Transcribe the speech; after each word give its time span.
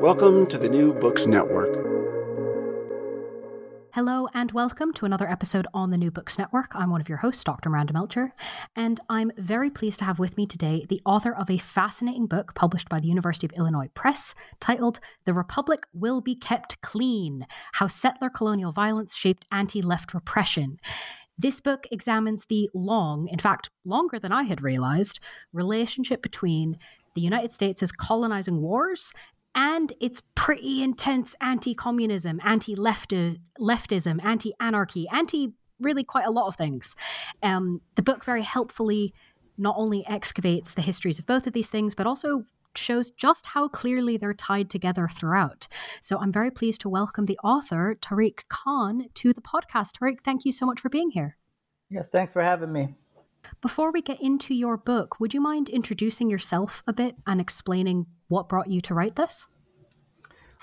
Welcome 0.00 0.46
to 0.48 0.58
the 0.58 0.68
New 0.68 0.92
Books 0.92 1.26
Network. 1.26 1.74
Hello 3.94 4.28
and 4.34 4.52
welcome 4.52 4.92
to 4.92 5.06
another 5.06 5.28
episode 5.28 5.66
on 5.72 5.90
the 5.90 5.96
New 5.96 6.10
Books 6.10 6.38
Network. 6.38 6.76
I'm 6.76 6.90
one 6.90 7.00
of 7.00 7.08
your 7.08 7.18
hosts, 7.18 7.42
Dr. 7.42 7.70
Miranda 7.70 7.94
Melcher, 7.94 8.34
and 8.76 9.00
I'm 9.08 9.32
very 9.38 9.70
pleased 9.70 9.98
to 10.00 10.04
have 10.04 10.18
with 10.18 10.36
me 10.36 10.46
today 10.46 10.84
the 10.88 11.00
author 11.06 11.34
of 11.34 11.50
a 11.50 11.56
fascinating 11.56 12.26
book 12.26 12.54
published 12.54 12.90
by 12.90 13.00
the 13.00 13.08
University 13.08 13.46
of 13.46 13.52
Illinois 13.52 13.88
Press 13.94 14.34
titled 14.60 15.00
The 15.24 15.32
Republic 15.32 15.86
Will 15.94 16.20
Be 16.20 16.34
Kept 16.34 16.80
Clean 16.82 17.46
How 17.72 17.86
Settler 17.86 18.28
Colonial 18.28 18.72
Violence 18.72 19.16
Shaped 19.16 19.46
Anti 19.50 19.80
Left 19.80 20.12
Repression. 20.12 20.78
This 21.38 21.60
book 21.60 21.86
examines 21.90 22.46
the 22.46 22.70
long, 22.74 23.28
in 23.28 23.38
fact, 23.38 23.70
longer 23.84 24.18
than 24.18 24.32
I 24.32 24.44
had 24.44 24.62
realized, 24.62 25.20
relationship 25.52 26.22
between 26.22 26.78
the 27.14 27.20
United 27.20 27.52
States' 27.52 27.90
colonizing 27.92 28.60
wars 28.60 29.12
and 29.56 29.92
it's 30.00 30.22
pretty 30.34 30.82
intense 30.82 31.34
anti-communism, 31.40 32.40
anti-leftism, 32.44 34.24
anti-anarchy, 34.24 35.08
anti 35.08 35.52
really 35.80 36.04
quite 36.04 36.26
a 36.26 36.30
lot 36.30 36.46
of 36.46 36.56
things. 36.56 36.94
Um, 37.42 37.80
the 37.96 38.02
book 38.02 38.24
very 38.24 38.42
helpfully 38.42 39.12
not 39.58 39.74
only 39.78 40.06
excavates 40.06 40.74
the 40.74 40.82
histories 40.82 41.18
of 41.18 41.26
both 41.26 41.46
of 41.46 41.52
these 41.52 41.68
things, 41.68 41.94
but 41.94 42.06
also 42.06 42.44
shows 42.74 43.10
just 43.10 43.46
how 43.46 43.68
clearly 43.68 44.16
they're 44.16 44.34
tied 44.34 44.68
together 44.68 45.08
throughout. 45.08 45.66
So 46.00 46.18
I'm 46.18 46.32
very 46.32 46.50
pleased 46.50 46.82
to 46.82 46.88
welcome 46.88 47.24
the 47.24 47.38
author, 47.42 47.96
Tariq 48.00 48.48
Khan, 48.48 49.06
to 49.14 49.32
the 49.32 49.40
podcast. 49.40 49.92
Tariq, 49.98 50.18
thank 50.22 50.44
you 50.44 50.52
so 50.52 50.66
much 50.66 50.80
for 50.80 50.90
being 50.90 51.10
here. 51.10 51.38
Yes, 51.90 52.08
thanks 52.10 52.32
for 52.32 52.42
having 52.42 52.72
me. 52.72 52.94
Before 53.62 53.90
we 53.90 54.02
get 54.02 54.20
into 54.20 54.54
your 54.54 54.76
book, 54.76 55.18
would 55.18 55.32
you 55.32 55.40
mind 55.40 55.68
introducing 55.68 56.28
yourself 56.28 56.82
a 56.86 56.92
bit 56.92 57.16
and 57.26 57.40
explaining 57.40 58.06
what 58.28 58.48
brought 58.48 58.68
you 58.68 58.80
to 58.82 58.94
write 58.94 59.16
this? 59.16 59.46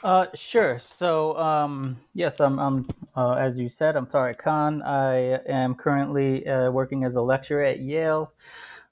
Uh, 0.03 0.27
sure. 0.35 0.77
So, 0.77 1.35
um, 1.37 1.97
yes, 2.13 2.39
I'm, 2.39 2.59
I'm 2.59 2.87
uh, 3.15 3.33
as 3.33 3.57
you 3.57 3.69
said, 3.69 3.95
I'm 3.95 4.05
Tariq 4.05 4.37
Khan. 4.37 4.81
I 4.83 5.39
am 5.47 5.75
currently 5.75 6.45
uh, 6.45 6.69
working 6.71 7.03
as 7.03 7.15
a 7.15 7.21
lecturer 7.21 7.63
at 7.63 7.79
Yale, 7.79 8.31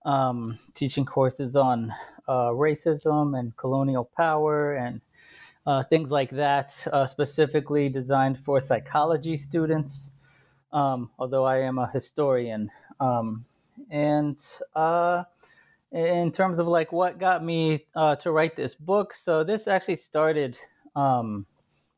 um, 0.05 0.57
teaching 0.73 1.05
courses 1.05 1.55
on 1.55 1.93
uh, 2.27 2.49
racism 2.51 3.37
and 3.37 3.55
colonial 3.57 4.09
power 4.17 4.75
and 4.75 5.01
uh, 5.67 5.83
things 5.83 6.11
like 6.11 6.31
that, 6.31 6.87
uh, 6.91 7.05
specifically 7.05 7.87
designed 7.87 8.39
for 8.39 8.61
psychology 8.61 9.37
students, 9.37 10.11
um, 10.73 11.11
although 11.19 11.45
I 11.45 11.57
am 11.57 11.77
a 11.77 11.91
historian. 11.91 12.71
And 13.91 14.35
in 15.91 16.31
terms 16.31 16.57
of 16.57 16.67
like 16.67 16.91
what 16.91 17.19
got 17.19 17.43
me 17.43 17.85
to 17.95 18.31
write 18.31 18.55
this 18.55 18.73
book, 18.73 19.13
so 19.13 19.43
this 19.43 19.67
actually 19.67 19.97
started 19.97 20.57
um, 20.95 21.45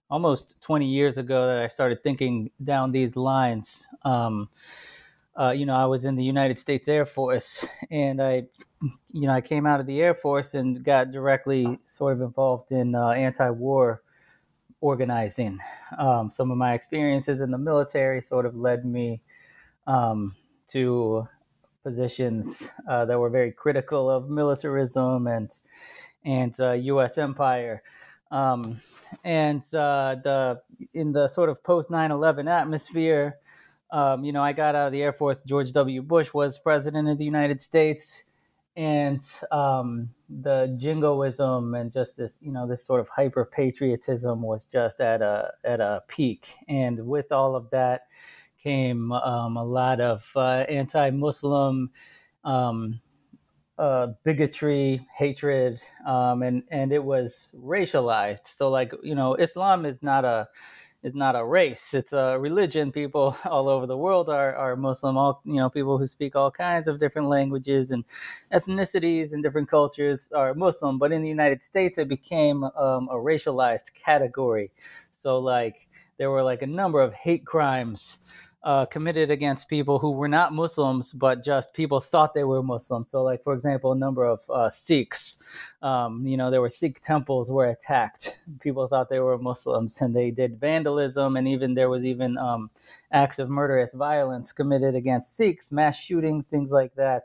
almost 0.10 0.62
20 0.62 0.86
years 0.86 1.18
ago 1.18 1.48
that 1.48 1.60
I 1.60 1.68
started 1.68 2.04
thinking 2.04 2.52
down 2.64 2.92
these 2.92 3.16
lines. 3.16 3.88
Um, 4.04 4.50
uh, 5.36 5.50
you 5.50 5.66
know, 5.66 5.76
I 5.76 5.86
was 5.86 6.06
in 6.06 6.16
the 6.16 6.24
United 6.24 6.60
States 6.60 6.88
Air 6.88 7.06
Force, 7.06 7.66
and 7.90 8.22
I, 8.22 8.44
you 9.12 9.28
know, 9.28 9.34
I 9.34 9.42
came 9.42 9.66
out 9.66 9.80
of 9.80 9.88
the 9.88 10.02
Air 10.02 10.14
Force 10.14 10.54
and 10.54 10.84
got 10.84 11.10
directly 11.10 11.80
sort 11.88 12.14
of 12.14 12.22
involved 12.22 12.72
in 12.72 12.94
uh, 12.94 13.10
anti-war 13.10 14.04
organizing. 14.82 15.58
Um, 15.98 16.30
some 16.30 16.52
of 16.52 16.58
my 16.58 16.74
experiences 16.74 17.42
in 17.42 17.50
the 17.50 17.58
military 17.58 18.22
sort 18.22 18.46
of 18.46 18.56
led 18.56 18.86
me 18.86 19.22
um, 19.88 20.36
to 20.68 21.28
positions 21.84 22.72
uh, 22.90 23.06
that 23.06 23.20
were 23.20 23.30
very 23.30 23.52
critical 23.52 24.10
of 24.10 24.30
militarism 24.30 25.28
and 25.28 25.52
and 26.26 26.56
U.S. 26.86 27.18
Uh, 27.18 27.22
empire. 27.22 27.84
Um, 28.32 28.80
and 29.24 29.62
uh, 29.76 30.16
the 30.24 30.62
in 30.94 31.12
the 31.12 31.28
sort 31.28 31.50
of 31.50 31.64
post 31.64 31.92
9/11 31.92 32.50
atmosphere, 32.50 33.38
um, 33.92 34.24
you 34.24 34.32
know, 34.32 34.44
I 34.44 34.54
got 34.54 34.74
out 34.76 34.88
of 34.88 34.92
the 34.92 35.04
Air 35.04 35.14
Force. 35.14 35.44
George 35.46 35.72
W. 35.74 36.02
Bush 36.02 36.34
was 36.34 36.58
president 36.58 37.08
of 37.08 37.20
the 37.20 37.26
United 37.26 37.62
States, 37.62 38.24
and 38.76 39.22
um, 39.52 40.10
the 40.28 40.76
jingoism 40.78 41.76
and 41.76 41.92
just 41.92 42.18
this, 42.18 42.40
you 42.42 42.52
know, 42.52 42.68
this 42.68 42.84
sort 42.84 43.02
of 43.02 43.10
hyper 43.10 43.46
patriotism 43.46 44.42
was 44.42 44.66
just 44.66 45.00
at 45.00 45.22
a 45.22 45.52
at 45.64 45.80
a 45.80 46.02
peak. 46.08 46.48
And 46.68 47.06
with 47.06 47.32
all 47.32 47.56
of 47.56 47.70
that 47.70 48.08
came 48.64 49.12
um, 49.12 49.58
a 49.58 49.64
lot 49.64 50.00
of 50.00 50.32
uh, 50.36 50.66
anti-Muslim 50.70 51.92
um, 52.46 53.02
uh, 53.78 54.08
bigotry, 54.24 55.06
hatred, 55.18 55.82
um, 56.06 56.44
and 56.44 56.64
and 56.70 56.92
it 56.94 57.04
was 57.04 57.50
racialized. 57.56 58.46
So 58.46 58.70
like 58.70 58.94
you 59.04 59.16
know, 59.16 59.36
Islam 59.36 59.86
is 59.86 60.04
not 60.04 60.26
a 60.26 60.48
is 61.04 61.16
not 61.16 61.36
a 61.36 61.44
race; 61.44 61.94
it's 61.94 62.14
a 62.14 62.38
religion. 62.40 62.92
People 62.92 63.36
all 63.46 63.68
over 63.68 63.88
the 63.88 63.98
world 63.98 64.30
are 64.30 64.56
are 64.56 64.76
Muslim. 64.76 65.18
All 65.18 65.42
you 65.46 65.56
know, 65.56 65.70
people 65.70 65.98
who 65.98 66.06
speak 66.08 66.36
all 66.36 66.52
kinds 66.52 66.88
of 66.88 67.00
different 67.00 67.30
languages 67.30 67.92
and 67.92 68.06
ethnicities 68.52 69.34
and 69.34 69.44
different 69.44 69.70
cultures 69.70 70.32
are 70.34 70.54
Muslim. 70.54 71.00
But 71.00 71.12
in 71.12 71.22
the 71.22 71.30
United 71.30 71.64
States, 71.64 71.98
it 71.98 72.08
became 72.08 72.64
um, 72.64 73.10
a 73.10 73.16
racialized 73.16 73.94
category. 73.96 74.72
So 75.12 75.40
like 75.40 75.88
there 76.18 76.30
were 76.30 76.44
like 76.44 76.62
a 76.62 76.68
number 76.68 77.02
of 77.02 77.14
hate 77.14 77.46
crimes 77.46 78.20
uh, 78.64 78.86
committed 78.86 79.30
against 79.30 79.68
people 79.68 80.00
who 80.00 80.12
were 80.12 80.28
not 80.28 80.54
Muslims, 80.54 81.12
but 81.12 81.44
just 81.44 81.74
people 81.74 82.00
thought 82.00 82.34
they 82.34 82.46
were 82.46 82.64
Muslims. 82.64 83.10
So, 83.10 83.22
like 83.22 83.44
for 83.44 83.54
example, 83.54 83.92
a 83.92 83.96
number 83.96 84.24
of 84.24 84.42
uh, 84.50 84.70
Sikhs, 84.70 85.38
um, 85.82 86.26
you 86.26 86.38
know, 86.38 86.50
there 86.50 86.62
were 86.62 86.70
Sikh 86.70 87.02
temples 87.02 87.52
were 87.52 87.66
attacked. 87.66 88.40
People 88.62 88.88
thought 88.88 89.10
they 89.10 89.20
were 89.20 89.38
Muslims, 89.38 90.00
and 90.02 90.16
they 90.16 90.32
did 90.32 90.60
vandalism, 90.60 91.36
and 91.36 91.48
even 91.48 91.74
there 91.74 91.90
was 91.90 92.06
even 92.06 92.38
um, 92.38 92.70
acts 93.12 93.38
of 93.38 93.50
murderous 93.50 93.94
violence 93.94 94.54
committed 94.54 94.96
against 94.96 95.36
Sikhs, 95.36 95.72
mass 95.72 95.98
shootings, 95.98 96.48
things 96.48 96.72
like 96.72 96.96
that. 96.96 97.24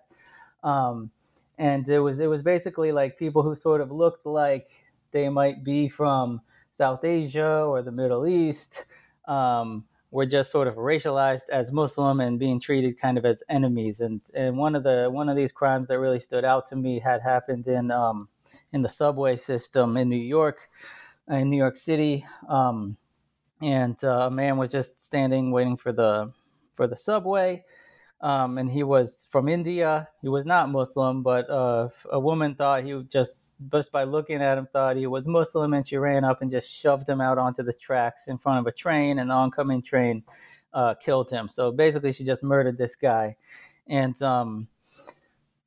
Um, 0.64 1.11
and 1.56 1.88
it 1.88 2.00
was 2.00 2.19
it 2.19 2.26
was 2.26 2.43
basically 2.43 2.91
like 2.91 3.19
people 3.19 3.43
who 3.43 3.55
sort 3.55 3.81
of 3.81 3.93
looked 3.93 4.26
like 4.26 4.67
they 5.12 5.29
might 5.29 5.62
be 5.62 5.88
from 5.88 6.41
South 6.73 7.05
Asia 7.05 7.62
or 7.62 7.82
the 7.82 7.93
Middle 7.93 8.26
East. 8.26 8.87
Were 10.10 10.26
just 10.26 10.50
sort 10.50 10.69
of 10.69 10.76
racialized 10.76 11.50
as 11.52 11.70
Muslim 11.70 12.20
and 12.20 12.38
being 12.38 12.58
treated 12.58 12.99
kind 12.99 13.19
of 13.19 13.26
as 13.26 13.43
enemies. 13.50 14.00
And 14.00 14.22
and 14.34 14.56
one 14.56 14.75
of 14.75 14.82
the 14.82 15.08
one 15.10 15.28
of 15.28 15.37
these 15.37 15.52
crimes 15.52 15.88
that 15.88 15.99
really 15.99 16.20
stood 16.20 16.44
out 16.44 16.66
to 16.66 16.76
me 16.76 16.99
had 16.99 17.20
happened 17.20 17.66
in 17.69 17.90
um, 17.90 18.28
in 18.72 18.82
the 18.82 18.88
subway 18.88 19.37
system 19.37 19.96
in 19.96 20.08
New 20.08 20.16
York, 20.16 20.70
in 21.28 21.50
New 21.50 21.56
York 21.56 21.76
City, 21.76 22.25
um, 22.49 22.96
and 23.60 24.02
uh, 24.02 24.26
a 24.26 24.31
man 24.31 24.56
was 24.56 24.70
just 24.70 25.00
standing 25.00 25.50
waiting 25.50 25.76
for 25.76 25.93
the 25.93 26.32
for 26.75 26.87
the 26.87 26.96
subway. 26.96 27.62
Um, 28.20 28.59
and 28.59 28.70
he 28.70 28.82
was 28.82 29.29
from 29.31 29.49
India. 29.49 30.09
He 30.23 30.29
was 30.29 30.44
not 30.44 30.70
Muslim, 30.70 31.23
but 31.23 31.49
uh, 31.49 31.88
a 32.11 32.19
woman 32.19 32.56
thought 32.56 32.82
he 32.85 33.00
just 33.09 33.53
just 33.73 33.93
by 33.93 34.05
looking 34.05 34.43
at 34.43 34.59
him 34.59 34.69
thought 34.73 34.97
he 34.97 35.06
was 35.06 35.26
Muslim, 35.26 35.75
and 35.75 35.87
she 35.87 35.97
ran 35.97 36.25
up 36.25 36.43
and 36.43 36.50
just 36.50 36.70
shoved 36.70 37.09
him 37.09 37.20
out 37.20 37.38
onto 37.38 37.62
the 37.62 37.73
tracks 37.73 38.26
in 38.26 38.37
front 38.37 38.59
of 38.59 38.67
a 38.67 38.73
train, 38.73 39.17
the 39.17 39.23
oncoming 39.23 39.82
train 39.82 40.25
uh, 40.73 40.94
killed 40.94 41.31
him. 41.31 41.49
So 41.49 41.70
basically, 41.70 42.12
she 42.12 42.25
just 42.25 42.43
murdered 42.43 42.76
this 42.76 42.97
guy, 42.97 43.37
and 43.87 44.20
um, 44.20 44.69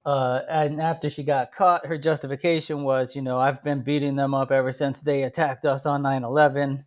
uh, 0.05 0.41
and 0.49 0.81
after 0.81 1.09
she 1.09 1.23
got 1.23 1.51
caught, 1.51 1.85
her 1.85 1.97
justification 1.97 2.83
was, 2.83 3.15
you 3.15 3.21
know, 3.21 3.39
I've 3.39 3.63
been 3.63 3.81
beating 3.81 4.15
them 4.15 4.33
up 4.33 4.51
ever 4.51 4.71
since 4.71 4.99
they 4.99 5.23
attacked 5.23 5.65
us 5.65 5.85
on 5.85 6.01
9 6.01 6.23
11. 6.23 6.83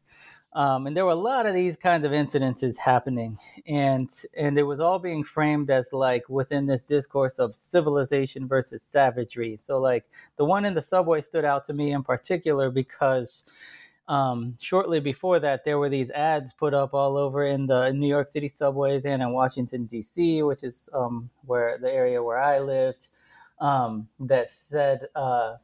Um, 0.55 0.87
and 0.87 0.97
there 0.97 1.05
were 1.05 1.11
a 1.11 1.17
lot 1.17 1.47
of 1.47 1.55
these 1.55 1.77
kinds 1.77 2.07
of 2.07 2.13
incidences 2.13 2.77
happening, 2.77 3.39
and 3.67 4.09
and 4.37 4.57
it 4.57 4.63
was 4.63 4.79
all 4.79 5.01
being 5.01 5.25
framed 5.25 5.69
as 5.69 5.93
like 5.93 6.29
within 6.29 6.67
this 6.67 6.85
discourse 6.85 7.41
of 7.41 7.57
civilization 7.57 8.47
versus 8.47 8.83
savagery. 8.83 9.57
So 9.57 9.81
like 9.81 10.05
the 10.37 10.45
one 10.45 10.65
in 10.65 10.75
the 10.75 10.83
subway 10.83 11.23
stood 11.23 11.45
out 11.45 11.65
to 11.67 11.73
me 11.73 11.93
in 11.93 12.05
particular 12.05 12.71
because 12.71 13.45
um, 14.07 14.57
shortly 14.61 15.01
before 15.01 15.41
that, 15.41 15.65
there 15.65 15.79
were 15.79 15.89
these 15.89 16.11
ads 16.11 16.53
put 16.53 16.75
up 16.75 16.95
all 16.95 17.17
over 17.17 17.47
in 17.47 17.67
the 17.67 17.91
New 17.91 18.09
York 18.09 18.29
City 18.31 18.49
subways 18.49 19.07
and 19.07 19.23
in 19.23 19.33
Washington 19.33 19.87
D.C., 19.87 20.43
which 20.43 20.63
is 20.63 20.89
um, 20.93 21.31
where 21.47 21.79
the 21.79 21.91
area 21.91 22.23
where 22.23 22.39
I 22.39 22.61
lived, 22.61 23.09
um, 23.61 24.09
that 24.21 24.51
said 24.51 25.09
uh, 25.17 25.57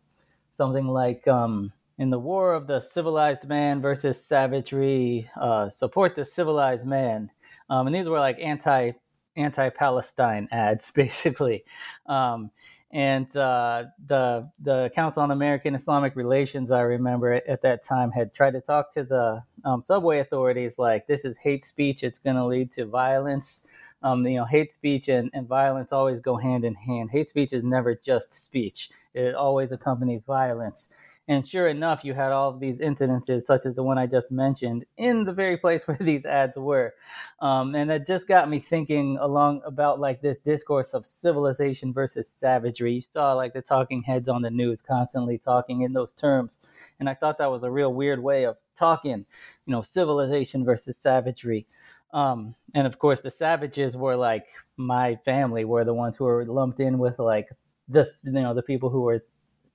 something 0.54 0.86
like 0.86 1.28
um, 1.28 1.72
in 2.00 2.08
the 2.08 2.18
war 2.18 2.54
of 2.54 2.66
the 2.66 2.80
civilized 2.80 3.46
man 3.46 3.82
versus 3.82 4.24
savagery, 4.24 5.30
uh, 5.38 5.68
support 5.68 6.16
the 6.16 6.24
civilized 6.24 6.86
man. 6.86 7.30
Um, 7.68 7.86
and 7.86 7.94
these 7.94 8.08
were 8.08 8.18
like 8.18 8.38
anti 8.40 8.92
anti 9.36 9.68
Palestine 9.68 10.48
ads, 10.52 10.90
basically. 10.90 11.62
Um, 12.06 12.50
and 12.90 13.36
uh, 13.36 13.84
the 14.06 14.50
the 14.60 14.90
Council 14.94 15.22
on 15.22 15.30
American 15.30 15.74
Islamic 15.74 16.16
Relations, 16.16 16.70
I 16.70 16.80
remember 16.80 17.34
at 17.46 17.60
that 17.62 17.84
time, 17.84 18.10
had 18.10 18.32
tried 18.32 18.54
to 18.54 18.62
talk 18.62 18.90
to 18.94 19.04
the 19.04 19.42
um, 19.66 19.82
subway 19.82 20.20
authorities 20.20 20.78
like 20.78 21.06
this 21.06 21.26
is 21.26 21.36
hate 21.36 21.66
speech. 21.66 22.02
It's 22.02 22.18
going 22.18 22.36
to 22.36 22.46
lead 22.46 22.70
to 22.72 22.86
violence. 22.86 23.66
Um, 24.02 24.26
you 24.26 24.38
know, 24.38 24.46
hate 24.46 24.72
speech 24.72 25.08
and, 25.08 25.30
and 25.34 25.46
violence 25.46 25.92
always 25.92 26.20
go 26.22 26.38
hand 26.38 26.64
in 26.64 26.74
hand. 26.74 27.10
Hate 27.10 27.28
speech 27.28 27.52
is 27.52 27.62
never 27.62 27.94
just 27.94 28.32
speech; 28.32 28.88
it 29.12 29.34
always 29.34 29.70
accompanies 29.70 30.24
violence. 30.24 30.88
And 31.28 31.46
sure 31.46 31.68
enough, 31.68 32.04
you 32.04 32.12
had 32.12 32.32
all 32.32 32.48
of 32.48 32.58
these 32.58 32.80
incidences, 32.80 33.42
such 33.42 33.64
as 33.64 33.76
the 33.76 33.84
one 33.84 33.98
I 33.98 34.06
just 34.06 34.32
mentioned, 34.32 34.84
in 34.96 35.24
the 35.24 35.32
very 35.32 35.56
place 35.56 35.86
where 35.88 35.96
these 35.96 36.26
ads 36.26 36.56
were. 36.56 36.94
Um, 37.40 37.74
and 37.74 37.88
that 37.90 38.06
just 38.06 38.26
got 38.26 38.50
me 38.50 38.58
thinking 38.58 39.16
along 39.20 39.62
about 39.64 40.00
like 40.00 40.20
this 40.20 40.38
discourse 40.38 40.92
of 40.92 41.06
civilization 41.06 41.92
versus 41.92 42.28
savagery. 42.28 42.94
You 42.94 43.00
saw 43.00 43.32
like 43.34 43.52
the 43.52 43.62
talking 43.62 44.02
heads 44.02 44.28
on 44.28 44.42
the 44.42 44.50
news 44.50 44.82
constantly 44.82 45.38
talking 45.38 45.82
in 45.82 45.92
those 45.92 46.12
terms. 46.12 46.58
And 46.98 47.08
I 47.08 47.14
thought 47.14 47.38
that 47.38 47.50
was 47.50 47.62
a 47.62 47.70
real 47.70 47.94
weird 47.94 48.22
way 48.22 48.44
of 48.44 48.56
talking, 48.74 49.24
you 49.66 49.72
know, 49.72 49.82
civilization 49.82 50.64
versus 50.64 50.96
savagery. 50.96 51.66
Um, 52.12 52.54
and 52.74 52.86
of 52.86 52.98
course, 52.98 53.20
the 53.20 53.30
savages 53.30 53.96
were 53.96 54.16
like 54.16 54.46
my 54.76 55.16
family, 55.24 55.64
were 55.64 55.84
the 55.84 55.94
ones 55.94 56.16
who 56.16 56.24
were 56.24 56.44
lumped 56.44 56.80
in 56.80 56.98
with 56.98 57.18
like 57.18 57.48
this, 57.88 58.22
you 58.24 58.32
know, 58.32 58.54
the 58.54 58.62
people 58.62 58.90
who 58.90 59.02
were, 59.02 59.24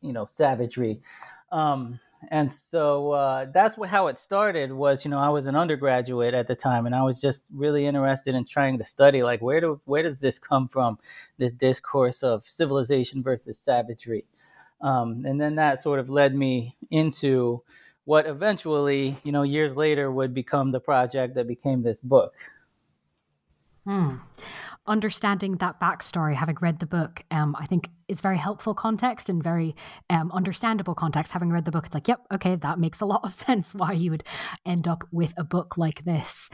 you 0.05 0.13
know, 0.13 0.25
savagery. 0.25 1.01
Um, 1.51 1.99
and 2.31 2.51
so 2.51 3.11
uh, 3.11 3.45
that's 3.53 3.75
how 3.87 4.07
it 4.07 4.17
started 4.17 4.71
was 4.71 5.05
you 5.05 5.11
know 5.11 5.19
i 5.19 5.29
was 5.29 5.45
an 5.47 5.55
undergraduate 5.55 6.33
at 6.33 6.47
the 6.47 6.55
time 6.55 6.85
and 6.85 6.95
i 6.95 7.03
was 7.03 7.21
just 7.21 7.45
really 7.53 7.85
interested 7.85 8.33
in 8.33 8.45
trying 8.45 8.77
to 8.77 8.83
study 8.83 9.21
like 9.21 9.41
where 9.41 9.61
do 9.61 9.79
where 9.85 10.01
does 10.01 10.19
this 10.19 10.39
come 10.39 10.67
from 10.67 10.97
this 11.37 11.51
discourse 11.51 12.23
of 12.23 12.47
civilization 12.47 13.23
versus 13.23 13.57
savagery? 13.59 14.25
Um, 14.81 15.23
and 15.25 15.39
then 15.39 15.55
that 15.55 15.81
sort 15.81 15.99
of 15.99 16.09
led 16.09 16.35
me 16.35 16.75
into 16.91 17.63
what 18.03 18.27
eventually 18.27 19.15
you 19.23 19.31
know 19.31 19.43
years 19.43 19.75
later 19.75 20.11
would 20.11 20.33
become 20.33 20.71
the 20.71 20.79
project 20.79 21.35
that 21.35 21.47
became 21.47 21.83
this 21.83 21.99
book. 21.99 22.33
Hmm 23.85 24.17
understanding 24.87 25.57
that 25.57 25.79
backstory, 25.79 26.35
having 26.35 26.57
read 26.61 26.79
the 26.79 26.85
book, 26.85 27.23
um, 27.31 27.55
I 27.59 27.65
think 27.65 27.89
is 28.07 28.21
very 28.21 28.37
helpful 28.37 28.75
context 28.75 29.29
and 29.29 29.41
very 29.41 29.75
um, 30.09 30.31
understandable 30.31 30.93
context. 30.93 31.31
Having 31.31 31.51
read 31.51 31.65
the 31.65 31.71
book, 31.71 31.87
it's 31.87 31.95
like, 31.95 32.07
yep, 32.07 32.19
okay, 32.31 32.55
that 32.55 32.77
makes 32.77 33.01
a 33.01 33.05
lot 33.05 33.21
of 33.23 33.33
sense 33.45 33.73
why 33.73 33.93
you 33.93 34.11
would 34.11 34.23
end 34.65 34.87
up 34.87 35.03
with 35.11 35.33
a 35.37 35.43
book 35.43 35.77
like 35.77 36.05
this. 36.05 36.49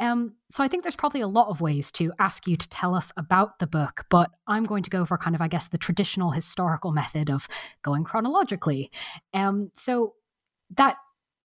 Um, 0.00 0.34
so 0.50 0.64
I 0.64 0.68
think 0.68 0.82
there's 0.82 0.96
probably 0.96 1.20
a 1.20 1.28
lot 1.28 1.48
of 1.48 1.60
ways 1.60 1.92
to 1.92 2.12
ask 2.18 2.46
you 2.46 2.56
to 2.56 2.68
tell 2.68 2.94
us 2.94 3.12
about 3.16 3.58
the 3.60 3.66
book, 3.66 4.04
but 4.10 4.30
I'm 4.46 4.64
going 4.64 4.82
to 4.82 4.90
go 4.90 5.04
for 5.04 5.16
kind 5.16 5.36
of, 5.36 5.42
I 5.42 5.48
guess, 5.48 5.68
the 5.68 5.78
traditional 5.78 6.30
historical 6.30 6.92
method 6.92 7.30
of 7.30 7.46
going 7.82 8.04
chronologically. 8.04 8.90
Um, 9.32 9.70
so 9.74 10.14
that 10.76 10.96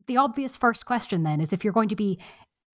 the 0.06 0.16
obvious 0.16 0.56
first 0.56 0.86
question 0.86 1.22
then 1.22 1.40
is 1.40 1.52
if 1.52 1.64
you're 1.64 1.72
going 1.72 1.90
to 1.90 1.96
be 1.96 2.18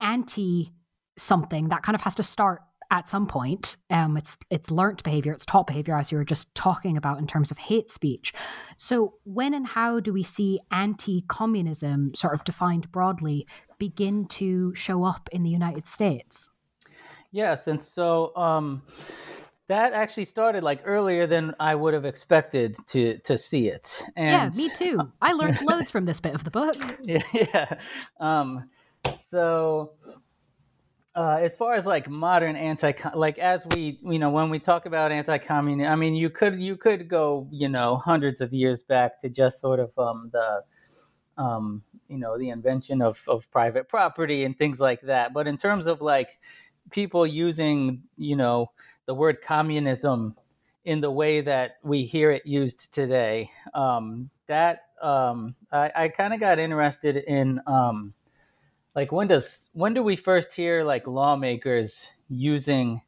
anti 0.01 0.73
something, 1.19 1.69
that 1.71 1.83
kind 1.83 1.95
of 1.95 2.03
has 2.03 2.15
to 2.15 2.23
start 2.23 2.61
at 2.91 3.09
some 3.09 3.27
point 3.27 3.77
um, 3.91 4.17
it's 4.17 4.37
it's 4.51 4.71
learnt 4.71 5.03
behavior 5.03 5.33
it's 5.33 5.47
taught 5.47 5.67
behavior 5.67 5.97
as 5.97 6.11
you 6.11 6.19
were 6.19 6.25
just 6.25 6.55
talking 6.55 6.97
about 6.97 7.19
in 7.19 7.27
terms 7.27 7.51
of 7.51 7.59
hate 7.59 7.91
speech 7.91 8.33
so 8.77 9.15
when 9.25 9.55
and 9.55 9.67
how 9.67 10.01
do 10.01 10.13
we 10.13 10.23
see 10.23 10.61
anti-communism 10.71 12.15
sort 12.15 12.35
of 12.35 12.45
defined 12.45 12.91
broadly 12.93 13.47
begin 13.79 14.27
to 14.27 14.75
show 14.75 15.05
up 15.05 15.29
in 15.33 15.43
the 15.43 15.51
united 15.51 15.87
states 15.87 16.51
yes 17.31 17.67
and 17.67 17.81
so 17.81 18.35
um, 18.37 18.83
that 19.69 19.93
actually 19.93 20.25
started 20.25 20.63
like 20.63 20.81
earlier 20.85 21.27
than 21.27 21.55
I 21.59 21.75
would 21.75 21.95
have 21.95 22.05
expected 22.05 22.77
to 22.87 23.19
to 23.19 23.37
see 23.37 23.69
it. 23.69 24.05
And, 24.15 24.53
yeah, 24.55 24.57
me 24.57 24.69
too. 24.77 25.01
I 25.21 25.33
learned 25.33 25.61
loads 25.63 25.91
from 25.91 26.05
this 26.05 26.21
bit 26.21 26.35
of 26.35 26.45
the 26.45 26.51
book. 26.51 26.77
Yeah, 27.03 27.23
yeah. 27.33 27.75
Um, 28.21 28.71
so 29.19 29.93
uh, 31.17 31.39
as 31.41 31.57
far 31.57 31.75
as 31.75 31.87
like 31.87 32.09
modern 32.09 32.55
anti 32.57 32.93
like 33.15 33.39
as 33.39 33.67
we 33.75 33.99
you 34.03 34.19
know 34.19 34.31
when 34.31 34.51
we 34.51 34.59
talk 34.59 34.87
about 34.87 35.11
anti-communism 35.11 35.91
i 35.91 35.97
mean 35.97 36.15
you 36.15 36.31
could 36.31 36.61
you 36.61 36.77
could 36.77 37.09
go 37.09 37.49
you 37.51 37.69
know 37.69 37.97
hundreds 37.97 38.41
of 38.41 38.53
years 38.53 38.83
back 38.83 39.19
to 39.19 39.29
just 39.29 39.59
sort 39.59 39.81
of 39.81 39.99
um, 39.99 40.31
the 40.33 40.63
um, 41.39 41.83
you 42.09 42.19
know 42.19 42.39
the 42.39 42.51
invention 42.51 43.03
of, 43.03 43.23
of 43.29 43.51
private 43.51 43.89
property 43.89 44.45
and 44.45 44.57
things 44.57 44.81
like 44.81 45.01
that. 45.03 45.33
But 45.33 45.47
in 45.47 45.57
terms 45.57 45.87
of 45.87 46.01
like 46.01 46.39
people 46.91 47.27
using 47.27 48.03
you 48.17 48.37
know 48.37 48.71
the 49.07 49.15
word 49.15 49.43
communism 49.43 50.35
in 50.85 51.01
the 51.01 51.11
way 51.11 51.41
that 51.41 51.79
we 51.83 52.05
hear 52.05 52.31
it 52.31 52.47
used 52.47 52.93
today 52.93 53.51
um, 53.75 54.31
that 54.47 54.85
um, 55.03 55.55
i, 55.73 55.91
I 55.97 56.09
kind 56.09 56.33
of 56.33 56.39
got 56.39 56.61
interested 56.61 57.17
in 57.17 57.61
um, 57.67 58.15
like 58.97 59.13
when 59.13 59.29
does 59.29 59.71
when 59.75 59.95
do 59.95 60.03
we 60.03 60.17
first 60.17 60.53
hear 60.53 60.83
like 60.83 61.07
lawmakers 61.07 62.11
using 62.29 63.01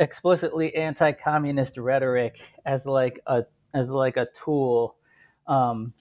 explicitly 0.00 0.74
anti-communist 0.74 1.76
rhetoric 1.76 2.40
as 2.64 2.86
like 2.86 3.20
a 3.26 3.44
as 3.74 3.90
like 3.90 4.16
a 4.16 4.26
tool 4.34 4.96
um, 5.46 5.92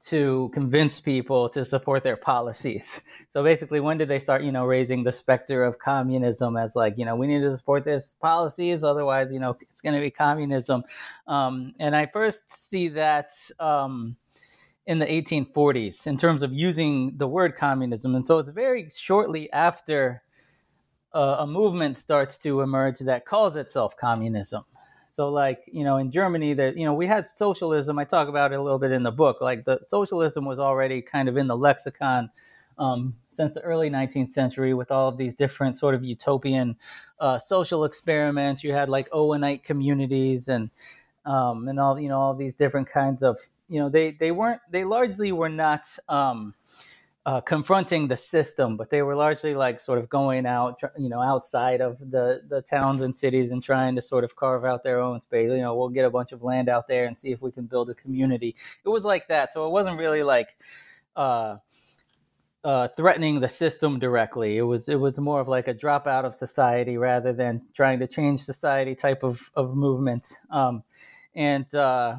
to 0.00 0.50
convince 0.54 1.00
people 1.00 1.48
to 1.50 1.64
support 1.64 2.02
their 2.02 2.16
policies. 2.16 3.02
So 3.34 3.44
basically, 3.44 3.78
when 3.78 3.98
did 3.98 4.08
they 4.08 4.18
start, 4.18 4.42
you 4.42 4.50
know, 4.50 4.64
raising 4.64 5.04
the 5.04 5.12
specter 5.12 5.62
of 5.62 5.78
communism 5.78 6.56
as 6.56 6.74
like, 6.74 6.94
you 6.96 7.04
know, 7.04 7.14
we 7.14 7.28
need 7.28 7.40
to 7.40 7.56
support 7.56 7.84
this 7.84 8.14
policies, 8.14 8.82
otherwise, 8.82 9.32
you 9.32 9.38
know, 9.38 9.56
it's 9.70 9.80
going 9.80 9.94
to 9.94 10.00
be 10.00 10.10
communism. 10.10 10.82
Um, 11.28 11.72
and 11.78 11.94
I 11.94 12.06
first 12.06 12.50
see 12.50 12.88
that 12.88 13.30
um, 13.60 14.16
in 14.88 14.98
the 14.98 15.06
1840s 15.06 16.06
in 16.06 16.16
terms 16.16 16.42
of 16.42 16.50
using 16.50 17.12
the 17.18 17.28
word 17.28 17.54
communism. 17.54 18.14
And 18.14 18.26
so 18.26 18.38
it's 18.38 18.48
very 18.48 18.88
shortly 18.96 19.52
after 19.52 20.22
uh, 21.12 21.36
a 21.40 21.46
movement 21.46 21.98
starts 21.98 22.38
to 22.38 22.62
emerge 22.62 23.00
that 23.00 23.26
calls 23.26 23.54
itself 23.54 23.98
communism. 23.98 24.64
So, 25.06 25.28
like, 25.28 25.62
you 25.70 25.84
know, 25.84 25.98
in 25.98 26.10
Germany, 26.10 26.54
that, 26.54 26.78
you 26.78 26.86
know, 26.86 26.94
we 26.94 27.06
had 27.06 27.30
socialism. 27.30 27.98
I 27.98 28.04
talk 28.04 28.28
about 28.28 28.52
it 28.52 28.58
a 28.58 28.62
little 28.62 28.78
bit 28.78 28.90
in 28.90 29.02
the 29.02 29.10
book. 29.10 29.42
Like, 29.42 29.66
the 29.66 29.78
socialism 29.82 30.46
was 30.46 30.58
already 30.58 31.02
kind 31.02 31.28
of 31.28 31.36
in 31.36 31.48
the 31.48 31.56
lexicon 31.56 32.30
um, 32.78 33.14
since 33.28 33.52
the 33.52 33.60
early 33.60 33.90
19th 33.90 34.30
century 34.30 34.72
with 34.72 34.90
all 34.90 35.08
of 35.08 35.18
these 35.18 35.34
different 35.34 35.76
sort 35.76 35.94
of 35.94 36.04
utopian 36.04 36.76
uh, 37.20 37.38
social 37.38 37.84
experiments. 37.84 38.64
You 38.64 38.72
had 38.72 38.88
like 38.88 39.10
Owenite 39.10 39.64
communities 39.64 40.48
and 40.48 40.70
um, 41.28 41.68
and 41.68 41.78
all 41.78 42.00
you 42.00 42.08
know 42.08 42.18
all 42.18 42.34
these 42.34 42.56
different 42.56 42.88
kinds 42.88 43.22
of 43.22 43.38
you 43.68 43.78
know 43.78 43.88
they 43.88 44.12
they 44.12 44.32
weren't 44.32 44.60
they 44.70 44.84
largely 44.84 45.30
were 45.30 45.50
not 45.50 45.82
um, 46.08 46.54
uh, 47.26 47.42
confronting 47.42 48.08
the 48.08 48.16
system, 48.16 48.78
but 48.78 48.88
they 48.88 49.02
were 49.02 49.14
largely 49.14 49.54
like 49.54 49.78
sort 49.78 49.98
of 49.98 50.08
going 50.08 50.46
out, 50.46 50.80
you 50.96 51.10
know, 51.10 51.20
outside 51.20 51.82
of 51.82 51.98
the 51.98 52.40
the 52.48 52.62
towns 52.62 53.02
and 53.02 53.14
cities 53.14 53.50
and 53.50 53.62
trying 53.62 53.94
to 53.94 54.00
sort 54.00 54.24
of 54.24 54.34
carve 54.36 54.64
out 54.64 54.82
their 54.82 55.00
own 55.00 55.20
space. 55.20 55.50
You 55.50 55.58
know, 55.58 55.76
we'll 55.76 55.90
get 55.90 56.06
a 56.06 56.10
bunch 56.10 56.32
of 56.32 56.42
land 56.42 56.70
out 56.70 56.88
there 56.88 57.04
and 57.04 57.18
see 57.18 57.30
if 57.30 57.42
we 57.42 57.52
can 57.52 57.66
build 57.66 57.90
a 57.90 57.94
community. 57.94 58.56
It 58.82 58.88
was 58.88 59.04
like 59.04 59.28
that, 59.28 59.52
so 59.52 59.66
it 59.66 59.70
wasn't 59.70 59.98
really 59.98 60.22
like. 60.22 60.56
Uh, 61.14 61.58
uh, 62.64 62.88
threatening 62.96 63.40
the 63.40 63.48
system 63.48 63.98
directly. 63.98 64.58
It 64.58 64.62
was 64.62 64.88
it 64.88 64.96
was 64.96 65.18
more 65.18 65.40
of 65.40 65.48
like 65.48 65.68
a 65.68 65.74
drop 65.74 66.06
out 66.06 66.24
of 66.24 66.34
society 66.34 66.96
rather 66.98 67.32
than 67.32 67.62
trying 67.72 68.00
to 68.00 68.06
change 68.06 68.40
society 68.40 68.94
type 68.94 69.22
of 69.22 69.40
of 69.54 69.76
movement. 69.76 70.26
Um, 70.50 70.82
and 71.38 71.72
uh, 71.72 72.16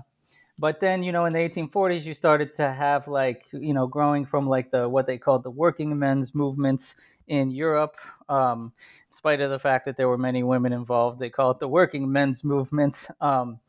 but 0.58 0.80
then, 0.80 1.04
you 1.04 1.12
know, 1.12 1.26
in 1.26 1.34
the 1.34 1.40
1840s, 1.40 2.06
you 2.06 2.14
started 2.14 2.54
to 2.56 2.72
have 2.72 3.08
like, 3.08 3.46
you 3.52 3.74
know, 3.74 3.86
growing 3.86 4.26
from 4.26 4.48
like 4.48 4.72
the 4.72 4.88
what 4.90 5.08
they 5.08 5.18
called 5.18 5.44
the 5.44 5.52
working 5.52 6.00
men's 6.00 6.34
movements 6.34 6.96
in 7.28 7.52
Europe. 7.52 7.98
Um, 8.30 8.74
in 9.08 9.12
spite 9.12 9.42
of 9.42 9.52
the 9.52 9.60
fact 9.60 9.86
that 9.86 9.98
there 9.98 10.08
were 10.08 10.18
many 10.18 10.42
women 10.42 10.74
involved, 10.74 11.20
they 11.20 11.30
call 11.30 11.52
it 11.52 11.60
the 11.60 11.68
working 11.68 12.12
men's 12.12 12.44
movement. 12.44 13.08
Um, 13.22 13.60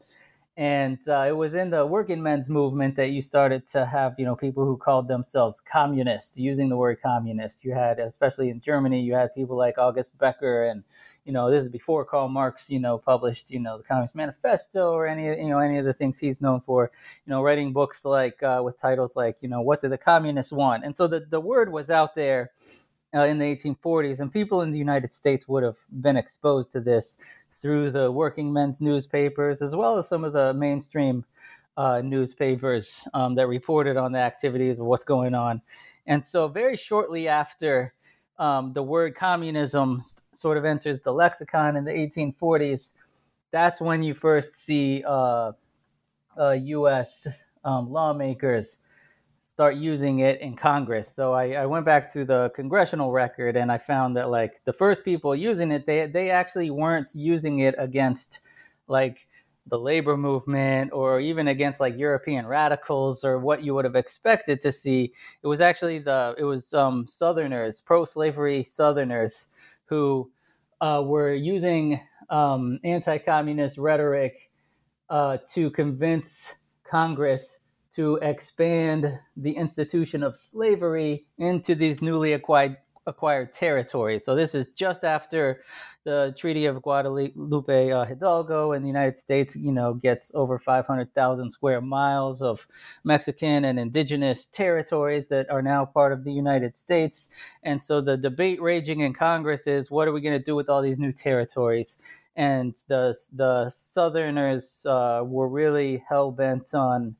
and 0.56 0.98
uh, 1.08 1.24
it 1.28 1.36
was 1.36 1.54
in 1.54 1.70
the 1.70 1.86
working 1.86 2.22
men's 2.22 2.48
movement 2.48 2.96
that 2.96 3.10
you 3.10 3.22
started 3.22 3.66
to 3.68 3.86
have 3.86 4.14
you 4.18 4.24
know 4.24 4.36
people 4.36 4.64
who 4.64 4.76
called 4.76 5.08
themselves 5.08 5.60
communists 5.60 6.38
using 6.38 6.68
the 6.68 6.76
word 6.76 7.00
communist. 7.02 7.64
You 7.64 7.72
had 7.72 7.98
especially 7.98 8.50
in 8.50 8.60
germany 8.60 9.00
you 9.00 9.14
had 9.14 9.34
people 9.34 9.56
like 9.56 9.78
august 9.78 10.18
becker 10.18 10.64
and 10.64 10.82
you 11.24 11.32
know 11.32 11.50
this 11.50 11.62
is 11.62 11.68
before 11.68 12.04
karl 12.04 12.28
marx 12.28 12.68
you 12.68 12.80
know 12.80 12.98
published 12.98 13.50
you 13.50 13.60
know 13.60 13.78
the 13.78 13.84
communist 13.84 14.14
manifesto 14.14 14.92
or 14.92 15.06
any 15.06 15.26
you 15.26 15.48
know 15.48 15.58
any 15.58 15.78
of 15.78 15.84
the 15.84 15.92
things 15.92 16.18
he's 16.18 16.40
known 16.40 16.60
for 16.60 16.90
you 17.26 17.30
know 17.30 17.42
writing 17.42 17.72
books 17.72 18.04
like 18.04 18.42
uh, 18.42 18.60
with 18.64 18.76
titles 18.78 19.16
like 19.16 19.42
you 19.42 19.48
know 19.48 19.60
what 19.60 19.80
do 19.80 19.88
the 19.88 19.98
communists 19.98 20.52
want? 20.52 20.84
And 20.84 20.96
so 20.96 21.06
the, 21.06 21.20
the 21.20 21.40
word 21.40 21.70
was 21.72 21.90
out 21.90 22.14
there 22.14 22.50
uh, 23.14 23.24
in 23.24 23.38
the 23.38 23.44
1840s, 23.56 24.20
and 24.20 24.32
people 24.32 24.62
in 24.62 24.72
the 24.72 24.78
United 24.78 25.12
States 25.12 25.48
would 25.48 25.62
have 25.62 25.78
been 26.00 26.16
exposed 26.16 26.72
to 26.72 26.80
this 26.80 27.18
through 27.50 27.90
the 27.90 28.10
working 28.10 28.52
men's 28.52 28.80
newspapers 28.80 29.60
as 29.60 29.74
well 29.74 29.98
as 29.98 30.08
some 30.08 30.24
of 30.24 30.32
the 30.32 30.54
mainstream 30.54 31.24
uh, 31.76 32.00
newspapers 32.02 33.06
um, 33.14 33.34
that 33.34 33.46
reported 33.46 33.96
on 33.96 34.12
the 34.12 34.18
activities 34.18 34.78
of 34.78 34.86
what's 34.86 35.04
going 35.04 35.34
on. 35.34 35.60
And 36.06 36.24
so, 36.24 36.48
very 36.48 36.76
shortly 36.76 37.28
after 37.28 37.94
um, 38.38 38.72
the 38.72 38.82
word 38.82 39.14
communism 39.14 40.00
sort 40.32 40.56
of 40.56 40.64
enters 40.64 41.02
the 41.02 41.12
lexicon 41.12 41.76
in 41.76 41.84
the 41.84 41.92
1840s, 41.92 42.94
that's 43.50 43.80
when 43.80 44.02
you 44.02 44.14
first 44.14 44.54
see 44.54 45.04
uh, 45.06 45.52
U.S. 46.38 47.26
Uh, 47.26 47.68
um, 47.68 47.90
lawmakers 47.90 48.78
start 49.60 49.76
using 49.76 50.20
it 50.20 50.40
in 50.40 50.56
Congress. 50.56 51.14
So 51.14 51.34
I, 51.34 51.52
I, 51.52 51.66
went 51.66 51.84
back 51.84 52.10
to 52.14 52.24
the 52.24 52.50
congressional 52.56 53.12
record 53.12 53.58
and 53.58 53.70
I 53.70 53.76
found 53.76 54.16
that 54.16 54.30
like 54.30 54.62
the 54.64 54.72
first 54.72 55.04
people 55.04 55.36
using 55.36 55.70
it, 55.70 55.84
they 55.84 56.06
they 56.06 56.30
actually 56.30 56.70
weren't 56.70 57.10
using 57.14 57.58
it 57.58 57.74
against 57.76 58.40
like 58.88 59.28
the 59.66 59.78
labor 59.78 60.16
movement 60.16 60.92
or 60.94 61.20
even 61.20 61.48
against 61.48 61.78
like 61.78 61.94
European 61.98 62.46
radicals 62.46 63.22
or 63.22 63.38
what 63.38 63.62
you 63.62 63.74
would 63.74 63.84
have 63.84 63.96
expected 63.96 64.62
to 64.62 64.72
see. 64.72 65.12
It 65.42 65.46
was 65.46 65.60
actually 65.60 65.98
the 65.98 66.34
it 66.38 66.44
was 66.44 66.72
um, 66.72 67.06
Southerners, 67.06 67.82
pro-slavery 67.82 68.62
Southerners, 68.62 69.48
who 69.84 70.30
uh, 70.80 71.02
were 71.04 71.34
using 71.34 72.00
um, 72.30 72.80
anti-communist 72.82 73.76
rhetoric 73.76 74.50
uh, 75.10 75.36
to 75.52 75.68
convince 75.70 76.54
Congress 76.82 77.58
to 78.00 78.16
expand 78.22 79.18
the 79.36 79.52
institution 79.52 80.22
of 80.22 80.34
slavery 80.34 81.26
into 81.36 81.74
these 81.74 82.00
newly 82.00 82.32
acquired 82.32 82.78
acquired 83.06 83.52
territories. 83.52 84.24
So 84.24 84.34
this 84.34 84.54
is 84.54 84.66
just 84.74 85.04
after 85.04 85.62
the 86.04 86.34
Treaty 86.38 86.64
of 86.64 86.80
Guadalupe 86.80 87.90
uh, 87.90 88.04
Hidalgo 88.06 88.72
and 88.72 88.82
the 88.82 88.88
United 88.88 89.18
States, 89.18 89.54
you 89.54 89.72
know, 89.72 89.92
gets 89.92 90.32
over 90.34 90.58
500,000 90.58 91.50
square 91.50 91.82
miles 91.82 92.40
of 92.40 92.66
Mexican 93.04 93.66
and 93.66 93.78
indigenous 93.78 94.46
territories 94.46 95.28
that 95.28 95.50
are 95.50 95.62
now 95.62 95.84
part 95.84 96.12
of 96.12 96.24
the 96.24 96.32
United 96.32 96.76
States. 96.76 97.28
And 97.62 97.82
so 97.82 98.00
the 98.00 98.16
debate 98.16 98.62
raging 98.62 99.00
in 99.00 99.12
Congress 99.12 99.66
is 99.66 99.90
what 99.90 100.08
are 100.08 100.12
we 100.12 100.22
going 100.22 100.38
to 100.38 100.44
do 100.44 100.56
with 100.56 100.70
all 100.70 100.80
these 100.80 100.98
new 100.98 101.12
territories? 101.12 101.98
And 102.34 102.74
the 102.88 103.14
the 103.32 103.70
Southerners 103.76 104.86
uh, 104.86 105.22
were 105.26 105.48
really 105.48 106.02
hell 106.08 106.30
bent 106.30 106.72
on 106.74 107.16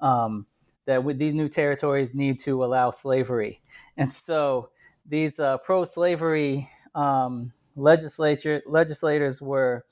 um, 0.00 0.46
that 0.86 1.04
with 1.04 1.18
these 1.18 1.34
new 1.34 1.48
territories 1.48 2.14
need 2.14 2.38
to 2.40 2.64
allow 2.64 2.90
slavery. 2.90 3.60
And 3.96 4.12
so 4.12 4.70
these 5.06 5.38
uh, 5.38 5.58
pro-slavery 5.58 6.68
um, 6.94 7.52
legislature 7.76 8.62
legislators 8.66 9.40
were 9.42 9.84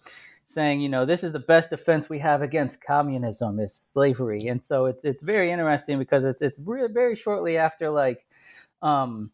saying, 0.46 0.80
you 0.80 0.88
know, 0.88 1.04
this 1.04 1.24
is 1.24 1.32
the 1.32 1.40
best 1.40 1.70
defense 1.70 2.08
we 2.08 2.18
have 2.18 2.42
against 2.42 2.82
communism 2.82 3.58
is 3.58 3.74
slavery. 3.74 4.46
And 4.46 4.62
so 4.62 4.86
it's 4.86 5.04
it's 5.04 5.22
very 5.22 5.50
interesting 5.50 5.98
because 5.98 6.24
it's 6.24 6.42
it's 6.42 6.58
really 6.58 6.92
very 6.92 7.16
shortly 7.16 7.56
after 7.56 7.90
like 7.90 8.26
um, 8.82 9.30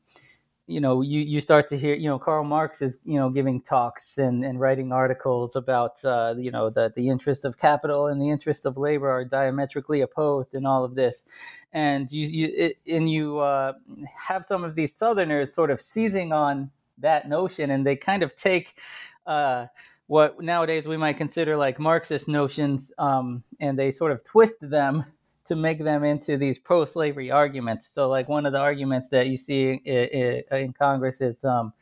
you 0.68 0.80
know, 0.80 1.00
you, 1.00 1.20
you 1.20 1.40
start 1.40 1.66
to 1.68 1.78
hear, 1.78 1.94
you 1.94 2.08
know, 2.08 2.18
Karl 2.18 2.44
Marx 2.44 2.82
is, 2.82 2.98
you 3.06 3.18
know, 3.18 3.30
giving 3.30 3.60
talks 3.60 4.18
and, 4.18 4.44
and 4.44 4.60
writing 4.60 4.92
articles 4.92 5.56
about, 5.56 6.04
uh, 6.04 6.34
you 6.36 6.50
know, 6.50 6.68
the, 6.68 6.92
the 6.94 7.08
interests 7.08 7.44
of 7.44 7.56
capital 7.56 8.06
and 8.06 8.20
the 8.20 8.28
interests 8.28 8.66
of 8.66 8.76
labor 8.76 9.10
are 9.10 9.24
diametrically 9.24 10.02
opposed 10.02 10.54
in 10.54 10.66
all 10.66 10.84
of 10.84 10.94
this. 10.94 11.24
And 11.72 12.12
you, 12.12 12.28
you 12.28 12.54
it, 12.54 12.76
and 12.86 13.10
you 13.10 13.38
uh, 13.38 13.72
have 14.14 14.44
some 14.44 14.62
of 14.62 14.74
these 14.74 14.94
Southerners 14.94 15.54
sort 15.54 15.70
of 15.70 15.80
seizing 15.80 16.34
on 16.34 16.70
that 16.98 17.28
notion 17.28 17.70
and 17.70 17.86
they 17.86 17.96
kind 17.96 18.22
of 18.22 18.36
take, 18.36 18.76
uh, 19.26 19.66
what 20.06 20.40
nowadays 20.40 20.86
we 20.86 20.96
might 20.96 21.16
consider 21.16 21.56
like 21.56 21.78
Marxist 21.78 22.28
notions, 22.28 22.92
um, 22.98 23.42
and 23.60 23.78
they 23.78 23.90
sort 23.90 24.12
of 24.12 24.24
twist 24.24 24.56
them 24.60 25.04
to 25.48 25.56
make 25.56 25.82
them 25.82 26.04
into 26.04 26.36
these 26.36 26.58
pro-slavery 26.58 27.30
arguments. 27.30 27.86
So, 27.86 28.08
like 28.08 28.28
one 28.28 28.46
of 28.46 28.52
the 28.52 28.58
arguments 28.58 29.08
that 29.10 29.26
you 29.26 29.36
see 29.36 29.72
in, 29.84 30.42
in 30.50 30.72
Congress 30.72 31.20
is, 31.20 31.44
um, 31.44 31.72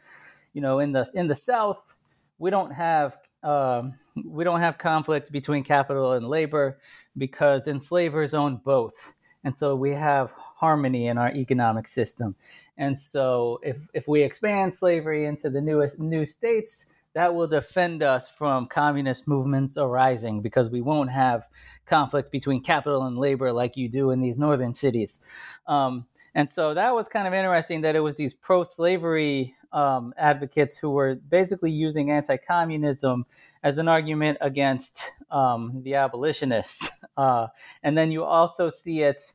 you 0.52 0.60
know, 0.60 0.78
in 0.78 0.92
the 0.92 1.10
in 1.14 1.28
the 1.28 1.34
South, 1.34 1.96
we 2.38 2.50
don't 2.50 2.72
have 2.72 3.18
um, 3.42 3.94
we 4.24 4.44
don't 4.44 4.60
have 4.60 4.78
conflict 4.78 5.30
between 5.32 5.64
capital 5.64 6.12
and 6.12 6.28
labor 6.28 6.78
because 7.18 7.66
enslavers 7.66 8.34
own 8.34 8.60
both, 8.64 9.12
and 9.44 9.54
so 9.54 9.74
we 9.74 9.90
have 9.90 10.30
harmony 10.32 11.08
in 11.08 11.18
our 11.18 11.32
economic 11.32 11.88
system. 11.88 12.34
And 12.78 12.98
so, 12.98 13.60
if 13.62 13.76
if 13.94 14.08
we 14.08 14.22
expand 14.22 14.74
slavery 14.74 15.24
into 15.24 15.50
the 15.50 15.60
newest 15.60 15.98
new 15.98 16.24
states, 16.24 16.86
that 17.16 17.34
will 17.34 17.46
defend 17.46 18.02
us 18.02 18.28
from 18.28 18.66
communist 18.66 19.26
movements 19.26 19.78
arising 19.78 20.42
because 20.42 20.68
we 20.68 20.82
won't 20.82 21.10
have 21.10 21.48
conflict 21.86 22.30
between 22.30 22.60
capital 22.60 23.04
and 23.04 23.16
labor 23.16 23.54
like 23.54 23.74
you 23.74 23.88
do 23.88 24.10
in 24.10 24.20
these 24.20 24.36
northern 24.36 24.74
cities. 24.74 25.20
Um, 25.66 26.04
and 26.34 26.50
so 26.50 26.74
that 26.74 26.94
was 26.94 27.08
kind 27.08 27.26
of 27.26 27.32
interesting 27.32 27.80
that 27.80 27.96
it 27.96 28.00
was 28.00 28.16
these 28.16 28.34
pro 28.34 28.64
slavery 28.64 29.56
um, 29.72 30.12
advocates 30.18 30.76
who 30.76 30.90
were 30.90 31.14
basically 31.14 31.70
using 31.70 32.10
anti 32.10 32.36
communism 32.36 33.24
as 33.62 33.78
an 33.78 33.88
argument 33.88 34.36
against 34.42 35.10
um, 35.30 35.80
the 35.82 35.94
abolitionists. 35.94 36.90
Uh, 37.16 37.46
and 37.82 37.96
then 37.96 38.12
you 38.12 38.22
also 38.22 38.68
see 38.68 39.00
it, 39.00 39.32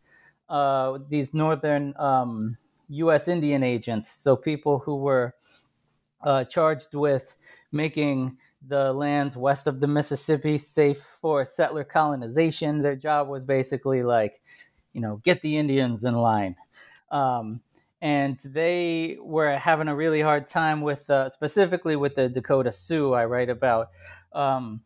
uh, 0.50 1.00
these 1.09 1.33
northern 1.33 1.95
US 2.89 3.27
um, 3.27 3.33
Indian 3.33 3.63
agents, 3.63 4.07
so 4.07 4.35
people 4.35 4.77
who 4.77 4.97
were 4.97 5.33
uh, 6.24 6.44
charged 6.46 6.94
with 6.94 7.36
making 7.72 8.38
the 8.68 8.94
lands 8.94 9.36
west 9.36 9.68
of 9.68 9.80
the 9.80 9.88
Mississippi 9.88 10.58
safe 10.58 11.00
for 11.00 11.44
settler 11.46 11.84
colonization. 11.84 12.82
Their 12.82 12.96
job 12.96 13.28
was 13.28 13.44
basically 13.44 14.04
like, 14.04 14.42
you 14.94 15.01
know, 15.01 15.22
get 15.24 15.42
the 15.42 15.58
Indians 15.58 16.04
in 16.04 16.16
line. 16.16 16.56
Um, 17.10 17.62
and 18.01 18.40
they 18.44 19.18
were 19.22 19.58
having 19.58 19.88
a 19.88 19.96
really 19.96 20.22
hard 20.22 20.48
time 20.48 20.82
with, 20.82 21.10
uh, 21.10 21.30
specifically 21.30 21.96
with 21.96 22.16
the 22.16 22.30
Dakota 22.30 22.72
Sioux. 22.72 23.13
I 23.13 23.25
write 23.25 23.50
about. 23.50 23.90
Um, 24.34 24.82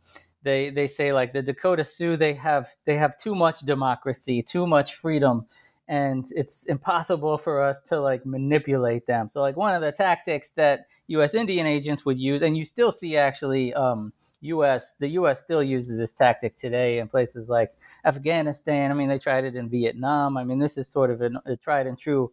they 0.46 0.70
they 0.70 0.88
say 0.88 1.12
like 1.12 1.34
the 1.34 1.42
Dakota 1.42 1.84
Sioux 1.84 2.16
they 2.16 2.34
have 2.36 2.70
they 2.86 2.96
have 2.96 3.18
too 3.18 3.36
much 3.36 3.62
democracy, 3.62 4.42
too 4.42 4.66
much 4.66 4.94
freedom, 4.94 5.48
and 5.88 6.26
it's 6.36 6.66
impossible 6.66 7.38
for 7.38 7.62
us 7.62 7.82
to 7.82 8.00
like 8.00 8.26
manipulate 8.26 9.06
them. 9.06 9.30
So 9.30 9.42
like 9.42 9.56
one 9.56 9.76
of 9.76 9.82
the 9.82 9.92
tactics 9.92 10.50
that 10.56 10.88
U.S. 11.08 11.36
Indian 11.36 11.68
agents 11.68 12.06
would 12.06 12.18
use, 12.18 12.42
and 12.42 12.58
you 12.58 12.66
still 12.66 12.92
see 12.92 13.18
actually 13.18 13.74
um, 13.74 14.12
U.S. 14.42 14.96
the 15.00 15.10
U.S. 15.10 15.40
still 15.42 15.62
uses 15.64 15.98
this 15.98 16.14
tactic 16.14 16.56
today 16.56 17.00
in 17.00 17.08
places 17.08 17.50
like 17.50 17.72
Afghanistan. 18.04 18.92
I 18.92 18.94
mean, 18.94 19.10
they 19.10 19.20
tried 19.20 19.46
it 19.46 19.56
in 19.56 19.70
Vietnam. 19.70 20.38
I 20.38 20.44
mean, 20.44 20.60
this 20.60 20.78
is 20.78 20.88
sort 20.88 21.12
of 21.12 21.22
an, 21.22 21.38
a 21.46 21.56
tried 21.56 21.88
and 21.88 21.98
true 21.98 22.32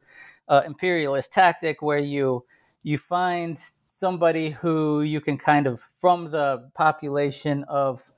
uh, 0.48 0.62
imperialist 0.64 1.32
tactic 1.32 1.82
where 1.82 1.98
you 1.98 2.44
you 2.84 2.98
find 2.98 3.58
somebody 3.82 4.50
who 4.50 5.02
you 5.02 5.20
can 5.20 5.38
kind 5.38 5.66
of 5.66 5.80
from 6.00 6.30
the 6.30 6.68
population 6.74 7.64
of 7.64 8.10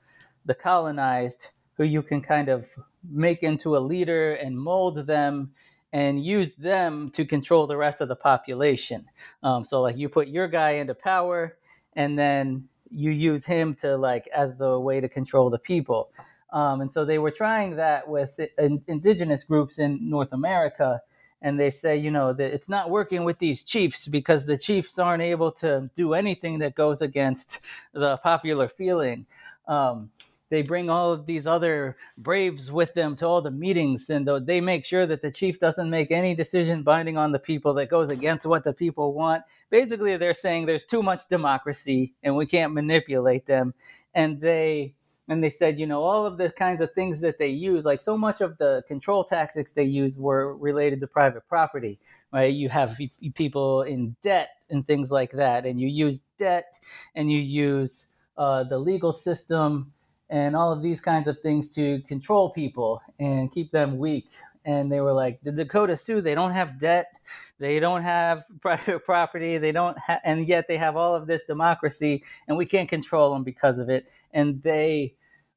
the 0.43 0.55
colonized 0.55 1.49
who 1.75 1.83
you 1.83 2.01
can 2.01 2.21
kind 2.21 2.49
of 2.49 2.67
make 3.09 3.43
into 3.43 3.77
a 3.77 3.79
leader 3.79 4.33
and 4.33 4.57
mold 4.57 5.07
them 5.07 5.51
and 5.93 6.23
use 6.23 6.53
them 6.55 7.09
to 7.11 7.25
control 7.25 7.67
the 7.67 7.77
rest 7.77 8.01
of 8.01 8.07
the 8.07 8.15
population. 8.15 9.05
Um, 9.43 9.63
so 9.63 9.81
like 9.81 9.97
you 9.97 10.09
put 10.09 10.27
your 10.27 10.47
guy 10.47 10.71
into 10.71 10.93
power, 10.93 11.57
and 11.93 12.19
then 12.19 12.67
you 12.89 13.11
use 13.11 13.45
him 13.45 13.73
to 13.75 13.97
like 13.97 14.27
as 14.27 14.57
the 14.57 14.79
way 14.79 14.99
to 14.99 15.09
control 15.09 15.49
the 15.49 15.59
people. 15.59 16.11
Um, 16.51 16.81
and 16.81 16.91
so 16.91 17.05
they 17.05 17.17
were 17.17 17.31
trying 17.31 17.77
that 17.77 18.07
with 18.07 18.39
indigenous 18.87 19.43
groups 19.43 19.79
in 19.79 20.09
North 20.09 20.33
America. 20.33 21.01
And 21.41 21.59
they 21.59 21.69
say, 21.69 21.95
you 21.97 22.11
know, 22.11 22.33
that 22.33 22.53
it's 22.53 22.69
not 22.69 22.89
working 22.89 23.23
with 23.23 23.39
these 23.39 23.63
chiefs 23.63 24.07
because 24.07 24.45
the 24.45 24.57
chiefs 24.57 24.97
aren't 24.97 25.21
able 25.21 25.51
to 25.53 25.89
do 25.95 26.13
anything 26.13 26.59
that 26.59 26.75
goes 26.75 27.01
against 27.01 27.59
the 27.93 28.17
popular 28.17 28.67
feeling. 28.67 29.25
Um, 29.67 30.09
they 30.49 30.61
bring 30.61 30.89
all 30.89 31.11
of 31.13 31.25
these 31.25 31.47
other 31.47 31.97
braves 32.17 32.71
with 32.71 32.93
them 32.93 33.15
to 33.15 33.25
all 33.25 33.41
the 33.41 33.51
meetings 33.51 34.09
and 34.09 34.29
they 34.45 34.61
make 34.61 34.85
sure 34.85 35.05
that 35.05 35.21
the 35.21 35.31
chief 35.31 35.59
doesn't 35.59 35.89
make 35.89 36.11
any 36.11 36.35
decision 36.35 36.83
binding 36.83 37.17
on 37.17 37.31
the 37.31 37.39
people 37.39 37.73
that 37.73 37.89
goes 37.89 38.09
against 38.09 38.45
what 38.45 38.63
the 38.63 38.73
people 38.73 39.13
want 39.13 39.43
basically 39.69 40.17
they're 40.17 40.33
saying 40.33 40.65
there's 40.65 40.85
too 40.85 41.03
much 41.03 41.27
democracy 41.29 42.13
and 42.23 42.35
we 42.35 42.45
can't 42.45 42.73
manipulate 42.73 43.45
them. 43.45 43.73
And 44.13 44.39
they 44.41 44.95
and 45.27 45.43
they 45.43 45.49
said 45.49 45.79
you 45.79 45.87
know 45.87 46.03
all 46.03 46.25
of 46.25 46.37
the 46.37 46.51
kinds 46.51 46.81
of 46.81 46.93
things 46.93 47.19
that 47.21 47.39
they 47.39 47.49
use 47.49 47.83
like 47.83 48.01
so 48.01 48.17
much 48.17 48.41
of 48.41 48.57
the 48.59 48.83
control 48.87 49.23
tactics 49.23 49.71
they 49.71 49.83
use 49.83 50.19
were 50.19 50.55
related 50.57 50.99
to 51.01 51.07
private 51.07 51.47
property 51.47 51.99
right? 52.31 52.53
You 52.53 52.69
have 52.69 52.99
people 53.33 53.83
in 53.83 54.15
debt 54.21 54.49
and 54.69 54.85
things 54.85 55.11
like 55.11 55.31
that 55.31 55.65
and 55.65 55.79
you 55.79 55.87
use 55.87 56.21
debt 56.37 56.73
and 57.15 57.31
you 57.31 57.39
use 57.39 58.07
uh, 58.37 58.63
the 58.65 58.77
legal 58.77 59.13
system 59.13 59.93
and 60.29 60.55
all 60.55 60.71
of 60.71 60.81
these 60.81 61.01
kinds 61.01 61.27
of 61.27 61.39
things 61.41 61.69
to 61.75 62.01
control 62.01 62.49
people 62.49 63.01
and 63.19 63.51
keep 63.51 63.71
them 63.71 63.97
weak. 63.97 64.29
And 64.65 64.91
they 64.91 64.99
were 64.99 65.13
like, 65.13 65.39
the 65.43 65.51
Dakota 65.51 65.95
Sioux, 65.95 66.21
they 66.21 66.33
don't 66.33 66.53
have 66.53 66.79
debt, 66.79 67.13
they 67.59 67.79
don't 67.79 68.01
have 68.01 68.43
private 68.61 69.05
property, 69.05 69.57
they 69.57 69.71
don't, 69.71 69.97
ha- 69.99 70.19
and 70.23 70.47
yet 70.47 70.67
they 70.67 70.77
have 70.77 70.95
all 70.95 71.15
of 71.15 71.27
this 71.27 71.43
democracy, 71.43 72.23
and 72.47 72.57
we 72.57 72.65
can't 72.65 72.89
control 72.89 73.31
them 73.33 73.43
because 73.43 73.77
of 73.77 73.89
it. 73.89 74.07
And 74.33 74.61
they 74.63 75.15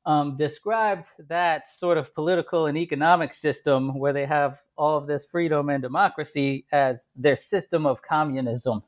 um, 0.09 0.37
described 0.37 1.09
that 1.29 1.69
sort 1.69 1.99
of 1.99 2.15
political 2.15 2.67
and 2.67 2.79
economic 2.79 3.35
system 3.35 3.99
where 3.99 4.15
they 4.15 4.25
have 4.25 4.63
all 4.77 4.97
of 4.97 5.07
this 5.07 5.27
freedom 5.27 5.69
and 5.69 5.83
democracy 5.83 6.65
as 6.73 7.07
their 7.15 7.37
system 7.37 7.85
of 7.85 8.01
communism. 8.01 8.83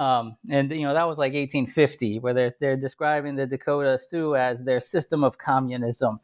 Um, 0.00 0.38
and 0.48 0.70
you 0.72 0.80
know 0.80 0.94
that 0.94 1.06
was 1.06 1.18
like 1.18 1.34
1850, 1.34 2.20
where 2.20 2.32
they're 2.32 2.52
they're 2.58 2.76
describing 2.76 3.36
the 3.36 3.46
Dakota 3.46 3.98
Sioux 3.98 4.34
as 4.34 4.64
their 4.64 4.80
system 4.80 5.22
of 5.22 5.36
communism, 5.36 6.20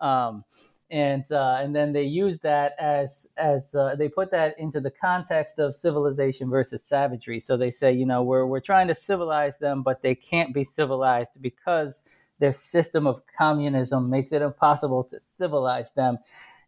um, 0.00 0.44
and 0.90 1.30
uh, 1.30 1.58
and 1.60 1.74
then 1.74 1.92
they 1.92 2.02
use 2.02 2.40
that 2.40 2.74
as 2.80 3.28
as 3.36 3.72
uh, 3.76 3.94
they 3.94 4.08
put 4.08 4.32
that 4.32 4.58
into 4.58 4.80
the 4.80 4.90
context 4.90 5.60
of 5.60 5.76
civilization 5.76 6.50
versus 6.50 6.82
savagery. 6.82 7.38
So 7.38 7.56
they 7.56 7.70
say, 7.70 7.92
you 7.92 8.04
know, 8.04 8.20
we're 8.24 8.46
we're 8.46 8.58
trying 8.58 8.88
to 8.88 8.96
civilize 8.96 9.58
them, 9.58 9.84
but 9.84 10.02
they 10.02 10.16
can't 10.16 10.52
be 10.52 10.64
civilized 10.64 11.40
because 11.40 12.02
their 12.40 12.52
system 12.52 13.06
of 13.06 13.20
communism 13.38 14.10
makes 14.10 14.32
it 14.32 14.42
impossible 14.42 15.04
to 15.04 15.20
civilize 15.20 15.92
them 15.92 16.18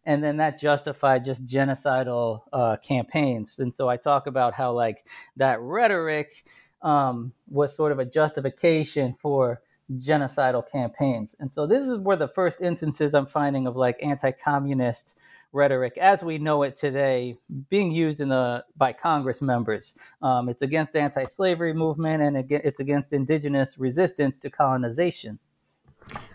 and 0.05 0.23
then 0.23 0.37
that 0.37 0.59
justified 0.59 1.23
just 1.23 1.45
genocidal 1.45 2.41
uh, 2.51 2.77
campaigns. 2.77 3.59
And 3.59 3.73
so 3.73 3.87
I 3.87 3.97
talk 3.97 4.27
about 4.27 4.53
how 4.53 4.73
like 4.73 5.05
that 5.37 5.59
rhetoric 5.61 6.45
um, 6.81 7.33
was 7.47 7.75
sort 7.75 7.91
of 7.91 7.99
a 7.99 8.05
justification 8.05 9.13
for 9.13 9.61
genocidal 9.93 10.69
campaigns. 10.69 11.35
And 11.39 11.53
so 11.53 11.65
this 11.65 11.87
is 11.87 11.97
where 11.97 12.17
the 12.17 12.27
first 12.27 12.61
instances 12.61 13.13
I'm 13.13 13.25
finding 13.25 13.67
of 13.67 13.75
like 13.75 14.01
anti-communist 14.03 15.15
rhetoric 15.51 15.97
as 15.99 16.23
we 16.23 16.39
know 16.39 16.63
it 16.63 16.75
today 16.75 17.37
being 17.69 17.91
used 17.91 18.19
in 18.19 18.29
the 18.29 18.65
by 18.75 18.91
Congress 18.91 19.41
members. 19.41 19.95
Um, 20.21 20.49
it's 20.49 20.63
against 20.63 20.95
anti-slavery 20.95 21.73
movement 21.73 22.23
and 22.23 22.51
it's 22.51 22.79
against 22.79 23.13
indigenous 23.13 23.77
resistance 23.77 24.37
to 24.39 24.49
colonization 24.49 25.39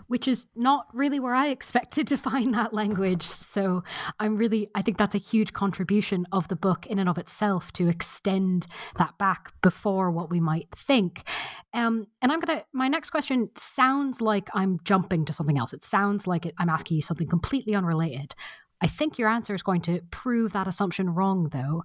which 0.09 0.27
is 0.27 0.47
not 0.57 0.87
really 0.93 1.21
where 1.21 1.35
I 1.35 1.49
expected 1.49 2.07
to 2.09 2.17
find 2.17 2.55
that 2.55 2.73
language. 2.73 3.23
So 3.23 3.85
I'm 4.19 4.37
really, 4.37 4.71
I 4.75 4.83
think 4.83 4.99
that's 4.99 5.15
a 5.15 5.19
huge 5.19 5.53
contribution 5.53 6.27
of 6.33 6.49
the 6.49 6.57
book 6.57 6.87
in 6.87 6.99
and 6.99 7.09
of 7.09 7.19
itself 7.19 7.73
to 7.75 7.89
extend 7.89 8.67
that 8.97 9.17
back 9.19 9.53
before 9.63 10.11
what 10.11 10.31
we 10.31 10.41
might 10.41 10.69
think. 10.75 11.29
Um, 11.75 12.07
and 12.23 12.33
I'm 12.33 12.41
going 12.41 12.59
to, 12.59 12.65
my 12.73 12.89
next 12.89 13.11
question 13.11 13.51
sounds 13.55 14.21
like 14.21 14.49
I'm 14.55 14.79
jumping 14.85 15.25
to 15.27 15.33
something 15.33 15.59
else. 15.59 15.73
It 15.73 15.85
sounds 15.85 16.27
like 16.27 16.47
it, 16.47 16.55
I'm 16.59 16.71
asking 16.71 16.97
you 16.97 17.03
something 17.03 17.29
completely 17.29 17.75
unrelated. 17.75 18.35
I 18.81 18.87
think 18.87 19.19
your 19.19 19.29
answer 19.29 19.55
is 19.55 19.63
going 19.63 19.83
to 19.83 20.01
prove 20.11 20.53
that 20.53 20.69
assumption 20.69 21.11
wrong, 21.11 21.49
though. 21.51 21.83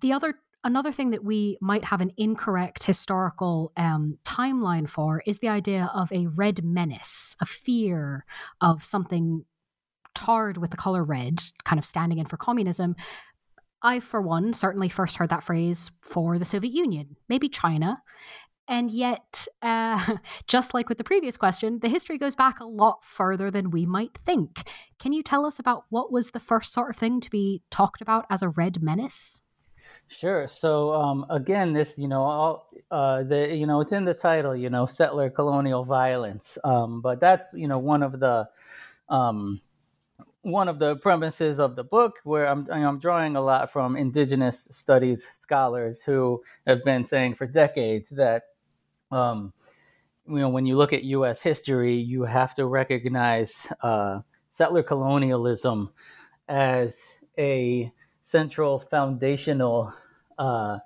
The 0.00 0.12
other 0.12 0.34
Another 0.64 0.92
thing 0.92 1.10
that 1.10 1.24
we 1.24 1.58
might 1.60 1.84
have 1.84 2.00
an 2.00 2.12
incorrect 2.16 2.84
historical 2.84 3.72
um, 3.76 4.18
timeline 4.24 4.88
for 4.88 5.22
is 5.26 5.40
the 5.40 5.48
idea 5.48 5.90
of 5.92 6.12
a 6.12 6.28
red 6.28 6.64
menace, 6.64 7.34
a 7.40 7.46
fear 7.46 8.24
of 8.60 8.84
something 8.84 9.44
tarred 10.14 10.58
with 10.58 10.70
the 10.70 10.76
color 10.76 11.02
red, 11.02 11.42
kind 11.64 11.78
of 11.78 11.84
standing 11.84 12.18
in 12.18 12.26
for 12.26 12.36
communism. 12.36 12.94
I, 13.82 13.98
for 13.98 14.22
one, 14.22 14.54
certainly 14.54 14.88
first 14.88 15.16
heard 15.16 15.30
that 15.30 15.42
phrase 15.42 15.90
for 16.00 16.38
the 16.38 16.44
Soviet 16.44 16.72
Union, 16.72 17.16
maybe 17.28 17.48
China. 17.48 18.00
And 18.68 18.90
yet, 18.90 19.48
uh, 19.60 20.16
just 20.46 20.72
like 20.72 20.88
with 20.88 20.98
the 20.98 21.04
previous 21.04 21.36
question, 21.36 21.80
the 21.82 21.88
history 21.88 22.18
goes 22.18 22.36
back 22.36 22.60
a 22.60 22.64
lot 22.64 23.04
further 23.04 23.50
than 23.50 23.70
we 23.70 23.84
might 23.84 24.16
think. 24.24 24.68
Can 25.00 25.12
you 25.12 25.24
tell 25.24 25.44
us 25.44 25.58
about 25.58 25.84
what 25.88 26.12
was 26.12 26.30
the 26.30 26.40
first 26.40 26.72
sort 26.72 26.90
of 26.90 26.96
thing 26.96 27.20
to 27.20 27.30
be 27.30 27.62
talked 27.70 28.00
about 28.00 28.26
as 28.30 28.42
a 28.42 28.48
red 28.48 28.80
menace? 28.80 29.41
Sure. 30.12 30.46
So 30.46 30.92
um, 30.92 31.26
again, 31.30 31.72
this 31.72 31.98
you 31.98 32.08
know 32.08 32.22
all 32.22 32.68
uh, 32.90 33.22
the 33.22 33.54
you 33.54 33.66
know 33.66 33.80
it's 33.80 33.92
in 33.92 34.04
the 34.04 34.14
title, 34.14 34.54
you 34.54 34.68
know, 34.70 34.86
settler 34.86 35.30
colonial 35.30 35.84
violence. 35.84 36.58
Um, 36.64 37.00
but 37.00 37.20
that's 37.20 37.52
you 37.54 37.66
know 37.68 37.78
one 37.78 38.02
of 38.02 38.20
the 38.20 38.48
um, 39.08 39.60
one 40.42 40.68
of 40.68 40.78
the 40.78 40.96
premises 40.96 41.58
of 41.58 41.76
the 41.76 41.84
book, 41.84 42.16
where 42.24 42.46
I'm 42.48 42.68
I'm 42.70 42.98
drawing 42.98 43.36
a 43.36 43.42
lot 43.42 43.72
from 43.72 43.96
indigenous 43.96 44.68
studies 44.70 45.24
scholars 45.24 46.02
who 46.02 46.42
have 46.66 46.84
been 46.84 47.04
saying 47.04 47.36
for 47.36 47.46
decades 47.46 48.10
that 48.10 48.44
um, 49.10 49.52
you 50.28 50.38
know 50.38 50.50
when 50.50 50.66
you 50.66 50.76
look 50.76 50.92
at 50.92 51.04
U.S. 51.04 51.40
history, 51.42 51.96
you 51.96 52.24
have 52.24 52.54
to 52.54 52.66
recognize 52.66 53.68
uh, 53.82 54.20
settler 54.48 54.82
colonialism 54.82 55.90
as 56.48 57.18
a 57.38 57.92
central 58.22 58.80
foundational 58.80 59.92
uh, 60.38 60.78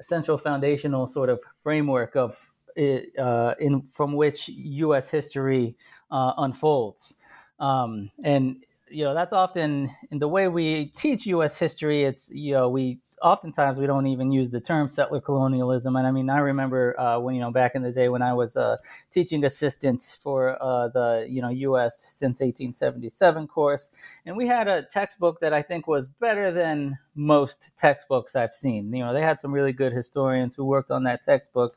central 0.00 0.38
foundational 0.38 1.06
sort 1.06 1.28
of 1.28 1.40
framework 1.62 2.16
of 2.16 2.52
uh, 2.78 3.54
in 3.58 3.82
from 3.82 4.14
which 4.14 4.48
U.S. 4.48 5.10
history 5.10 5.76
uh, 6.10 6.32
unfolds, 6.38 7.14
um, 7.58 8.10
and 8.22 8.64
you 8.88 9.04
know 9.04 9.14
that's 9.14 9.32
often 9.32 9.90
in 10.10 10.18
the 10.18 10.28
way 10.28 10.48
we 10.48 10.86
teach 10.96 11.26
U.S. 11.26 11.58
history. 11.58 12.04
It's 12.04 12.30
you 12.30 12.52
know 12.52 12.68
we 12.68 12.98
oftentimes 13.22 13.78
we 13.78 13.86
don't 13.86 14.06
even 14.06 14.32
use 14.32 14.50
the 14.50 14.60
term 14.60 14.88
settler 14.88 15.20
colonialism. 15.20 15.96
And 15.96 16.06
I 16.06 16.10
mean, 16.10 16.30
I 16.30 16.38
remember 16.38 16.98
uh, 16.98 17.18
when 17.18 17.34
you 17.34 17.40
know 17.40 17.50
back 17.50 17.74
in 17.74 17.82
the 17.82 17.92
day 17.92 18.08
when 18.08 18.22
I 18.22 18.32
was 18.34 18.56
uh, 18.56 18.76
teaching 19.10 19.44
assistant 19.44 20.18
for 20.22 20.60
uh, 20.62 20.88
the 20.88 21.26
you 21.28 21.42
know 21.42 21.48
U.S. 21.48 21.98
since 21.98 22.40
1877 22.40 23.46
course, 23.48 23.90
and 24.26 24.36
we 24.36 24.46
had 24.46 24.68
a 24.68 24.82
textbook 24.82 25.40
that 25.40 25.52
I 25.52 25.62
think 25.62 25.86
was 25.86 26.08
better 26.08 26.50
than 26.50 26.98
most 27.14 27.72
textbooks 27.76 28.36
I've 28.36 28.54
seen. 28.54 28.92
You 28.92 29.04
know, 29.04 29.12
they 29.12 29.22
had 29.22 29.40
some 29.40 29.52
really 29.52 29.72
good 29.72 29.92
historians 29.92 30.54
who 30.54 30.64
worked 30.64 30.90
on 30.90 31.04
that 31.04 31.22
textbook, 31.22 31.76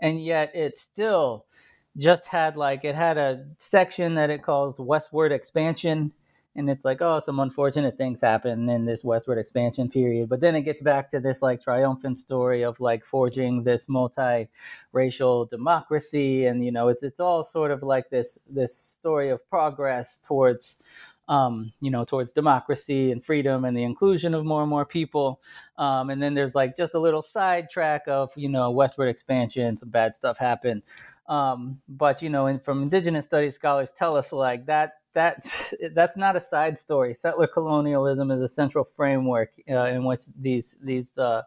and 0.00 0.22
yet 0.22 0.50
it 0.54 0.78
still 0.78 1.46
just 1.96 2.26
had 2.26 2.56
like 2.56 2.84
it 2.84 2.94
had 2.94 3.18
a 3.18 3.44
section 3.58 4.14
that 4.14 4.30
it 4.30 4.42
calls 4.42 4.78
westward 4.78 5.32
expansion 5.32 6.12
and 6.54 6.68
it's 6.68 6.84
like 6.84 7.00
oh 7.00 7.20
some 7.20 7.40
unfortunate 7.40 7.96
things 7.96 8.20
happen 8.20 8.68
in 8.68 8.84
this 8.84 9.02
westward 9.04 9.38
expansion 9.38 9.88
period 9.88 10.28
but 10.28 10.40
then 10.40 10.54
it 10.54 10.62
gets 10.62 10.82
back 10.82 11.08
to 11.10 11.20
this 11.20 11.42
like 11.42 11.62
triumphant 11.62 12.18
story 12.18 12.62
of 12.62 12.78
like 12.80 13.04
forging 13.04 13.62
this 13.64 13.88
multi-racial 13.88 15.46
democracy 15.46 16.46
and 16.46 16.64
you 16.64 16.72
know 16.72 16.88
it's 16.88 17.02
it's 17.02 17.20
all 17.20 17.42
sort 17.42 17.70
of 17.70 17.82
like 17.82 18.10
this 18.10 18.38
this 18.48 18.76
story 18.76 19.30
of 19.30 19.48
progress 19.48 20.18
towards 20.18 20.78
um, 21.28 21.72
you 21.80 21.90
know, 21.90 22.04
towards 22.04 22.32
democracy 22.32 23.12
and 23.12 23.24
freedom 23.24 23.64
and 23.64 23.76
the 23.76 23.84
inclusion 23.84 24.34
of 24.34 24.44
more 24.44 24.60
and 24.62 24.70
more 24.70 24.84
people. 24.84 25.40
Um, 25.78 26.10
and 26.10 26.22
then 26.22 26.34
there's 26.34 26.54
like 26.54 26.76
just 26.76 26.94
a 26.94 26.98
little 26.98 27.22
sidetrack 27.22 28.02
of, 28.08 28.32
you 28.36 28.48
know, 28.48 28.70
westward 28.70 29.08
expansion, 29.08 29.76
some 29.76 29.88
bad 29.88 30.14
stuff 30.14 30.36
happened. 30.36 30.82
Um, 31.26 31.80
but, 31.88 32.22
you 32.22 32.30
know, 32.30 32.58
from 32.58 32.82
indigenous 32.82 33.24
studies 33.24 33.54
scholars 33.54 33.92
tell 33.96 34.16
us 34.16 34.32
like 34.32 34.66
that 34.66 34.94
that's 35.14 35.74
that's 35.94 36.16
not 36.16 36.36
a 36.36 36.40
side 36.40 36.78
story. 36.78 37.14
Settler 37.14 37.46
colonialism 37.46 38.30
is 38.30 38.40
a 38.40 38.48
central 38.48 38.84
framework 38.84 39.50
uh, 39.70 39.84
in 39.86 40.04
which 40.04 40.22
these 40.38 40.76
these 40.82 41.16
uh, 41.18 41.42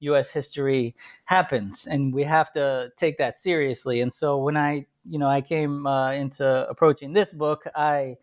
U.S. 0.00 0.32
history 0.32 0.94
happens, 1.24 1.86
and 1.86 2.12
we 2.12 2.24
have 2.24 2.52
to 2.52 2.92
take 2.96 3.18
that 3.18 3.38
seriously. 3.38 4.00
And 4.00 4.12
so 4.12 4.38
when 4.38 4.56
I 4.56 4.86
you 5.08 5.18
know 5.18 5.28
I 5.28 5.40
came 5.40 5.86
uh, 5.86 6.12
into 6.12 6.68
approaching 6.68 7.12
this 7.12 7.32
book, 7.32 7.64
I 7.74 8.16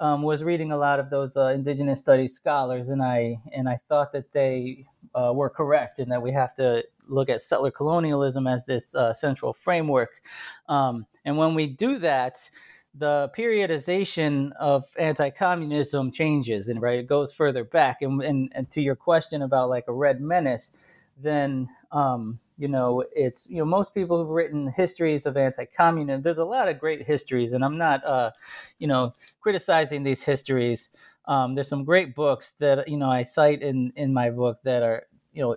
um, 0.00 0.22
was 0.22 0.44
reading 0.44 0.72
a 0.72 0.76
lot 0.76 1.00
of 1.00 1.10
those 1.10 1.36
uh, 1.36 1.46
indigenous 1.46 2.00
studies 2.00 2.34
scholars, 2.34 2.88
and 2.90 3.02
I 3.02 3.40
and 3.52 3.68
I 3.68 3.76
thought 3.76 4.12
that 4.12 4.32
they 4.32 4.86
uh, 5.14 5.32
were 5.34 5.50
correct, 5.50 5.98
and 5.98 6.12
that 6.12 6.22
we 6.22 6.32
have 6.32 6.54
to 6.54 6.84
look 7.08 7.28
at 7.28 7.42
settler 7.42 7.70
colonialism 7.70 8.46
as 8.46 8.64
this 8.64 8.94
uh, 8.94 9.12
central 9.12 9.52
framework. 9.52 10.22
Um, 10.68 11.06
and 11.24 11.36
when 11.36 11.54
we 11.54 11.66
do 11.66 11.98
that, 11.98 12.50
the 12.94 13.30
periodization 13.36 14.52
of 14.58 14.84
anti-communism 14.98 16.10
changes, 16.10 16.68
and 16.68 16.80
right, 16.82 16.98
it 16.98 17.06
goes 17.06 17.32
further 17.32 17.64
back. 17.64 18.02
And, 18.02 18.22
and, 18.22 18.52
and 18.54 18.70
to 18.70 18.80
your 18.80 18.96
question 18.96 19.42
about 19.42 19.68
like 19.68 19.84
a 19.88 19.92
red 19.92 20.20
menace, 20.20 20.72
then 21.16 21.68
um, 21.92 22.38
you 22.56 22.68
know 22.68 23.04
it's 23.14 23.48
you 23.48 23.58
know 23.58 23.64
most 23.64 23.94
people 23.94 24.18
who've 24.18 24.28
written 24.28 24.68
histories 24.68 25.26
of 25.26 25.36
anti-communism. 25.36 26.22
There's 26.22 26.38
a 26.38 26.44
lot 26.44 26.68
of 26.68 26.78
great 26.78 27.06
histories, 27.06 27.52
and 27.52 27.64
I'm 27.64 27.78
not 27.78 28.04
uh, 28.04 28.30
you 28.78 28.86
know 28.86 29.12
criticizing 29.40 30.02
these 30.02 30.22
histories. 30.22 30.90
Um, 31.26 31.54
there's 31.54 31.68
some 31.68 31.84
great 31.84 32.14
books 32.14 32.52
that 32.58 32.88
you 32.88 32.96
know 32.96 33.10
I 33.10 33.22
cite 33.22 33.62
in 33.62 33.92
in 33.96 34.12
my 34.12 34.30
book 34.30 34.58
that 34.64 34.82
are 34.82 35.04
you 35.32 35.42
know 35.42 35.56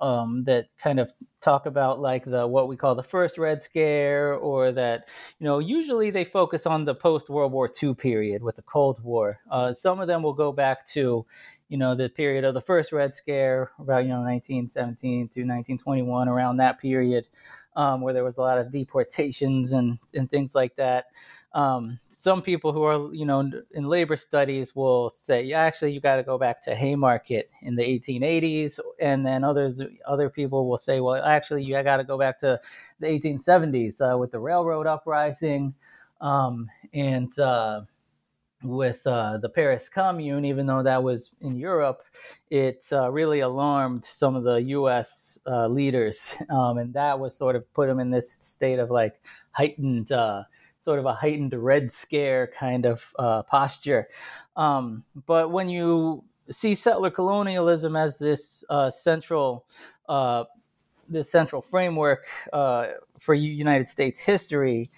um, 0.00 0.44
that 0.44 0.66
kind 0.78 1.00
of 1.00 1.12
talk 1.40 1.66
about 1.66 2.00
like 2.00 2.24
the 2.24 2.46
what 2.46 2.68
we 2.68 2.76
call 2.76 2.94
the 2.94 3.02
first 3.02 3.38
Red 3.38 3.62
Scare, 3.62 4.34
or 4.34 4.72
that 4.72 5.08
you 5.38 5.44
know 5.44 5.58
usually 5.58 6.10
they 6.10 6.24
focus 6.24 6.66
on 6.66 6.84
the 6.84 6.94
post 6.94 7.28
World 7.28 7.52
War 7.52 7.70
II 7.82 7.94
period 7.94 8.42
with 8.42 8.56
the 8.56 8.62
Cold 8.62 9.02
War. 9.02 9.38
Uh, 9.50 9.74
some 9.74 10.00
of 10.00 10.06
them 10.06 10.22
will 10.22 10.34
go 10.34 10.52
back 10.52 10.86
to 10.88 11.26
you 11.70 11.78
know 11.78 11.94
the 11.94 12.10
period 12.10 12.44
of 12.44 12.52
the 12.52 12.60
first 12.60 12.92
Red 12.92 13.14
Scare, 13.14 13.70
about 13.78 14.02
you 14.02 14.10
know 14.10 14.20
1917 14.20 15.28
to 15.28 15.40
1921, 15.40 16.28
around 16.28 16.58
that 16.58 16.80
period, 16.80 17.28
um, 17.76 18.02
where 18.02 18.12
there 18.12 18.24
was 18.24 18.36
a 18.36 18.42
lot 18.42 18.58
of 18.58 18.70
deportations 18.70 19.72
and 19.72 19.98
and 20.12 20.28
things 20.30 20.54
like 20.54 20.76
that. 20.76 21.06
Um, 21.52 21.98
some 22.08 22.42
people 22.42 22.72
who 22.72 22.82
are, 22.82 23.12
you 23.12 23.24
know, 23.24 23.50
in 23.72 23.84
labor 23.84 24.16
studies 24.16 24.74
will 24.76 25.10
say, 25.10 25.42
yeah, 25.42 25.60
actually, 25.60 25.92
you 25.92 26.00
got 26.00 26.16
to 26.16 26.22
go 26.22 26.38
back 26.38 26.62
to 26.62 26.76
Haymarket 26.76 27.50
in 27.62 27.74
the 27.74 27.82
1880s, 27.82 28.78
and 29.00 29.26
then 29.26 29.42
others, 29.42 29.80
other 30.06 30.28
people 30.28 30.68
will 30.68 30.78
say, 30.78 31.00
well, 31.00 31.22
actually, 31.24 31.64
you 31.64 31.80
got 31.82 31.96
to 31.96 32.04
go 32.04 32.18
back 32.18 32.38
to 32.40 32.60
the 33.00 33.06
1870s 33.06 34.00
uh, 34.00 34.16
with 34.18 34.30
the 34.30 34.38
railroad 34.38 34.86
uprising, 34.86 35.74
um, 36.20 36.68
and 36.94 37.36
uh, 37.38 37.82
with 38.62 39.06
uh, 39.06 39.38
the 39.38 39.48
Paris 39.48 39.88
Commune, 39.88 40.44
even 40.44 40.66
though 40.66 40.82
that 40.82 41.02
was 41.02 41.30
in 41.40 41.56
Europe, 41.56 42.02
it 42.50 42.84
uh, 42.92 43.10
really 43.10 43.40
alarmed 43.40 44.04
some 44.04 44.36
of 44.36 44.44
the 44.44 44.56
U.S. 44.56 45.38
Uh, 45.46 45.68
leaders, 45.68 46.36
um, 46.50 46.78
and 46.78 46.92
that 46.94 47.18
was 47.18 47.36
sort 47.36 47.56
of 47.56 47.72
put 47.72 47.88
them 47.88 48.00
in 48.00 48.10
this 48.10 48.36
state 48.40 48.78
of 48.78 48.90
like 48.90 49.20
heightened 49.52 50.12
uh, 50.12 50.44
sort 50.78 50.98
of 50.98 51.06
a 51.06 51.14
heightened 51.14 51.52
red 51.54 51.92
scare 51.92 52.50
kind 52.58 52.86
of 52.86 53.04
uh, 53.18 53.42
posture. 53.42 54.08
Um, 54.56 55.04
but 55.26 55.50
when 55.50 55.68
you 55.68 56.24
see 56.50 56.74
settler 56.74 57.10
colonialism 57.10 57.96
as 57.96 58.18
this 58.18 58.64
uh, 58.68 58.90
central 58.90 59.66
this 61.10 61.30
central 61.30 61.60
framework 61.60 62.26
uh, 62.52 62.86
for 63.18 63.34
United 63.34 63.88
States 63.88 64.18
history, 64.18 64.90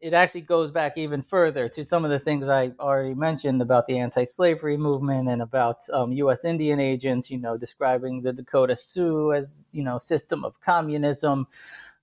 it 0.00 0.14
actually 0.14 0.42
goes 0.42 0.70
back 0.70 0.96
even 0.96 1.22
further 1.22 1.68
to 1.70 1.84
some 1.84 2.04
of 2.04 2.10
the 2.10 2.18
things 2.18 2.48
I 2.48 2.72
already 2.78 3.14
mentioned 3.14 3.60
about 3.60 3.86
the 3.86 3.98
anti-slavery 3.98 4.76
movement 4.76 5.28
and 5.28 5.42
about 5.42 5.78
um, 5.92 6.12
U.S. 6.12 6.44
Indian 6.44 6.80
agents. 6.80 7.30
You 7.30 7.38
know, 7.38 7.56
describing 7.56 8.22
the 8.22 8.32
Dakota 8.32 8.76
Sioux 8.76 9.32
as 9.32 9.62
you 9.72 9.82
know 9.82 9.98
system 9.98 10.44
of 10.44 10.60
communism, 10.60 11.46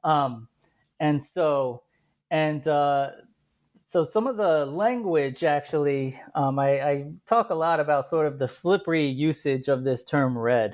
um, 0.03 0.47
and 0.99 1.23
so 1.23 1.83
and 2.31 2.67
uh, 2.67 3.11
so 3.85 4.03
some 4.03 4.27
of 4.27 4.35
the 4.35 4.65
language 4.65 5.43
actually, 5.43 6.19
um, 6.33 6.59
I, 6.59 6.81
I, 6.81 7.11
talk 7.25 7.49
a 7.49 7.55
lot 7.55 7.79
about 7.79 8.07
sort 8.07 8.25
of 8.25 8.39
the 8.39 8.47
slippery 8.47 9.05
usage 9.05 9.69
of 9.69 9.83
this 9.83 10.03
term 10.03 10.37
red. 10.37 10.73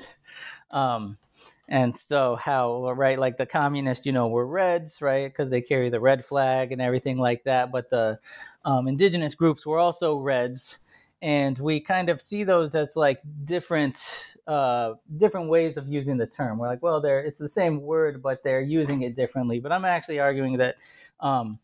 Um, 0.70 1.18
and 1.72 1.96
so 1.96 2.36
how 2.36 2.92
right 2.92 3.18
like 3.18 3.38
the 3.38 3.46
communists 3.46 4.04
you 4.04 4.12
know 4.12 4.28
were 4.28 4.46
reds 4.46 5.00
right 5.00 5.24
because 5.24 5.48
they 5.48 5.62
carry 5.62 5.88
the 5.88 5.98
red 5.98 6.22
flag 6.22 6.70
and 6.70 6.82
everything 6.82 7.16
like 7.16 7.44
that 7.44 7.72
but 7.72 7.88
the 7.88 8.18
um, 8.64 8.86
indigenous 8.86 9.34
groups 9.34 9.66
were 9.66 9.78
also 9.78 10.16
reds. 10.18 10.78
And 11.22 11.56
we 11.58 11.78
kind 11.78 12.08
of 12.08 12.20
see 12.20 12.42
those 12.42 12.74
as 12.74 12.96
like 12.96 13.20
different 13.44 14.36
uh, 14.48 14.94
different 15.16 15.48
ways 15.48 15.76
of 15.76 15.88
using 15.88 16.16
the 16.16 16.26
term. 16.26 16.58
We're 16.58 16.66
like 16.66 16.82
well 16.82 17.00
they're 17.00 17.20
it's 17.20 17.38
the 17.38 17.48
same 17.48 17.80
word 17.80 18.22
but 18.22 18.42
they're 18.42 18.60
using 18.60 19.02
it 19.02 19.16
differently. 19.16 19.60
But 19.60 19.72
i'm 19.72 19.84
actually 19.84 20.18
arguing 20.18 20.58
that 20.58 20.76
um, 21.20 21.58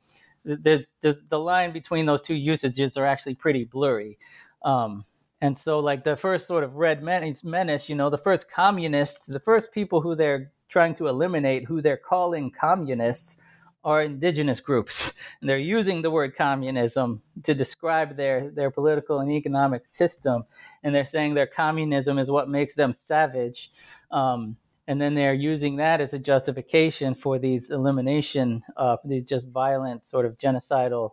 there's, 0.44 0.94
there's 1.00 1.20
the 1.28 1.40
line 1.40 1.72
between 1.72 2.06
those 2.06 2.22
two 2.22 2.34
usages 2.34 2.96
are 2.96 3.04
actually 3.04 3.34
pretty 3.34 3.64
blurry. 3.64 4.18
Um, 4.62 5.04
and 5.40 5.56
so, 5.56 5.78
like 5.78 6.04
the 6.04 6.16
first 6.16 6.46
sort 6.46 6.64
of 6.64 6.74
red 6.74 7.02
menace, 7.02 7.88
you 7.88 7.94
know, 7.94 8.10
the 8.10 8.18
first 8.18 8.50
communists, 8.50 9.26
the 9.26 9.40
first 9.40 9.72
people 9.72 10.00
who 10.00 10.14
they're 10.14 10.50
trying 10.68 10.94
to 10.96 11.06
eliminate, 11.06 11.64
who 11.64 11.80
they're 11.80 11.96
calling 11.96 12.50
communists, 12.50 13.38
are 13.84 14.02
indigenous 14.02 14.60
groups. 14.60 15.12
And 15.40 15.48
they're 15.48 15.58
using 15.58 16.02
the 16.02 16.10
word 16.10 16.34
communism 16.36 17.22
to 17.44 17.54
describe 17.54 18.16
their, 18.16 18.50
their 18.50 18.70
political 18.70 19.20
and 19.20 19.30
economic 19.30 19.86
system. 19.86 20.44
And 20.82 20.94
they're 20.94 21.04
saying 21.04 21.34
their 21.34 21.46
communism 21.46 22.18
is 22.18 22.30
what 22.30 22.48
makes 22.48 22.74
them 22.74 22.92
savage. 22.92 23.70
Um, 24.10 24.56
and 24.88 25.00
then 25.00 25.14
they're 25.14 25.34
using 25.34 25.76
that 25.76 26.00
as 26.00 26.14
a 26.14 26.18
justification 26.18 27.14
for 27.14 27.38
these 27.38 27.70
elimination, 27.70 28.62
uh, 28.76 28.96
these 29.04 29.24
just 29.24 29.46
violent 29.48 30.04
sort 30.06 30.26
of 30.26 30.36
genocidal 30.36 31.12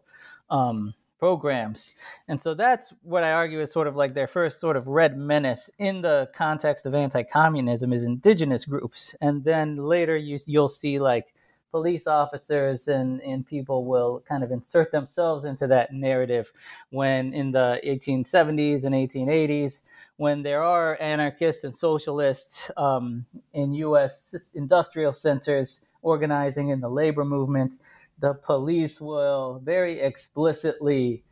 um, 0.49 0.93
programs. 1.19 1.95
And 2.27 2.39
so 2.39 2.53
that's 2.53 2.93
what 3.01 3.23
I 3.23 3.31
argue 3.31 3.59
is 3.61 3.71
sort 3.71 3.87
of 3.87 3.95
like 3.95 4.13
their 4.13 4.27
first 4.27 4.59
sort 4.59 4.77
of 4.77 4.87
red 4.87 5.17
menace 5.17 5.69
in 5.79 6.01
the 6.01 6.29
context 6.35 6.85
of 6.85 6.93
anti-communism 6.93 7.93
is 7.93 8.03
indigenous 8.03 8.65
groups. 8.65 9.15
And 9.21 9.43
then 9.43 9.77
later 9.77 10.17
you 10.17 10.39
you'll 10.45 10.69
see 10.69 10.99
like 10.99 11.33
police 11.71 12.07
officers 12.07 12.87
and, 12.87 13.21
and 13.21 13.45
people 13.45 13.85
will 13.85 14.23
kind 14.27 14.43
of 14.43 14.51
insert 14.51 14.91
themselves 14.93 15.43
into 15.43 15.67
that 15.67 15.91
narrative 15.91 16.53
when 16.91 17.33
in 17.33 17.51
the 17.51 17.81
1870s 17.85 18.85
and 18.85 18.95
1880s 18.95 19.81
when 20.17 20.41
there 20.41 20.63
are 20.63 20.97
anarchists 21.01 21.65
and 21.65 21.75
socialists 21.75 22.71
um, 22.77 23.25
in 23.53 23.73
U.S. 23.73 24.53
industrial 24.55 25.11
centers 25.11 25.85
organizing 26.01 26.69
in 26.69 26.79
the 26.79 26.89
labor 26.89 27.25
movement, 27.25 27.79
the 28.19 28.33
police 28.33 29.01
will 29.01 29.59
very 29.63 29.99
explicitly 29.99 31.23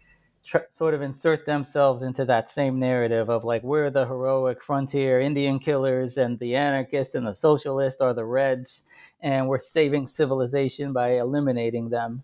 tr- 0.43 0.57
sort 0.69 0.93
of 0.93 1.01
insert 1.01 1.45
themselves 1.45 2.03
into 2.03 2.25
that 2.25 2.49
same 2.49 2.79
narrative 2.79 3.29
of 3.29 3.43
like 3.43 3.63
we're 3.63 3.89
the 3.89 4.05
heroic 4.05 4.61
frontier 4.61 5.19
Indian 5.19 5.59
killers, 5.59 6.17
and 6.17 6.37
the 6.39 6.55
anarchists 6.55 7.15
and 7.15 7.25
the 7.25 7.33
socialists 7.33 8.01
are 8.01 8.13
the 8.13 8.25
Reds, 8.25 8.83
and 9.21 9.47
we're 9.47 9.59
saving 9.59 10.07
civilization 10.07 10.93
by 10.93 11.11
eliminating 11.11 11.89
them. 11.89 12.23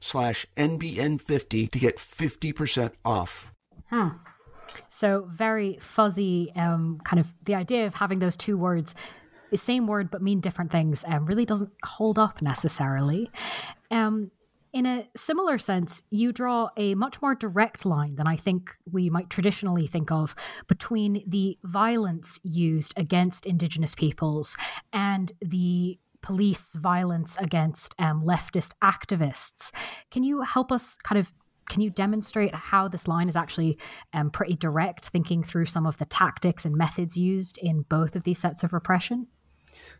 slash 0.00 0.46
NBN50 0.56 1.70
to 1.70 1.78
get 1.78 1.96
50% 1.98 2.92
off. 3.04 3.52
Hmm. 3.88 4.08
So 4.88 5.26
very 5.28 5.78
fuzzy, 5.80 6.52
um, 6.56 7.00
kind 7.04 7.20
of 7.20 7.32
the 7.44 7.54
idea 7.54 7.86
of 7.86 7.94
having 7.94 8.18
those 8.20 8.36
two 8.36 8.56
words, 8.56 8.94
the 9.50 9.58
same 9.58 9.86
word 9.86 10.10
but 10.10 10.22
mean 10.22 10.40
different 10.40 10.70
things, 10.70 11.04
um, 11.06 11.26
really 11.26 11.44
doesn't 11.44 11.72
hold 11.84 12.18
up 12.18 12.40
necessarily. 12.40 13.30
Um, 13.90 14.30
In 14.72 14.86
a 14.86 15.08
similar 15.16 15.58
sense, 15.58 16.04
you 16.10 16.32
draw 16.32 16.68
a 16.76 16.94
much 16.94 17.20
more 17.20 17.34
direct 17.34 17.84
line 17.84 18.14
than 18.14 18.28
I 18.28 18.36
think 18.36 18.70
we 18.88 19.10
might 19.10 19.28
traditionally 19.28 19.88
think 19.88 20.12
of 20.12 20.36
between 20.68 21.24
the 21.26 21.58
violence 21.64 22.38
used 22.44 22.94
against 22.96 23.46
Indigenous 23.46 23.96
peoples 23.96 24.56
and 24.92 25.32
the 25.40 25.98
police 26.22 26.74
violence 26.74 27.36
against 27.38 27.94
um, 27.98 28.22
leftist 28.24 28.72
activists. 28.82 29.72
Can 30.10 30.22
you 30.22 30.42
help 30.42 30.72
us 30.72 30.96
kind 30.96 31.18
of 31.18 31.32
can 31.68 31.82
you 31.82 31.90
demonstrate 31.90 32.52
how 32.52 32.88
this 32.88 33.06
line 33.06 33.28
is 33.28 33.36
actually 33.36 33.78
um, 34.12 34.28
pretty 34.30 34.56
direct, 34.56 35.08
thinking 35.10 35.44
through 35.44 35.66
some 35.66 35.86
of 35.86 35.96
the 35.98 36.04
tactics 36.04 36.64
and 36.64 36.74
methods 36.74 37.16
used 37.16 37.58
in 37.58 37.82
both 37.82 38.16
of 38.16 38.24
these 38.24 38.40
sets 38.40 38.64
of 38.64 38.72
repression? 38.72 39.28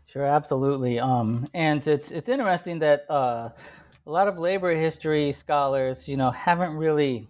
Sure, 0.05 0.25
absolutely. 0.25 0.99
Um, 0.99 1.47
and 1.53 1.85
it's 1.87 2.11
it's 2.11 2.27
interesting 2.27 2.79
that 2.79 3.09
uh, 3.09 3.49
a 4.05 4.11
lot 4.11 4.27
of 4.27 4.37
labor 4.37 4.75
history 4.75 5.31
scholars, 5.31 6.07
you 6.07 6.17
know, 6.17 6.31
haven't 6.31 6.73
really 6.73 7.29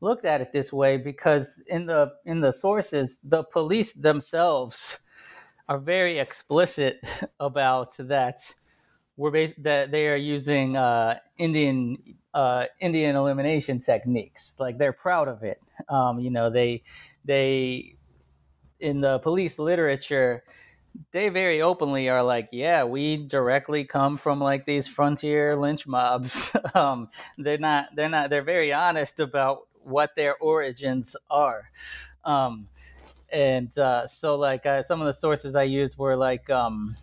looked 0.00 0.24
at 0.24 0.40
it 0.40 0.52
this 0.52 0.72
way 0.72 0.96
because 0.96 1.62
in 1.66 1.84
the 1.84 2.12
in 2.24 2.40
the 2.40 2.52
sources, 2.52 3.18
the 3.22 3.44
police 3.44 3.92
themselves 3.92 5.00
are 5.68 5.78
very 5.78 6.18
explicit 6.18 7.00
about 7.40 7.96
that 7.98 8.40
we're 9.16 9.30
bas- 9.30 9.54
that 9.58 9.90
they 9.90 10.08
are 10.08 10.16
using 10.16 10.76
uh, 10.76 11.18
Indian 11.38 11.96
uh, 12.34 12.66
Indian 12.80 13.16
elimination 13.16 13.78
techniques. 13.78 14.56
Like 14.58 14.78
they're 14.78 14.92
proud 14.92 15.28
of 15.28 15.42
it. 15.42 15.60
Um, 15.88 16.20
you 16.20 16.30
know, 16.30 16.50
they 16.50 16.82
they 17.24 17.96
in 18.78 19.00
the 19.00 19.18
police 19.20 19.58
literature 19.58 20.44
they 21.10 21.28
very 21.28 21.60
openly 21.60 22.08
are 22.08 22.22
like, 22.22 22.48
yeah, 22.52 22.84
we 22.84 23.18
directly 23.18 23.84
come 23.84 24.16
from 24.16 24.40
like 24.40 24.64
these 24.66 24.88
frontier 24.88 25.56
lynch 25.56 25.86
mobs. 25.86 26.56
um, 26.74 27.10
they're 27.38 27.58
not, 27.58 27.88
they're 27.94 28.08
not, 28.08 28.30
they're 28.30 28.42
very 28.42 28.72
honest 28.72 29.20
about 29.20 29.68
what 29.82 30.16
their 30.16 30.36
origins 30.38 31.14
are. 31.30 31.70
Um, 32.24 32.68
and 33.30 33.76
uh, 33.78 34.06
so, 34.06 34.36
like, 34.36 34.66
uh, 34.66 34.82
some 34.82 35.00
of 35.00 35.06
the 35.06 35.12
sources 35.12 35.56
I 35.56 35.64
used 35.64 35.98
were 35.98 36.16
like, 36.16 36.48
um, 36.50 36.94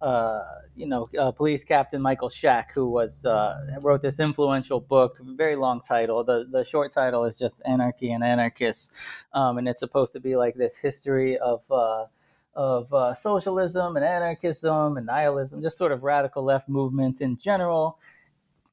uh, 0.00 0.42
you 0.76 0.86
know, 0.86 1.08
uh, 1.18 1.30
police 1.30 1.64
captain 1.64 2.02
Michael 2.02 2.28
Schaack, 2.28 2.72
who 2.74 2.88
was 2.88 3.24
uh, 3.24 3.78
wrote 3.80 4.02
this 4.02 4.20
influential 4.20 4.80
book, 4.80 5.18
very 5.22 5.56
long 5.56 5.80
title. 5.80 6.24
The 6.24 6.46
the 6.50 6.64
short 6.64 6.92
title 6.92 7.24
is 7.24 7.38
just 7.38 7.62
"Anarchy 7.64 8.12
and 8.12 8.24
Anarchists," 8.24 8.90
um, 9.32 9.58
and 9.58 9.68
it's 9.68 9.80
supposed 9.80 10.12
to 10.12 10.20
be 10.20 10.36
like 10.36 10.56
this 10.56 10.76
history 10.76 11.38
of 11.38 11.62
uh, 11.70 12.06
of 12.54 13.16
socialism 13.16 13.96
and 13.96 14.04
anarchism 14.04 14.96
and 14.96 15.06
nihilism, 15.06 15.62
just 15.62 15.78
sort 15.78 15.92
of 15.92 16.02
radical 16.02 16.42
left 16.42 16.68
movements 16.68 17.20
in 17.20 17.36
general. 17.38 17.98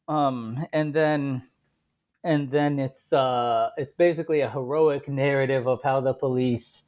Um, 0.08 0.68
and 0.74 0.94
then 0.94 1.44
and 2.24 2.52
then 2.52 2.80
it's 2.80 3.12
uh, 3.14 3.70
it's 3.78 3.94
basically 3.94 4.42
a 4.42 4.50
heroic 4.50 5.08
narrative 5.08 5.68
of 5.68 5.82
how 5.84 6.02
the 6.02 6.14
police 6.14 6.84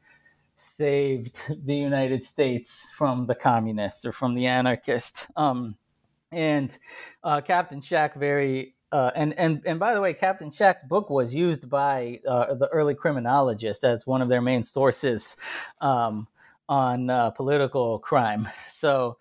saved 0.55 1.41
the 1.65 1.75
United 1.75 2.23
States 2.23 2.91
from 2.95 3.25
the 3.25 3.35
communists 3.35 4.05
or 4.05 4.11
from 4.11 4.33
the 4.33 4.47
anarchists. 4.47 5.27
Um, 5.35 5.75
and 6.31 6.75
uh, 7.23 7.41
Captain 7.41 7.79
Schaack 7.81 8.15
very 8.15 8.75
uh, 8.93 9.09
and 9.15 9.33
and 9.39 9.61
and 9.65 9.79
by 9.79 9.95
the 9.95 9.99
way, 9.99 10.13
Captain 10.13 10.51
Schaack's 10.51 10.83
book 10.83 11.09
was 11.09 11.33
used 11.33 11.67
by 11.67 12.19
uh, 12.27 12.53
the 12.53 12.67
early 12.67 12.93
criminologists 12.93 13.83
as 13.83 14.05
one 14.05 14.21
of 14.21 14.29
their 14.29 14.41
main 14.41 14.61
sources 14.61 15.35
um, 15.81 16.27
on 16.69 17.09
uh, 17.09 17.31
political 17.31 17.97
crime. 17.99 18.47
So, 18.67 19.17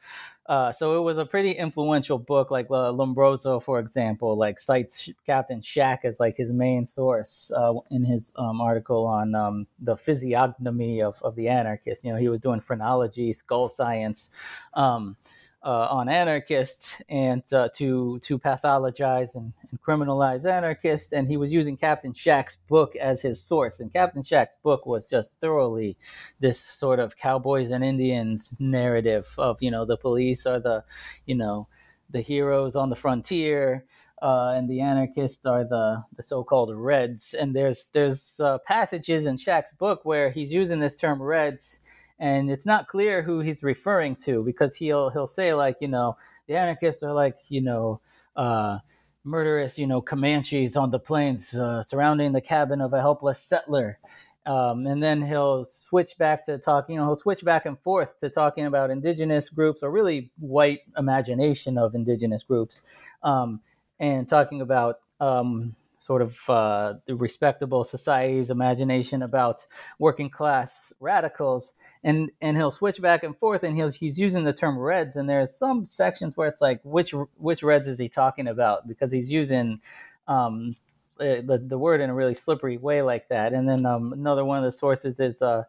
uh, 0.53 0.71
so 0.71 0.99
it 0.99 1.01
was 1.01 1.17
a 1.17 1.25
pretty 1.25 1.53
influential 1.53 2.19
book. 2.19 2.51
Like 2.51 2.67
uh, 2.67 2.93
Lombroso, 2.93 3.63
for 3.63 3.79
example, 3.79 4.37
like 4.37 4.61
cites 4.61 5.09
Captain 5.25 5.63
Schaack 5.63 6.01
as 6.05 6.21
like 6.21 6.37
his 6.37 6.53
main 6.53 6.85
source 6.85 7.51
uh, 7.57 7.73
in 7.91 8.05
his 8.05 8.35
um, 8.37 8.61
article 8.61 9.07
on 9.07 9.35
um, 9.35 9.67
the 9.81 9.97
physiognomy 9.97 11.01
of, 11.01 11.17
of 11.23 11.37
the 11.37 11.49
anarchist. 11.49 12.05
You 12.05 12.13
know, 12.13 12.19
he 12.19 12.29
was 12.29 12.39
doing 12.39 12.61
phrenology, 12.61 13.33
skull 13.33 13.71
science. 13.71 14.31
Um, 14.75 15.17
uh, 15.65 15.89
on 15.91 16.09
anarchists 16.09 17.01
and 17.09 17.43
uh, 17.53 17.69
to 17.75 18.19
to 18.21 18.39
pathologize 18.39 19.35
and, 19.35 19.53
and, 19.71 19.81
criminalize 19.83 20.45
anarchists, 20.45 21.13
and 21.13 21.29
he 21.29 21.37
was 21.37 21.53
using 21.53 21.77
Captain 21.77 22.13
Schaack's 22.13 22.57
book 22.69 22.97
as 22.97 23.23
his 23.23 23.41
source. 23.41 23.79
And 23.79 23.93
Captain 23.93 24.23
Schaack's 24.23 24.57
book 24.63 24.87
was 24.87 25.07
just 25.07 25.33
thoroughly 25.41 25.97
this 26.41 26.59
sort 26.59 26.99
of 26.99 27.17
cowboys 27.17 27.71
and 27.71 27.85
Indians 27.85 28.55
narrative 28.59 29.35
of 29.39 29.63
you 29.63 29.71
know 29.71 29.85
the 29.85 29.97
police 29.97 30.47
are 30.47 30.61
the 30.61 30.85
you 31.27 31.37
know 31.37 31.69
the 32.11 32.21
heroes 32.21 32.77
on 32.77 32.91
the 32.91 32.97
frontier. 32.97 33.85
Uh, 34.21 34.53
and 34.55 34.71
the 34.71 34.81
anarchists 34.81 35.45
are 35.47 35.65
the, 35.65 36.01
the 36.17 36.23
so-called 36.23 36.73
Reds. 36.73 37.35
And 37.35 37.57
there's 37.57 37.89
there's 37.89 38.39
uh, 38.39 38.59
passages 38.59 39.27
in 39.27 39.37
Schaack's 39.37 39.73
book 39.73 40.05
where 40.05 40.31
he's 40.31 40.53
using 40.53 40.79
this 40.79 40.95
term 40.95 41.21
Reds 41.21 41.81
and 42.23 42.53
it's 42.53 42.65
not 42.65 42.87
clear 42.87 43.21
who 43.21 43.41
he's 43.41 43.65
referring 43.65 44.15
to 44.15 44.45
because 44.45 44.77
he'll 44.77 45.11
he'll 45.11 45.27
say 45.27 45.53
like 45.53 45.77
you 45.81 45.89
know 45.89 46.17
the 46.47 46.57
anarchists 46.57 47.03
are 47.03 47.13
like 47.13 47.37
you 47.49 47.61
know 47.61 48.01
uh, 48.37 48.79
murderous 49.25 49.77
you 49.77 49.89
know 49.89 50.01
Comanches 50.01 50.77
on 50.77 50.91
the 50.91 51.01
plains 51.01 51.53
uh, 51.53 51.83
surrounding 51.83 52.33
the 52.33 52.41
cabin 52.41 52.81
of 52.81 52.95
a 52.95 53.01
helpless 53.01 53.41
settler. 53.41 53.99
Um, 54.45 54.89
and 54.89 55.01
then 55.01 55.23
he'll 55.23 55.65
switch 55.65 56.19
back 56.19 56.45
to 56.47 56.59
talking, 56.59 56.97
you 56.97 57.01
know, 57.01 57.07
he'll 57.07 57.15
switch 57.15 57.45
back 57.45 57.65
and 57.65 57.79
forth 57.79 58.19
to 58.19 58.29
talking 58.29 58.67
about 58.67 58.91
indigenous 58.91 59.49
groups 59.49 59.85
or 59.85 59.91
really 59.93 60.33
white 60.37 60.81
imagination 60.99 61.79
of 61.79 61.95
indigenous 61.95 62.43
groups, 62.43 62.83
um, 63.23 63.61
and 64.01 64.29
talking 64.29 64.61
about 64.61 64.97
um, 65.21 65.77
sort 66.03 66.21
of 66.21 66.37
uh, 66.49 66.95
the 67.07 67.15
respectable 67.15 67.85
society's 67.85 68.51
imagination 68.51 69.23
about 69.23 69.65
working 70.01 70.29
class 70.29 70.93
radicals, 70.99 71.75
and 72.03 72.29
and 72.41 72.57
he'll 72.57 72.73
switch 72.73 73.01
back 73.01 73.23
and 73.23 73.39
forth, 73.39 73.63
and 73.63 73.77
he'll 73.77 73.91
he's 73.91 74.19
using 74.19 74.43
the 74.43 74.53
term 74.53 74.77
Reds, 74.77 75.15
and 75.15 75.31
there's 75.31 75.57
some 75.57 75.85
sections 75.85 76.37
where 76.37 76.49
it's 76.49 76.61
like 76.61 76.81
which 76.83 77.15
which 77.37 77.63
Reds 77.63 77.87
is 77.87 78.01
he 78.01 78.09
talking 78.09 78.49
about 78.49 78.89
because 78.89 79.13
he's 79.13 79.31
using. 79.31 79.81
Um, 80.27 80.77
the, 81.19 81.63
the 81.65 81.79
word 81.79 82.01
in 82.01 82.11
a 82.11 82.15
really 82.15 82.35
slippery 82.35 82.79
way 82.79 83.01
like 83.01 83.29
that. 83.29 83.53
And 83.53 83.69
then 83.69 83.87
um, 83.87 84.13
another 84.13 84.45
one 84.45 84.59
of 84.59 84.65
the 84.65 84.77
sources 84.77 85.21
is 85.21 85.41
uh, 85.41 85.63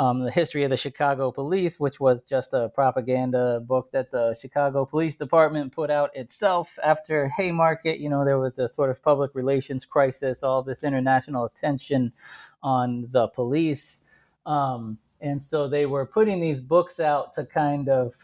um, 0.00 0.20
the 0.20 0.30
history 0.30 0.64
of 0.64 0.70
the 0.70 0.78
Chicago 0.78 1.30
police, 1.30 1.78
which 1.78 2.00
was 2.00 2.22
just 2.22 2.54
a 2.54 2.70
propaganda 2.70 3.60
book 3.60 3.92
that 3.92 4.10
the 4.10 4.34
Chicago 4.34 4.86
Police 4.86 5.14
Department 5.14 5.72
put 5.72 5.90
out 5.90 6.08
itself 6.16 6.78
after 6.82 7.28
Haymarket. 7.28 8.00
You 8.00 8.08
know, 8.08 8.24
there 8.24 8.38
was 8.38 8.58
a 8.58 8.66
sort 8.66 8.88
of 8.88 9.02
public 9.02 9.32
relations 9.34 9.84
crisis, 9.84 10.42
all 10.42 10.62
this 10.62 10.84
international 10.84 11.44
attention 11.44 12.14
on 12.62 13.08
the 13.10 13.28
police. 13.28 14.00
Um, 14.46 14.96
and 15.20 15.42
so 15.42 15.68
they 15.68 15.84
were 15.84 16.06
putting 16.06 16.40
these 16.40 16.62
books 16.62 16.98
out 16.98 17.34
to 17.34 17.44
kind 17.44 17.90
of 17.90 18.14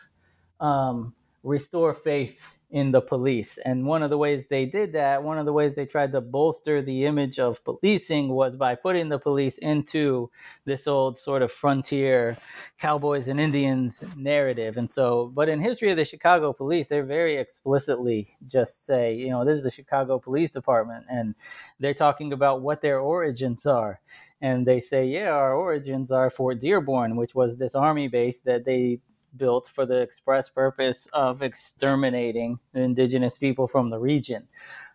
um, 0.61 1.15
restore 1.43 1.93
faith 1.93 2.57
in 2.71 2.91
the 2.91 3.01
police. 3.01 3.59
And 3.65 3.87
one 3.87 4.03
of 4.03 4.11
the 4.11 4.19
ways 4.19 4.49
they 4.49 4.67
did 4.67 4.93
that, 4.95 5.23
one 5.23 5.39
of 5.39 5.47
the 5.47 5.53
ways 5.53 5.77
they 5.77 5.87
tried 5.87 6.11
to 6.13 6.21
bolster 6.21 6.83
the 6.83 7.05
image 7.05 7.39
of 7.39 7.63
policing 7.65 8.29
was 8.29 8.57
by 8.57 8.75
putting 8.75 9.09
the 9.09 9.21
police 9.21 9.57
into 9.59 10.31
this 10.65 10.89
old 10.89 11.17
sort 11.17 11.43
of 11.43 11.53
frontier 11.53 12.37
cowboys 12.79 13.29
and 13.29 13.39
Indians 13.39 14.03
narrative. 14.17 14.77
And 14.77 14.91
so, 14.91 15.31
but 15.33 15.49
in 15.49 15.61
history 15.61 15.91
of 15.91 15.97
the 15.97 16.05
Chicago 16.05 16.53
police, 16.53 16.89
they're 16.89 17.05
very 17.05 17.37
explicitly 17.37 18.29
just 18.49 18.85
say, 18.85 19.15
you 19.15 19.31
know, 19.31 19.45
this 19.45 19.59
is 19.59 19.63
the 19.63 19.71
Chicago 19.71 20.19
Police 20.19 20.51
Department 20.51 21.07
and 21.09 21.37
they're 21.79 21.95
talking 21.95 22.33
about 22.33 22.63
what 22.63 22.83
their 22.83 22.99
origins 22.99 23.65
are. 23.65 24.01
And 24.41 24.67
they 24.67 24.81
say, 24.81 25.07
yeah, 25.07 25.31
our 25.31 25.55
origins 25.55 26.11
are 26.11 26.31
Fort 26.31 26.61
Dearborn, 26.61 27.17
which 27.17 27.35
was 27.35 27.57
this 27.57 27.77
army 27.77 28.09
base 28.09 28.41
that 28.41 28.65
they 28.65 29.01
built 29.37 29.71
for 29.75 29.87
the 29.87 30.01
express 30.01 30.49
purpose 30.49 31.07
of 31.13 31.43
exterminating 31.43 32.59
indigenous 32.75 33.39
people 33.39 33.69
from 33.69 33.91
the 33.91 33.99
region. 33.99 34.47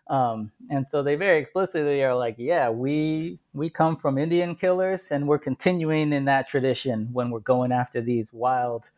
Um, 0.08 0.50
and 0.68 0.86
so 0.86 1.02
they 1.02 1.14
very 1.14 1.38
explicitly 1.38 2.02
are 2.02 2.14
like, 2.14 2.34
yeah, 2.38 2.68
we 2.70 3.38
we 3.54 3.70
come 3.70 3.96
from 3.96 4.18
Indian 4.18 4.54
killers, 4.54 5.10
and 5.10 5.26
we're 5.26 5.38
continuing 5.38 6.12
in 6.12 6.24
that 6.26 6.48
tradition 6.48 7.08
when 7.12 7.30
we're 7.30 7.40
going 7.40 7.72
after 7.72 8.00
these 8.00 8.32
wild, 8.32 8.90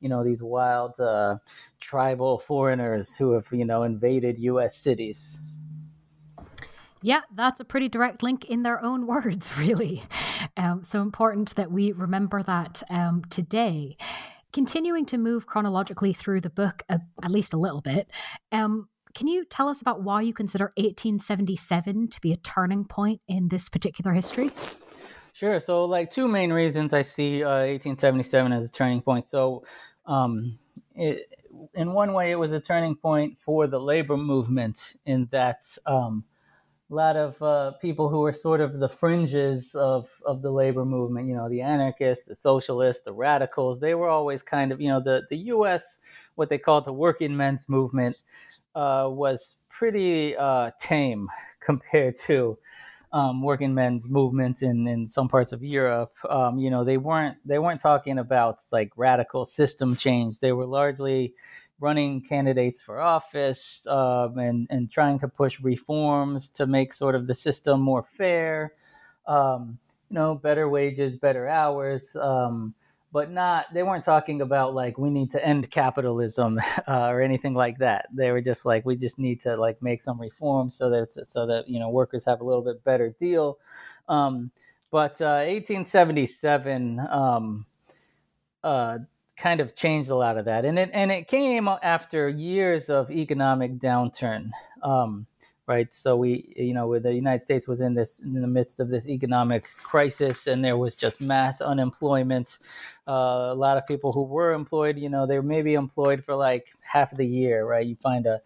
you 0.00 0.08
know, 0.08 0.22
these 0.22 0.42
wild 0.42 1.00
uh, 1.00 1.36
tribal 1.80 2.38
foreigners 2.38 3.16
who 3.16 3.32
have 3.32 3.48
you 3.52 3.64
know 3.64 3.82
invaded 3.82 4.38
U.S. 4.38 4.76
cities. 4.76 5.40
Yeah, 7.02 7.22
that's 7.34 7.60
a 7.60 7.64
pretty 7.64 7.88
direct 7.88 8.22
link 8.22 8.44
in 8.44 8.62
their 8.62 8.82
own 8.82 9.06
words, 9.08 9.56
really. 9.56 10.02
Um, 10.56 10.84
so 10.84 11.02
important 11.02 11.54
that 11.56 11.72
we 11.72 11.92
remember 11.92 12.42
that 12.42 12.82
um, 12.90 13.24
today 13.30 13.96
continuing 14.52 15.06
to 15.06 15.18
move 15.18 15.46
chronologically 15.46 16.12
through 16.12 16.40
the 16.40 16.50
book 16.50 16.82
a, 16.88 17.00
at 17.22 17.30
least 17.30 17.52
a 17.52 17.56
little 17.56 17.80
bit, 17.80 18.10
um, 18.52 18.88
can 19.14 19.26
you 19.26 19.44
tell 19.44 19.68
us 19.68 19.80
about 19.80 20.02
why 20.02 20.22
you 20.22 20.32
consider 20.32 20.66
1877 20.76 22.08
to 22.08 22.20
be 22.20 22.32
a 22.32 22.36
turning 22.36 22.84
point 22.84 23.20
in 23.26 23.48
this 23.48 23.68
particular 23.68 24.12
history? 24.12 24.50
Sure. 25.32 25.58
So, 25.60 25.84
like, 25.84 26.10
two 26.10 26.28
main 26.28 26.52
reasons 26.52 26.92
I 26.92 27.02
see 27.02 27.42
uh, 27.42 27.66
1877 27.66 28.52
as 28.52 28.68
a 28.68 28.72
turning 28.72 29.00
point. 29.00 29.24
So, 29.24 29.64
um, 30.06 30.58
it, 30.94 31.26
in 31.74 31.92
one 31.92 32.12
way, 32.12 32.30
it 32.30 32.38
was 32.38 32.52
a 32.52 32.60
turning 32.60 32.94
point 32.94 33.38
for 33.40 33.66
the 33.66 33.80
labor 33.80 34.16
movement 34.16 34.96
in 35.04 35.28
that 35.30 35.62
um, 35.86 36.24
a 36.90 36.94
lot 36.94 37.16
of 37.16 37.40
uh, 37.42 37.72
people 37.80 38.08
who 38.08 38.20
were 38.20 38.32
sort 38.32 38.60
of 38.60 38.80
the 38.80 38.88
fringes 38.88 39.74
of, 39.76 40.10
of 40.26 40.42
the 40.42 40.50
labor 40.50 40.84
movement, 40.84 41.28
you 41.28 41.34
know, 41.34 41.48
the 41.48 41.60
anarchists, 41.60 42.26
the 42.26 42.34
socialists, 42.34 43.04
the 43.04 43.12
radicals, 43.12 43.78
they 43.78 43.94
were 43.94 44.08
always 44.08 44.42
kind 44.42 44.72
of, 44.72 44.80
you 44.80 44.88
know, 44.88 45.00
the, 45.00 45.22
the 45.30 45.36
U.S., 45.36 46.00
what 46.34 46.48
they 46.48 46.58
called 46.58 46.84
the 46.84 46.92
working 46.92 47.36
men's 47.36 47.68
movement, 47.68 48.22
uh, 48.74 49.06
was 49.08 49.56
pretty 49.68 50.36
uh, 50.36 50.72
tame 50.80 51.28
compared 51.60 52.16
to 52.16 52.58
um, 53.12 53.42
working 53.42 53.74
men's 53.74 54.08
movements 54.08 54.62
in, 54.62 54.86
in 54.86 55.06
some 55.06 55.28
parts 55.28 55.52
of 55.52 55.62
Europe. 55.62 56.12
Um, 56.28 56.58
you 56.58 56.70
know, 56.70 56.84
they 56.84 56.96
weren't 56.96 57.36
they 57.44 57.58
weren't 57.58 57.80
talking 57.80 58.18
about 58.18 58.58
like 58.70 58.92
radical 58.96 59.44
system 59.44 59.96
change. 59.96 60.38
They 60.38 60.52
were 60.52 60.66
largely 60.66 61.34
running 61.80 62.20
candidates 62.20 62.80
for 62.80 63.00
office 63.00 63.86
um, 63.86 64.38
and 64.38 64.66
and 64.70 64.90
trying 64.90 65.18
to 65.18 65.28
push 65.28 65.60
reforms 65.60 66.50
to 66.50 66.66
make 66.66 66.92
sort 66.94 67.14
of 67.14 67.26
the 67.26 67.34
system 67.34 67.80
more 67.80 68.02
fair. 68.02 68.74
Um, 69.26 69.78
you 70.08 70.14
know, 70.14 70.34
better 70.34 70.68
wages, 70.68 71.16
better 71.16 71.48
hours. 71.48 72.16
Um, 72.16 72.74
but 73.12 73.30
not 73.30 73.66
they 73.74 73.82
weren't 73.82 74.04
talking 74.04 74.40
about 74.40 74.74
like 74.74 74.98
we 74.98 75.10
need 75.10 75.30
to 75.32 75.44
end 75.44 75.70
capitalism 75.70 76.60
uh, 76.86 77.08
or 77.08 77.20
anything 77.20 77.54
like 77.54 77.78
that 77.78 78.06
they 78.12 78.30
were 78.30 78.40
just 78.40 78.64
like 78.64 78.84
we 78.84 78.96
just 78.96 79.18
need 79.18 79.40
to 79.40 79.56
like 79.56 79.80
make 79.82 80.02
some 80.02 80.20
reforms 80.20 80.76
so 80.76 80.90
that 80.90 81.10
so 81.12 81.46
that 81.46 81.68
you 81.68 81.78
know 81.78 81.88
workers 81.88 82.24
have 82.24 82.40
a 82.40 82.44
little 82.44 82.62
bit 82.62 82.82
better 82.84 83.10
deal 83.18 83.58
um, 84.08 84.50
but 84.90 85.20
uh, 85.20 85.44
1877 85.46 87.00
um, 87.10 87.66
uh, 88.62 88.98
kind 89.40 89.60
of 89.60 89.74
changed 89.74 90.10
a 90.10 90.14
lot 90.14 90.36
of 90.36 90.44
that 90.44 90.64
and 90.64 90.78
it 90.78 90.90
and 90.92 91.10
it 91.10 91.26
came 91.26 91.68
after 91.82 92.28
years 92.28 92.90
of 92.90 93.10
economic 93.10 93.78
downturn 93.78 94.50
um, 94.82 95.26
right? 95.70 95.94
So 95.94 96.16
we, 96.16 96.52
you 96.56 96.74
know, 96.74 96.98
the 96.98 97.14
United 97.14 97.42
States 97.42 97.68
was 97.68 97.80
in 97.80 97.94
this 97.94 98.18
in 98.18 98.40
the 98.40 98.48
midst 98.48 98.80
of 98.80 98.88
this 98.88 99.06
economic 99.06 99.68
crisis, 99.76 100.48
and 100.48 100.64
there 100.64 100.76
was 100.76 100.96
just 100.96 101.20
mass 101.20 101.60
unemployment. 101.60 102.58
Uh, 103.06 103.52
a 103.52 103.54
lot 103.54 103.76
of 103.76 103.86
people 103.86 104.12
who 104.12 104.24
were 104.24 104.52
employed, 104.52 104.98
you 104.98 105.08
know, 105.08 105.28
they 105.28 105.36
were 105.36 105.50
maybe 105.56 105.74
employed 105.74 106.24
for 106.24 106.34
like 106.34 106.72
half 106.80 107.12
of 107.12 107.18
the 107.18 107.26
year, 107.26 107.64
right? 107.64 107.86
You 107.86 107.94
find 107.94 108.26
a 108.26 108.40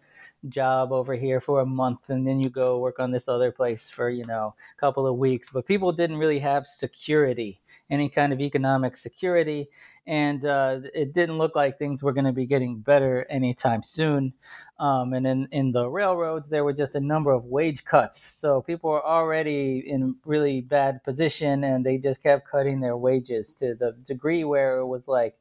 job 0.49 0.91
over 0.91 1.15
here 1.15 1.39
for 1.39 1.61
a 1.61 1.65
month 1.65 2.09
and 2.09 2.27
then 2.27 2.39
you 2.41 2.49
go 2.49 2.79
work 2.79 2.99
on 2.99 3.11
this 3.11 3.27
other 3.27 3.51
place 3.51 3.89
for 3.89 4.09
you 4.09 4.23
know 4.27 4.53
a 4.75 4.79
couple 4.79 5.07
of 5.07 5.17
weeks 5.17 5.49
but 5.51 5.65
people 5.65 5.91
didn't 5.91 6.17
really 6.17 6.39
have 6.39 6.65
security 6.67 7.61
any 7.89 8.09
kind 8.09 8.33
of 8.33 8.41
economic 8.41 8.97
security 8.97 9.69
and 10.07 10.45
uh, 10.45 10.79
it 10.93 11.13
didn't 11.13 11.37
look 11.37 11.55
like 11.55 11.79
things 11.79 12.03
were 12.03 12.13
going 12.13 12.25
to 12.25 12.31
be 12.31 12.45
getting 12.45 12.79
better 12.79 13.25
anytime 13.29 13.81
soon. 13.81 14.33
Um, 14.79 15.13
and 15.13 15.25
in, 15.25 15.47
in 15.51 15.71
the 15.71 15.89
railroads, 15.89 16.47
there 16.47 16.63
were 16.63 16.73
just 16.73 16.95
a 16.95 16.99
number 16.99 17.31
of 17.31 17.45
wage 17.45 17.83
cuts. 17.83 18.21
So 18.21 18.61
people 18.61 18.91
were 18.91 19.05
already 19.05 19.83
in 19.87 20.15
really 20.23 20.61
bad 20.61 21.03
position 21.03 21.63
and 21.63 21.83
they 21.83 21.97
just 21.97 22.21
kept 22.21 22.47
cutting 22.47 22.79
their 22.79 22.97
wages 22.97 23.53
to 23.55 23.73
the 23.73 23.95
degree 24.03 24.43
where 24.43 24.77
it 24.77 24.85
was 24.85 25.07
like 25.07 25.35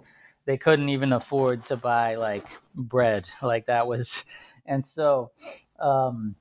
they 0.46 0.56
couldn't 0.56 0.88
even 0.88 1.12
afford 1.12 1.66
to 1.66 1.76
buy 1.76 2.14
like 2.14 2.46
bread. 2.74 3.26
Like 3.42 3.66
that 3.66 3.86
was, 3.86 4.24
and 4.66 4.85
so, 4.85 5.31
um, 5.79 6.37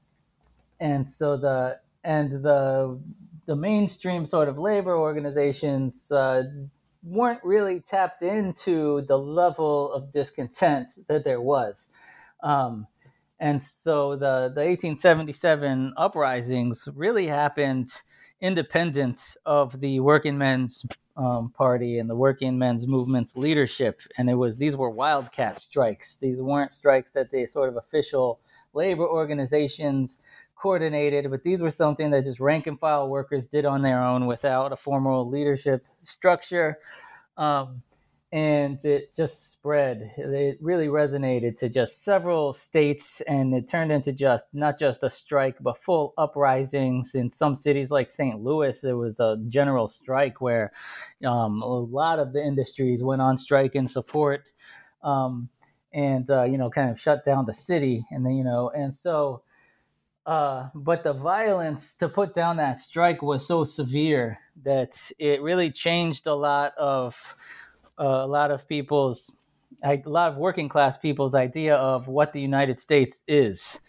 and 0.79 1.09
so 1.09 1.37
the, 1.37 1.79
and 2.03 2.43
the, 2.43 2.99
the 3.45 3.55
mainstream 3.55 4.25
sort 4.25 4.47
of 4.47 4.57
labor 4.57 4.95
organizations 4.95 6.11
uh, 6.11 6.43
weren't 7.03 7.43
really 7.43 7.81
tapped 7.81 8.21
into 8.21 9.01
the 9.07 9.17
level 9.17 9.91
of 9.91 10.11
discontent 10.11 10.87
that 11.07 11.23
there 11.23 11.41
was. 11.41 11.89
Um, 12.41 12.87
and 13.39 13.61
so 13.61 14.11
the, 14.11 14.51
the 14.53 14.61
1877 14.61 15.93
uprisings 15.97 16.87
really 16.95 17.27
happened 17.27 17.89
independent 18.39 19.35
of 19.45 19.79
the 19.81 19.99
working 19.99 20.37
men's 20.37 20.85
um, 21.15 21.49
party 21.51 21.99
and 21.99 22.09
the 22.09 22.15
working 22.15 22.57
men's 22.57 22.87
movement's 22.87 23.35
leadership. 23.35 24.01
And 24.17 24.29
it 24.29 24.35
was 24.35 24.57
these 24.57 24.75
were 24.75 24.89
wildcat 24.89 25.57
strikes. 25.59 26.15
These 26.15 26.41
weren't 26.41 26.71
strikes 26.71 27.11
that 27.11 27.31
the 27.31 27.45
sort 27.45 27.69
of 27.69 27.77
official 27.77 28.39
labor 28.73 29.07
organizations 29.07 30.21
coordinated, 30.55 31.29
but 31.29 31.43
these 31.43 31.61
were 31.61 31.69
something 31.69 32.11
that 32.11 32.23
just 32.23 32.39
rank 32.39 32.67
and 32.67 32.79
file 32.79 33.09
workers 33.09 33.47
did 33.47 33.65
on 33.65 33.81
their 33.81 34.01
own 34.01 34.25
without 34.25 34.71
a 34.71 34.77
formal 34.77 35.27
leadership 35.27 35.85
structure. 36.01 36.79
Um, 37.37 37.83
and 38.33 38.83
it 38.83 39.13
just 39.15 39.53
spread. 39.53 40.11
It 40.17 40.57
really 40.59 40.87
resonated 40.87 41.55
to 41.59 41.69
just 41.69 42.03
several 42.03 42.51
states, 42.51 43.21
and 43.21 43.53
it 43.53 43.67
turned 43.67 43.91
into 43.91 44.11
just 44.11 44.47
not 44.53 44.79
just 44.79 45.03
a 45.03 45.09
strike, 45.11 45.57
but 45.61 45.77
full 45.77 46.15
uprisings 46.17 47.13
in 47.13 47.29
some 47.29 47.55
cities 47.55 47.91
like 47.91 48.09
St. 48.09 48.41
Louis. 48.41 48.81
There 48.81 48.97
was 48.97 49.19
a 49.19 49.37
general 49.47 49.87
strike 49.87 50.41
where 50.41 50.71
um, 51.23 51.61
a 51.61 51.67
lot 51.67 52.17
of 52.17 52.33
the 52.33 52.43
industries 52.43 53.03
went 53.03 53.21
on 53.21 53.37
strike 53.37 53.75
in 53.75 53.85
support, 53.85 54.49
um, 55.03 55.49
and 55.93 56.27
uh, 56.31 56.45
you 56.45 56.57
know, 56.57 56.71
kind 56.71 56.89
of 56.89 56.99
shut 56.99 57.23
down 57.23 57.45
the 57.45 57.53
city. 57.53 58.03
And 58.09 58.25
then 58.25 58.33
you 58.33 58.43
know, 58.43 58.71
and 58.71 58.91
so 58.91 59.43
uh, 60.25 60.69
but 60.73 61.03
the 61.03 61.13
violence 61.13 61.95
to 61.97 62.07
put 62.07 62.33
down 62.33 62.57
that 62.57 62.79
strike 62.79 63.21
was 63.21 63.45
so 63.45 63.63
severe 63.63 64.39
that 64.63 65.11
it 65.19 65.41
really 65.41 65.69
changed 65.69 66.27
a 66.27 66.33
lot 66.33 66.73
of 66.77 67.35
uh, 67.99 68.03
a 68.03 68.27
lot 68.27 68.51
of 68.51 68.67
people's 68.67 69.31
a 69.83 70.01
lot 70.05 70.31
of 70.31 70.37
working 70.37 70.69
class 70.69 70.97
people's 70.97 71.35
idea 71.35 71.75
of 71.75 72.07
what 72.07 72.31
the 72.31 72.39
United 72.39 72.79
States 72.79 73.23
is. 73.27 73.81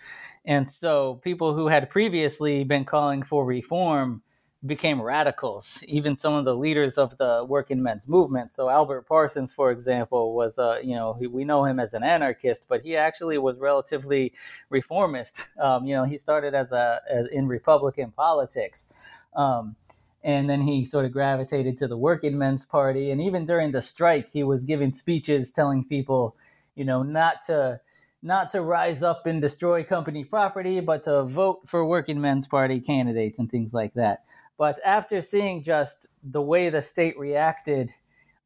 And 0.44 0.68
so 0.68 1.20
people 1.22 1.54
who 1.54 1.68
had 1.68 1.88
previously 1.88 2.64
been 2.64 2.84
calling 2.84 3.22
for 3.22 3.44
reform 3.44 4.22
became 4.66 5.00
radicals, 5.00 5.84
even 5.88 6.16
some 6.16 6.34
of 6.34 6.44
the 6.44 6.56
leaders 6.56 6.96
of 6.96 7.16
the 7.18 7.44
working 7.46 7.82
men's 7.82 8.08
movement. 8.08 8.50
So 8.50 8.70
Albert 8.70 9.02
Parsons, 9.02 9.52
for 9.52 9.70
example, 9.70 10.34
was, 10.34 10.58
uh, 10.58 10.78
you 10.82 10.94
know, 10.94 11.18
we 11.30 11.44
know 11.44 11.64
him 11.64 11.78
as 11.78 11.92
an 11.92 12.02
anarchist, 12.02 12.66
but 12.68 12.80
he 12.80 12.96
actually 12.96 13.38
was 13.38 13.58
relatively 13.58 14.32
reformist. 14.70 15.48
Um, 15.60 15.86
you 15.86 15.94
know, 15.94 16.04
he 16.04 16.18
started 16.18 16.54
as 16.54 16.72
a 16.72 17.00
as 17.08 17.26
in 17.28 17.46
Republican 17.46 18.10
politics. 18.10 18.88
Um, 19.34 19.76
and 20.24 20.48
then 20.48 20.62
he 20.62 20.86
sort 20.86 21.04
of 21.04 21.12
gravitated 21.12 21.78
to 21.78 21.86
the 21.86 21.98
working 21.98 22.38
men's 22.38 22.64
party. 22.64 23.10
And 23.10 23.20
even 23.20 23.44
during 23.44 23.72
the 23.72 23.82
strike, 23.82 24.30
he 24.30 24.42
was 24.42 24.64
giving 24.64 24.94
speeches 24.94 25.52
telling 25.52 25.84
people, 25.84 26.34
you 26.74 26.84
know, 26.84 27.02
not 27.02 27.42
to 27.46 27.80
not 28.22 28.50
to 28.52 28.62
rise 28.62 29.02
up 29.02 29.26
and 29.26 29.42
destroy 29.42 29.84
company 29.84 30.24
property, 30.24 30.80
but 30.80 31.04
to 31.04 31.24
vote 31.24 31.68
for 31.68 31.84
working 31.84 32.22
men's 32.22 32.46
party 32.46 32.80
candidates 32.80 33.38
and 33.38 33.50
things 33.50 33.74
like 33.74 33.92
that. 33.92 34.24
But 34.56 34.80
after 34.82 35.20
seeing 35.20 35.62
just 35.62 36.06
the 36.22 36.40
way 36.40 36.70
the 36.70 36.80
state 36.80 37.18
reacted, 37.18 37.90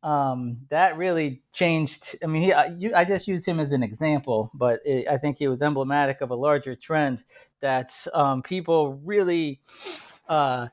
um, 0.02 0.58
that 0.70 0.96
really 0.96 1.42
changed. 1.52 2.16
I 2.24 2.26
mean, 2.26 2.42
he, 2.42 2.52
I, 2.52 2.66
you, 2.76 2.92
I, 2.92 3.04
just 3.04 3.28
used 3.28 3.46
him 3.46 3.60
as 3.60 3.70
an 3.70 3.84
example, 3.84 4.50
but 4.52 4.80
it, 4.84 5.06
I 5.08 5.16
think 5.16 5.38
he 5.38 5.46
was 5.46 5.62
emblematic 5.62 6.20
of 6.22 6.30
a 6.30 6.36
larger 6.36 6.74
trend 6.74 7.22
that 7.60 7.92
um, 8.14 8.42
people 8.42 8.94
really 9.04 9.60
uh, 10.28 10.68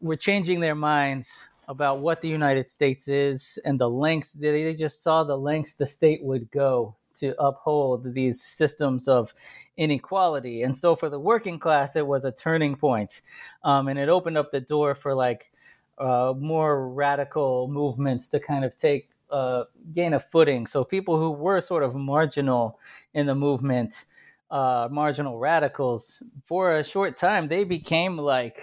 were 0.00 0.16
changing 0.16 0.60
their 0.60 0.74
minds 0.74 1.48
about 1.68 2.00
what 2.00 2.20
the 2.20 2.28
United 2.28 2.66
States 2.66 3.06
is 3.06 3.58
and 3.64 3.78
the 3.78 3.88
lengths 3.88 4.32
they 4.32 4.74
just 4.74 5.02
saw 5.02 5.22
the 5.22 5.36
lengths 5.36 5.74
the 5.74 5.86
state 5.86 6.22
would 6.22 6.50
go 6.50 6.96
to 7.14 7.40
uphold 7.40 8.14
these 8.14 8.42
systems 8.42 9.06
of 9.06 9.32
inequality. 9.76 10.62
And 10.62 10.76
so 10.76 10.96
for 10.96 11.08
the 11.08 11.20
working 11.20 11.58
class, 11.58 11.94
it 11.94 12.06
was 12.06 12.24
a 12.24 12.32
turning 12.32 12.76
point. 12.76 13.20
Um, 13.62 13.88
and 13.88 13.98
it 13.98 14.08
opened 14.08 14.38
up 14.38 14.50
the 14.50 14.60
door 14.60 14.94
for 14.94 15.14
like 15.14 15.52
uh, 15.98 16.34
more 16.36 16.88
radical 16.88 17.68
movements 17.68 18.28
to 18.30 18.40
kind 18.40 18.64
of 18.64 18.76
take 18.76 19.10
uh, 19.30 19.64
gain 19.92 20.14
a 20.14 20.20
footing. 20.20 20.66
So 20.66 20.82
people 20.82 21.18
who 21.18 21.30
were 21.30 21.60
sort 21.60 21.82
of 21.82 21.94
marginal 21.94 22.78
in 23.14 23.26
the 23.26 23.34
movement, 23.34 24.06
uh, 24.50 24.88
marginal 24.90 25.38
radicals, 25.38 26.22
for 26.44 26.72
a 26.72 26.82
short 26.82 27.16
time, 27.16 27.48
they 27.48 27.64
became 27.64 28.16
like 28.16 28.62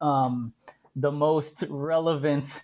um, 0.00 0.54
the 0.94 1.12
most 1.12 1.64
relevant 1.70 2.62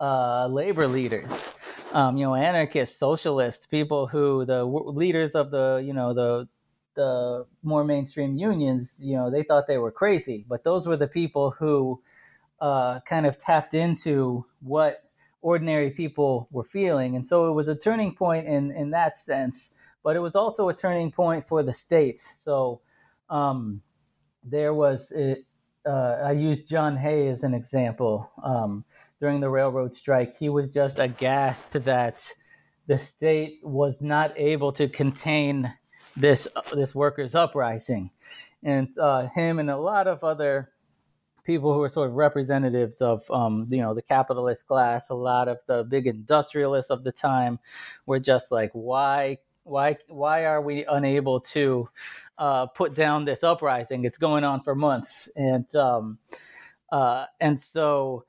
uh, 0.00 0.46
labor 0.48 0.88
leaders 0.88 1.54
um, 1.92 2.16
you 2.16 2.24
know, 2.24 2.34
anarchists, 2.34 2.98
socialists, 2.98 3.66
people 3.66 4.08
who 4.08 4.44
the 4.44 4.60
w- 4.60 4.90
leaders 4.90 5.34
of 5.34 5.50
the, 5.50 5.82
you 5.84 5.94
know, 5.94 6.12
the 6.12 6.48
the 6.94 7.46
more 7.62 7.84
mainstream 7.84 8.36
unions, 8.36 8.96
you 9.00 9.16
know, 9.16 9.30
they 9.30 9.42
thought 9.44 9.66
they 9.66 9.78
were 9.78 9.92
crazy, 9.92 10.44
but 10.48 10.64
those 10.64 10.86
were 10.86 10.96
the 10.96 11.08
people 11.08 11.52
who 11.52 12.02
uh, 12.60 13.00
kind 13.00 13.26
of 13.26 13.38
tapped 13.38 13.74
into 13.74 14.44
what 14.60 15.04
ordinary 15.42 15.90
people 15.90 16.48
were 16.52 16.64
feeling, 16.64 17.16
and 17.16 17.26
so 17.26 17.50
it 17.50 17.54
was 17.54 17.68
a 17.68 17.76
turning 17.76 18.14
point 18.14 18.46
in 18.46 18.70
in 18.72 18.90
that 18.90 19.18
sense. 19.18 19.74
But 20.04 20.16
it 20.16 20.20
was 20.20 20.36
also 20.36 20.68
a 20.68 20.74
turning 20.74 21.12
point 21.12 21.46
for 21.48 21.62
the 21.62 21.72
state. 21.72 22.20
So 22.20 22.82
um, 23.30 23.82
there 24.44 24.74
was 24.74 25.12
it. 25.12 25.46
Uh, 25.86 26.18
I 26.24 26.32
used 26.32 26.66
John 26.66 26.96
Hay 26.96 27.28
as 27.28 27.42
an 27.44 27.54
example. 27.54 28.30
Um, 28.42 28.84
during 29.20 29.40
the 29.40 29.50
railroad 29.50 29.94
strike, 29.94 30.34
he 30.34 30.48
was 30.48 30.68
just 30.68 30.98
aghast 30.98 31.72
that 31.84 32.30
the 32.86 32.98
state 32.98 33.60
was 33.62 34.02
not 34.02 34.32
able 34.36 34.72
to 34.72 34.88
contain 34.88 35.72
this 36.16 36.48
this 36.72 36.94
workers' 36.94 37.34
uprising, 37.34 38.10
and 38.62 38.88
uh, 38.98 39.28
him 39.28 39.58
and 39.58 39.70
a 39.70 39.76
lot 39.76 40.06
of 40.06 40.22
other 40.22 40.70
people 41.44 41.74
who 41.74 41.82
are 41.82 41.88
sort 41.88 42.08
of 42.08 42.16
representatives 42.16 43.00
of 43.02 43.30
um, 43.30 43.66
you 43.70 43.80
know 43.80 43.94
the 43.94 44.02
capitalist 44.02 44.66
class, 44.66 45.10
a 45.10 45.14
lot 45.14 45.48
of 45.48 45.58
the 45.66 45.84
big 45.84 46.06
industrialists 46.06 46.90
of 46.90 47.04
the 47.04 47.12
time 47.12 47.58
were 48.06 48.20
just 48.20 48.50
like, 48.50 48.70
why 48.72 49.38
why 49.64 49.96
why 50.08 50.46
are 50.46 50.62
we 50.62 50.84
unable 50.84 51.40
to 51.40 51.88
uh, 52.38 52.66
put 52.66 52.94
down 52.94 53.24
this 53.24 53.42
uprising? 53.42 54.04
It's 54.04 54.18
going 54.18 54.44
on 54.44 54.62
for 54.62 54.74
months, 54.74 55.28
and 55.36 55.74
um, 55.74 56.18
uh, 56.92 57.26
and 57.40 57.58
so 57.58 58.24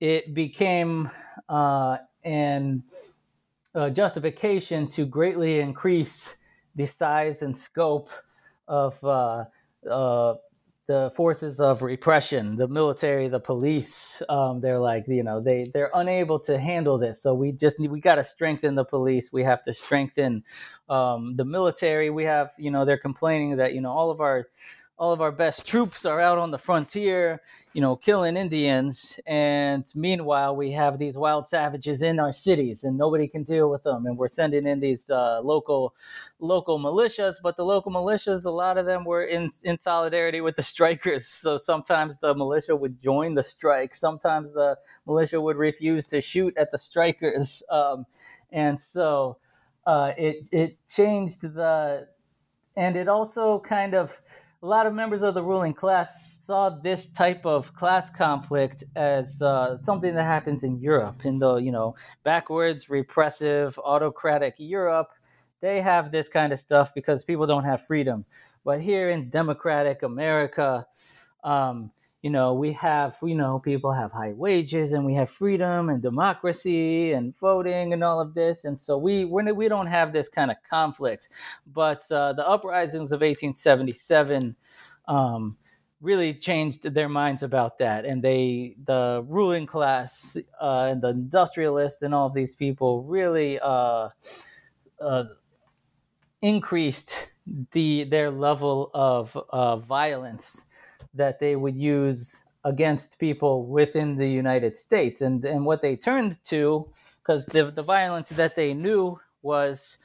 it 0.00 0.34
became 0.34 1.10
uh, 1.48 1.98
an 2.24 2.82
justification 3.92 4.88
to 4.88 5.06
greatly 5.06 5.60
increase 5.60 6.38
the 6.74 6.86
size 6.86 7.42
and 7.42 7.56
scope 7.56 8.08
of 8.66 9.02
uh, 9.04 9.44
uh, 9.90 10.34
the 10.88 11.12
forces 11.14 11.60
of 11.60 11.82
repression, 11.82 12.56
the 12.56 12.66
military, 12.66 13.28
the 13.28 13.40
police. 13.40 14.22
Um, 14.30 14.60
they're 14.62 14.80
like, 14.80 15.06
you 15.06 15.22
know, 15.22 15.40
they 15.40 15.70
they're 15.74 15.92
unable 15.94 16.40
to 16.40 16.58
handle 16.58 16.98
this. 16.98 17.22
So 17.22 17.34
we 17.34 17.52
just 17.52 17.78
we 17.78 18.00
got 18.00 18.16
to 18.16 18.24
strengthen 18.24 18.74
the 18.74 18.86
police. 18.86 19.32
We 19.32 19.44
have 19.44 19.62
to 19.64 19.74
strengthen 19.74 20.44
um, 20.88 21.36
the 21.36 21.44
military. 21.44 22.10
We 22.10 22.24
have, 22.24 22.52
you 22.58 22.72
know, 22.72 22.86
they're 22.86 22.98
complaining 22.98 23.58
that 23.58 23.74
you 23.74 23.82
know 23.82 23.92
all 23.92 24.10
of 24.10 24.20
our 24.22 24.48
all 24.98 25.12
of 25.12 25.20
our 25.20 25.30
best 25.30 25.64
troops 25.64 26.04
are 26.04 26.20
out 26.20 26.38
on 26.38 26.50
the 26.50 26.58
frontier, 26.58 27.40
you 27.72 27.80
know, 27.80 27.94
killing 27.94 28.36
Indians. 28.36 29.20
And 29.26 29.86
meanwhile, 29.94 30.56
we 30.56 30.72
have 30.72 30.98
these 30.98 31.16
wild 31.16 31.46
savages 31.46 32.02
in 32.02 32.18
our 32.18 32.32
cities, 32.32 32.82
and 32.82 32.98
nobody 32.98 33.28
can 33.28 33.44
deal 33.44 33.70
with 33.70 33.84
them. 33.84 34.06
And 34.06 34.18
we're 34.18 34.28
sending 34.28 34.66
in 34.66 34.80
these 34.80 35.08
uh, 35.08 35.40
local, 35.40 35.94
local 36.40 36.80
militias. 36.80 37.36
But 37.40 37.56
the 37.56 37.64
local 37.64 37.92
militias, 37.92 38.44
a 38.44 38.50
lot 38.50 38.76
of 38.76 38.86
them 38.86 39.04
were 39.04 39.22
in 39.24 39.50
in 39.62 39.78
solidarity 39.78 40.40
with 40.40 40.56
the 40.56 40.62
strikers. 40.62 41.28
So 41.28 41.56
sometimes 41.56 42.18
the 42.18 42.34
militia 42.34 42.74
would 42.74 43.00
join 43.00 43.34
the 43.34 43.44
strike. 43.44 43.94
Sometimes 43.94 44.52
the 44.52 44.78
militia 45.06 45.40
would 45.40 45.56
refuse 45.56 46.06
to 46.06 46.20
shoot 46.20 46.56
at 46.56 46.72
the 46.72 46.78
strikers. 46.78 47.62
Um, 47.78 48.06
and 48.50 48.80
so 48.80 49.36
uh, 49.86 50.12
it 50.16 50.48
it 50.52 50.78
changed 50.88 51.42
the, 51.42 52.08
and 52.76 52.96
it 52.96 53.08
also 53.08 53.60
kind 53.60 53.94
of 53.94 54.20
a 54.60 54.66
lot 54.66 54.86
of 54.86 54.94
members 54.94 55.22
of 55.22 55.34
the 55.34 55.42
ruling 55.42 55.72
class 55.72 56.42
saw 56.44 56.68
this 56.68 57.06
type 57.06 57.46
of 57.46 57.74
class 57.74 58.10
conflict 58.10 58.82
as 58.96 59.40
uh, 59.40 59.78
something 59.78 60.14
that 60.14 60.24
happens 60.24 60.64
in 60.64 60.80
Europe, 60.80 61.24
in 61.24 61.38
the 61.38 61.56
you 61.56 61.70
know 61.70 61.94
backwards, 62.24 62.90
repressive, 62.90 63.78
autocratic 63.78 64.54
Europe. 64.58 65.10
They 65.60 65.80
have 65.80 66.10
this 66.10 66.28
kind 66.28 66.52
of 66.52 66.60
stuff 66.60 66.92
because 66.94 67.24
people 67.24 67.46
don't 67.46 67.64
have 67.64 67.86
freedom. 67.86 68.24
But 68.64 68.80
here 68.80 69.08
in 69.08 69.30
democratic 69.30 70.02
America, 70.02 70.86
um, 71.44 71.92
you 72.22 72.30
know, 72.30 72.52
we 72.52 72.72
have, 72.72 73.16
you 73.22 73.34
know, 73.34 73.60
people 73.60 73.92
have 73.92 74.10
high 74.10 74.32
wages 74.32 74.92
and 74.92 75.04
we 75.04 75.14
have 75.14 75.30
freedom 75.30 75.88
and 75.88 76.02
democracy 76.02 77.12
and 77.12 77.36
voting 77.38 77.92
and 77.92 78.02
all 78.02 78.20
of 78.20 78.34
this. 78.34 78.64
And 78.64 78.78
so 78.78 78.98
we, 78.98 79.24
we're, 79.24 79.54
we 79.54 79.68
don't 79.68 79.86
have 79.86 80.12
this 80.12 80.28
kind 80.28 80.50
of 80.50 80.56
conflict. 80.68 81.28
But 81.72 82.10
uh, 82.10 82.32
the 82.32 82.46
uprisings 82.46 83.12
of 83.12 83.20
1877 83.20 84.56
um, 85.06 85.56
really 86.00 86.34
changed 86.34 86.82
their 86.92 87.08
minds 87.08 87.44
about 87.44 87.78
that. 87.78 88.04
And 88.04 88.22
they, 88.22 88.74
the 88.84 89.24
ruling 89.28 89.66
class 89.66 90.36
uh, 90.60 90.88
and 90.90 91.00
the 91.00 91.10
industrialists 91.10 92.02
and 92.02 92.12
all 92.12 92.26
of 92.26 92.34
these 92.34 92.54
people 92.54 93.02
really 93.04 93.58
uh, 93.60 94.08
uh 95.00 95.24
increased 96.42 97.30
the 97.72 98.04
their 98.04 98.30
level 98.30 98.90
of 98.94 99.36
uh, 99.50 99.76
violence 99.76 100.66
that 101.18 101.38
they 101.38 101.54
would 101.56 101.76
use 101.76 102.44
against 102.64 103.18
people 103.18 103.66
within 103.66 104.16
the 104.16 104.28
United 104.28 104.76
States. 104.76 105.20
And, 105.20 105.44
and 105.44 105.64
what 105.64 105.82
they 105.82 105.96
turned 105.96 106.42
to, 106.44 106.88
because 107.20 107.46
the, 107.46 107.70
the 107.70 107.82
violence 107.82 108.30
that 108.30 108.56
they 108.56 108.74
knew 108.74 109.20
was 109.42 109.98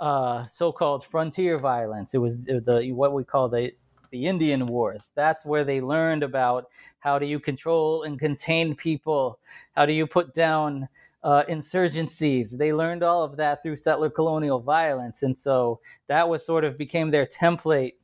uh, 0.00 0.42
so-called 0.42 1.04
frontier 1.04 1.58
violence. 1.58 2.14
It 2.14 2.18
was 2.18 2.44
the 2.44 2.90
what 2.92 3.12
we 3.12 3.24
call 3.24 3.48
the 3.48 3.72
the 4.10 4.26
Indian 4.26 4.66
Wars. 4.66 5.12
That's 5.14 5.44
where 5.44 5.62
they 5.62 5.80
learned 5.80 6.24
about 6.24 6.68
how 6.98 7.18
do 7.18 7.26
you 7.26 7.38
control 7.38 8.02
and 8.02 8.18
contain 8.18 8.74
people, 8.74 9.38
how 9.76 9.86
do 9.86 9.92
you 9.92 10.06
put 10.06 10.34
down 10.34 10.88
uh, 11.22 11.44
insurgencies. 11.48 12.56
They 12.56 12.72
learned 12.72 13.02
all 13.02 13.22
of 13.22 13.36
that 13.36 13.62
through 13.62 13.76
settler 13.76 14.10
colonial 14.10 14.58
violence, 14.58 15.22
and 15.22 15.36
so 15.36 15.80
that 16.08 16.28
was 16.28 16.44
sort 16.44 16.64
of 16.64 16.78
became 16.78 17.10
their 17.10 17.26
template 17.26 17.94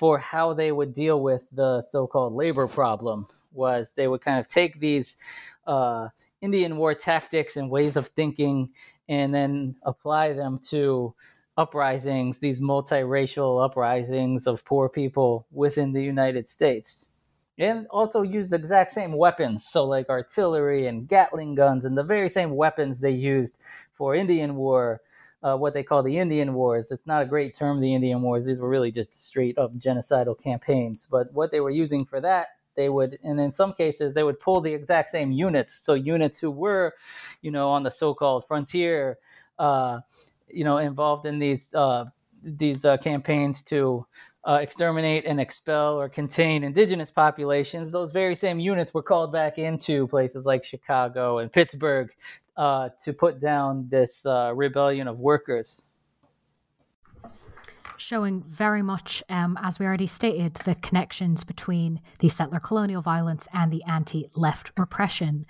for 0.00 0.18
how 0.18 0.54
they 0.54 0.72
would 0.72 0.94
deal 0.94 1.20
with 1.20 1.46
the 1.52 1.82
so-called 1.82 2.32
labor 2.32 2.66
problem 2.66 3.26
was 3.52 3.92
they 3.92 4.08
would 4.08 4.22
kind 4.22 4.40
of 4.40 4.48
take 4.48 4.80
these 4.80 5.18
uh, 5.66 6.08
Indian 6.40 6.78
war 6.78 6.94
tactics 6.94 7.54
and 7.58 7.68
ways 7.68 7.98
of 7.98 8.06
thinking 8.06 8.70
and 9.10 9.34
then 9.34 9.76
apply 9.82 10.32
them 10.32 10.58
to 10.70 11.14
uprisings, 11.58 12.38
these 12.38 12.60
multiracial 12.60 13.62
uprisings 13.62 14.46
of 14.46 14.64
poor 14.64 14.88
people 14.88 15.46
within 15.52 15.92
the 15.92 16.02
United 16.02 16.48
States. 16.48 17.08
And 17.58 17.86
also 17.90 18.22
use 18.22 18.48
the 18.48 18.56
exact 18.56 18.92
same 18.92 19.12
weapons, 19.12 19.66
so 19.68 19.84
like 19.84 20.08
artillery 20.08 20.86
and 20.86 21.06
Gatling 21.06 21.56
guns, 21.56 21.84
and 21.84 21.98
the 21.98 22.02
very 22.02 22.30
same 22.30 22.56
weapons 22.56 23.00
they 23.00 23.10
used 23.10 23.58
for 23.92 24.14
Indian 24.14 24.56
War 24.56 25.02
uh, 25.42 25.56
what 25.56 25.74
they 25.74 25.82
call 25.82 26.02
the 26.02 26.18
Indian 26.18 26.54
Wars. 26.54 26.90
It's 26.90 27.06
not 27.06 27.22
a 27.22 27.26
great 27.26 27.54
term, 27.54 27.80
the 27.80 27.94
Indian 27.94 28.22
Wars. 28.22 28.46
These 28.46 28.60
were 28.60 28.68
really 28.68 28.92
just 28.92 29.14
straight 29.14 29.58
up 29.58 29.74
genocidal 29.76 30.40
campaigns. 30.40 31.06
But 31.10 31.32
what 31.32 31.50
they 31.50 31.60
were 31.60 31.70
using 31.70 32.04
for 32.04 32.20
that, 32.20 32.48
they 32.76 32.88
would, 32.88 33.18
and 33.22 33.40
in 33.40 33.52
some 33.52 33.72
cases, 33.72 34.14
they 34.14 34.22
would 34.22 34.40
pull 34.40 34.60
the 34.60 34.74
exact 34.74 35.10
same 35.10 35.32
units. 35.32 35.74
So 35.74 35.94
units 35.94 36.38
who 36.38 36.50
were, 36.50 36.94
you 37.42 37.50
know, 37.50 37.68
on 37.70 37.82
the 37.82 37.90
so-called 37.90 38.46
frontier, 38.46 39.18
uh, 39.58 40.00
you 40.48 40.64
know, 40.64 40.78
involved 40.78 41.26
in 41.26 41.38
these 41.38 41.74
uh, 41.74 42.06
these 42.42 42.84
uh, 42.84 42.96
campaigns 42.96 43.62
to 43.62 44.06
uh, 44.44 44.58
exterminate 44.62 45.24
and 45.26 45.40
expel 45.40 46.00
or 46.00 46.08
contain 46.08 46.64
indigenous 46.64 47.10
populations, 47.10 47.92
those 47.92 48.10
very 48.10 48.34
same 48.34 48.58
units 48.58 48.94
were 48.94 49.02
called 49.02 49.32
back 49.32 49.58
into 49.58 50.06
places 50.08 50.46
like 50.46 50.64
Chicago 50.64 51.38
and 51.38 51.52
Pittsburgh 51.52 52.10
uh, 52.56 52.88
to 53.04 53.12
put 53.12 53.40
down 53.40 53.88
this 53.90 54.24
uh, 54.24 54.52
rebellion 54.54 55.08
of 55.08 55.18
workers. 55.18 55.86
Showing 57.98 58.42
very 58.46 58.80
much, 58.80 59.22
um, 59.28 59.58
as 59.62 59.78
we 59.78 59.84
already 59.84 60.06
stated, 60.06 60.54
the 60.64 60.74
connections 60.76 61.44
between 61.44 62.00
the 62.20 62.30
settler 62.30 62.58
colonial 62.58 63.02
violence 63.02 63.46
and 63.52 63.70
the 63.70 63.82
anti 63.84 64.26
left 64.34 64.72
repression. 64.78 65.44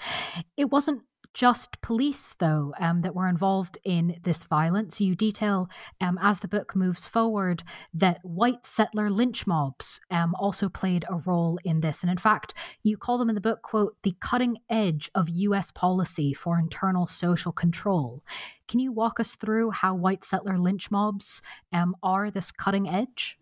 It 0.57 0.71
wasn't 0.71 1.03
just 1.33 1.81
police, 1.81 2.35
though, 2.39 2.75
um, 2.79 3.03
that 3.03 3.15
were 3.15 3.29
involved 3.29 3.79
in 3.85 4.19
this 4.23 4.45
violence. 4.45 5.01
You 5.01 5.15
detail, 5.15 5.69
um, 6.01 6.19
as 6.21 6.41
the 6.41 6.49
book 6.49 6.75
moves 6.75 7.07
forward, 7.07 7.63
that 7.95 8.19
white 8.23 8.67
settler 8.67 9.11
lynch 9.11 9.47
mobs 9.47 10.01
um, 10.11 10.35
also 10.39 10.69
played 10.69 11.05
a 11.09 11.17
role 11.17 11.59
in 11.65 11.81
this. 11.81 12.03
And 12.03 12.11
in 12.11 12.19
fact, 12.19 12.55
you 12.83 12.97
call 12.97 13.19
them 13.19 13.29
in 13.29 13.35
the 13.35 13.41
book, 13.41 13.63
quote, 13.63 13.97
the 14.03 14.15
cutting 14.21 14.59
edge 14.69 15.11
of 15.15 15.29
US 15.29 15.71
policy 15.71 16.35
for 16.35 16.59
internal 16.59 17.07
social 17.07 17.53
control. 17.53 18.23
Can 18.67 18.81
you 18.81 18.93
walk 18.93 19.21
us 19.21 19.35
through 19.35 19.71
how 19.71 19.95
white 19.95 20.25
settler 20.25 20.59
lynch 20.59 20.91
mobs 20.91 21.43
um, 21.73 21.97
are 22.03 22.31
this 22.31 22.53
cutting 22.53 22.89
edge? 22.89 23.39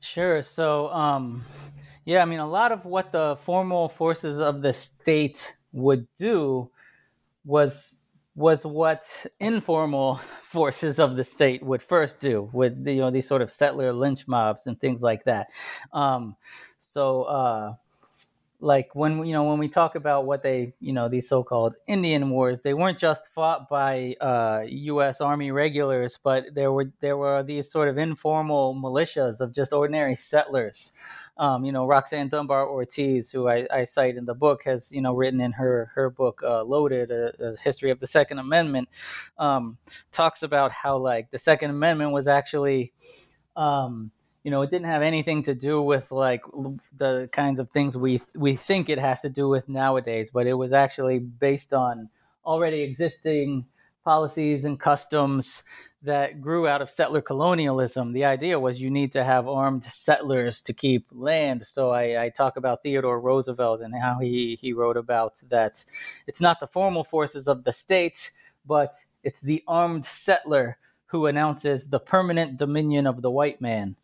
Sure. 0.00 0.42
So, 0.42 0.88
um, 0.92 1.44
yeah, 2.04 2.22
I 2.22 2.24
mean, 2.24 2.40
a 2.40 2.48
lot 2.48 2.72
of 2.72 2.84
what 2.84 3.12
the 3.12 3.36
formal 3.36 3.88
forces 3.88 4.40
of 4.40 4.62
the 4.62 4.72
state 4.72 5.56
would 5.72 6.06
do 6.18 6.70
was 7.46 7.94
was 8.34 8.66
what 8.66 9.26
informal 9.40 10.16
forces 10.42 10.98
of 10.98 11.16
the 11.16 11.24
state 11.24 11.62
would 11.62 11.82
first 11.82 12.20
do 12.20 12.50
with 12.52 12.86
you 12.86 12.96
know 12.96 13.10
these 13.10 13.26
sort 13.26 13.42
of 13.42 13.50
settler 13.50 13.92
lynch 13.92 14.28
mobs 14.28 14.66
and 14.66 14.78
things 14.78 15.02
like 15.02 15.24
that. 15.24 15.48
Um, 15.92 16.36
so, 16.78 17.22
uh, 17.22 17.74
like 18.60 18.94
when 18.94 19.24
you 19.24 19.32
know 19.32 19.44
when 19.44 19.58
we 19.58 19.68
talk 19.68 19.94
about 19.94 20.26
what 20.26 20.42
they 20.42 20.74
you 20.80 20.92
know 20.92 21.08
these 21.08 21.28
so-called 21.28 21.76
Indian 21.86 22.30
wars, 22.30 22.62
they 22.62 22.74
weren't 22.74 22.98
just 22.98 23.32
fought 23.32 23.68
by 23.68 24.16
uh, 24.20 24.64
U.S. 24.66 25.20
Army 25.20 25.50
regulars, 25.50 26.18
but 26.22 26.54
there 26.54 26.72
were 26.72 26.92
there 27.00 27.16
were 27.16 27.42
these 27.42 27.70
sort 27.70 27.88
of 27.88 27.96
informal 27.98 28.74
militias 28.74 29.40
of 29.40 29.54
just 29.54 29.72
ordinary 29.72 30.16
settlers 30.16 30.92
um, 31.38 31.64
you 31.64 31.72
know, 31.72 31.86
Roxanne 31.86 32.28
Dunbar 32.28 32.68
Ortiz, 32.68 33.30
who 33.30 33.48
I, 33.48 33.66
I, 33.70 33.84
cite 33.84 34.16
in 34.16 34.24
the 34.24 34.34
book, 34.34 34.62
has 34.64 34.90
you 34.90 35.02
know 35.02 35.14
written 35.14 35.40
in 35.40 35.52
her 35.52 35.90
her 35.94 36.08
book 36.08 36.40
uh, 36.42 36.62
"Loaded: 36.64 37.10
a, 37.10 37.32
a, 37.38 37.56
History 37.58 37.90
of 37.90 38.00
the 38.00 38.06
Second 38.06 38.38
Amendment," 38.38 38.88
um, 39.38 39.76
talks 40.12 40.42
about 40.42 40.72
how 40.72 40.96
like 40.96 41.30
the 41.30 41.38
Second 41.38 41.70
Amendment 41.70 42.12
was 42.12 42.26
actually. 42.26 42.92
Um, 43.54 44.10
you 44.44 44.52
know, 44.52 44.62
it 44.62 44.70
didn't 44.70 44.86
have 44.86 45.02
anything 45.02 45.42
to 45.44 45.56
do 45.56 45.82
with 45.82 46.12
like 46.12 46.42
the 46.96 47.28
kinds 47.32 47.58
of 47.58 47.68
things 47.68 47.96
we 47.96 48.20
we 48.36 48.54
think 48.54 48.88
it 48.88 49.00
has 49.00 49.22
to 49.22 49.28
do 49.28 49.48
with 49.48 49.68
nowadays, 49.68 50.30
but 50.30 50.46
it 50.46 50.54
was 50.54 50.72
actually 50.72 51.18
based 51.18 51.74
on 51.74 52.10
already 52.44 52.82
existing 52.82 53.66
policies 54.06 54.64
and 54.64 54.78
customs 54.78 55.64
that 56.00 56.40
grew 56.40 56.68
out 56.68 56.80
of 56.80 56.88
settler 56.88 57.20
colonialism. 57.20 58.12
The 58.12 58.24
idea 58.24 58.60
was 58.60 58.80
you 58.80 58.88
need 58.88 59.10
to 59.12 59.24
have 59.24 59.48
armed 59.48 59.84
settlers 59.86 60.62
to 60.62 60.72
keep 60.72 61.08
land. 61.10 61.64
So 61.64 61.90
I, 61.90 62.22
I, 62.22 62.28
talk 62.28 62.56
about 62.56 62.84
Theodore 62.84 63.20
Roosevelt 63.20 63.80
and 63.80 63.92
how 64.00 64.20
he, 64.20 64.56
he 64.60 64.72
wrote 64.72 64.96
about 64.96 65.40
that 65.48 65.84
it's 66.28 66.40
not 66.40 66.60
the 66.60 66.68
formal 66.68 67.02
forces 67.02 67.48
of 67.48 67.64
the 67.64 67.72
state, 67.72 68.30
but 68.64 68.94
it's 69.24 69.40
the 69.40 69.64
armed 69.66 70.06
settler 70.06 70.78
who 71.06 71.26
announces 71.26 71.88
the 71.88 72.00
permanent 72.00 72.58
dominion 72.58 73.06
of 73.06 73.22
the 73.22 73.30
white 73.30 73.60
man. 73.60 73.96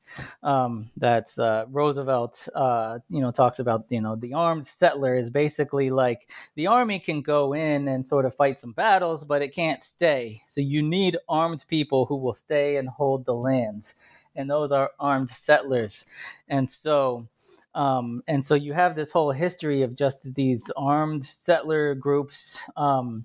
Um, 0.42 0.90
that's 0.96 1.38
uh, 1.38 1.64
Roosevelt. 1.68 2.48
Uh, 2.54 3.00
you 3.08 3.20
know, 3.20 3.30
talks 3.30 3.58
about 3.58 3.86
you 3.88 4.00
know 4.00 4.14
the 4.14 4.34
armed 4.34 4.66
settler 4.66 5.14
is 5.14 5.30
basically 5.30 5.90
like 5.90 6.30
the 6.54 6.68
army 6.68 6.98
can 6.98 7.22
go 7.22 7.54
in 7.54 7.88
and 7.88 8.06
sort 8.06 8.24
of 8.24 8.34
fight 8.34 8.60
some 8.60 8.72
battles, 8.72 9.24
but 9.24 9.42
it 9.42 9.54
can't 9.54 9.82
stay. 9.82 10.42
So 10.46 10.60
you 10.60 10.82
need 10.82 11.16
armed 11.28 11.64
people 11.68 12.06
who 12.06 12.16
will 12.16 12.34
stay 12.34 12.76
and 12.76 12.88
hold 12.88 13.24
the 13.24 13.34
lands, 13.34 13.94
and 14.36 14.48
those 14.48 14.70
are 14.70 14.92
armed 14.98 15.30
settlers. 15.30 16.06
And 16.48 16.68
so. 16.70 17.28
Um, 17.74 18.22
and 18.28 18.44
so 18.44 18.54
you 18.54 18.74
have 18.74 18.96
this 18.96 19.12
whole 19.12 19.32
history 19.32 19.80
of 19.80 19.94
just 19.94 20.18
these 20.22 20.70
armed 20.76 21.24
settler 21.24 21.94
groups 21.94 22.60
um, 22.76 23.24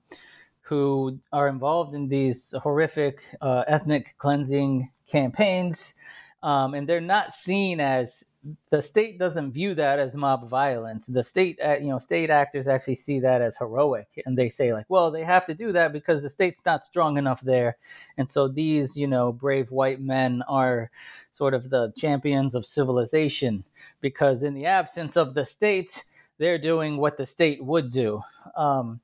who 0.67 1.19
are 1.31 1.47
involved 1.47 1.95
in 1.95 2.09
these 2.09 2.53
horrific 2.61 3.23
uh, 3.41 3.63
ethnic 3.67 4.15
cleansing 4.17 4.91
campaigns. 5.07 5.95
Um, 6.43 6.73
and 6.73 6.87
they're 6.87 7.01
not 7.01 7.33
seen 7.33 7.79
as 7.79 8.23
the 8.69 8.81
state 8.81 9.19
doesn't 9.19 9.51
view 9.51 9.75
that 9.75 9.99
as 9.99 10.15
mob 10.15 10.47
violence. 10.49 11.05
The 11.07 11.23
state, 11.23 11.59
uh, 11.63 11.77
you 11.77 11.87
know, 11.87 11.99
state 11.99 12.29
actors 12.29 12.67
actually 12.67 12.95
see 12.95 13.19
that 13.19 13.41
as 13.41 13.57
heroic, 13.57 14.07
and 14.25 14.37
they 14.37 14.49
say 14.49 14.73
like, 14.73 14.85
well, 14.89 15.11
they 15.11 15.23
have 15.23 15.45
to 15.47 15.53
do 15.53 15.71
that 15.73 15.93
because 15.93 16.21
the 16.21 16.29
state's 16.29 16.61
not 16.65 16.83
strong 16.83 17.17
enough 17.17 17.41
there, 17.41 17.77
and 18.17 18.29
so 18.29 18.47
these, 18.47 18.95
you 18.95 19.07
know, 19.07 19.31
brave 19.31 19.71
white 19.71 19.99
men 20.01 20.43
are 20.47 20.91
sort 21.31 21.53
of 21.53 21.69
the 21.69 21.91
champions 21.97 22.55
of 22.55 22.65
civilization 22.65 23.63
because 24.01 24.43
in 24.43 24.53
the 24.53 24.65
absence 24.65 25.17
of 25.17 25.33
the 25.33 25.45
state, 25.45 26.05
they're 26.37 26.59
doing 26.59 26.97
what 26.97 27.17
the 27.17 27.25
state 27.25 27.63
would 27.63 27.89
do, 27.89 28.21
um, 28.55 28.99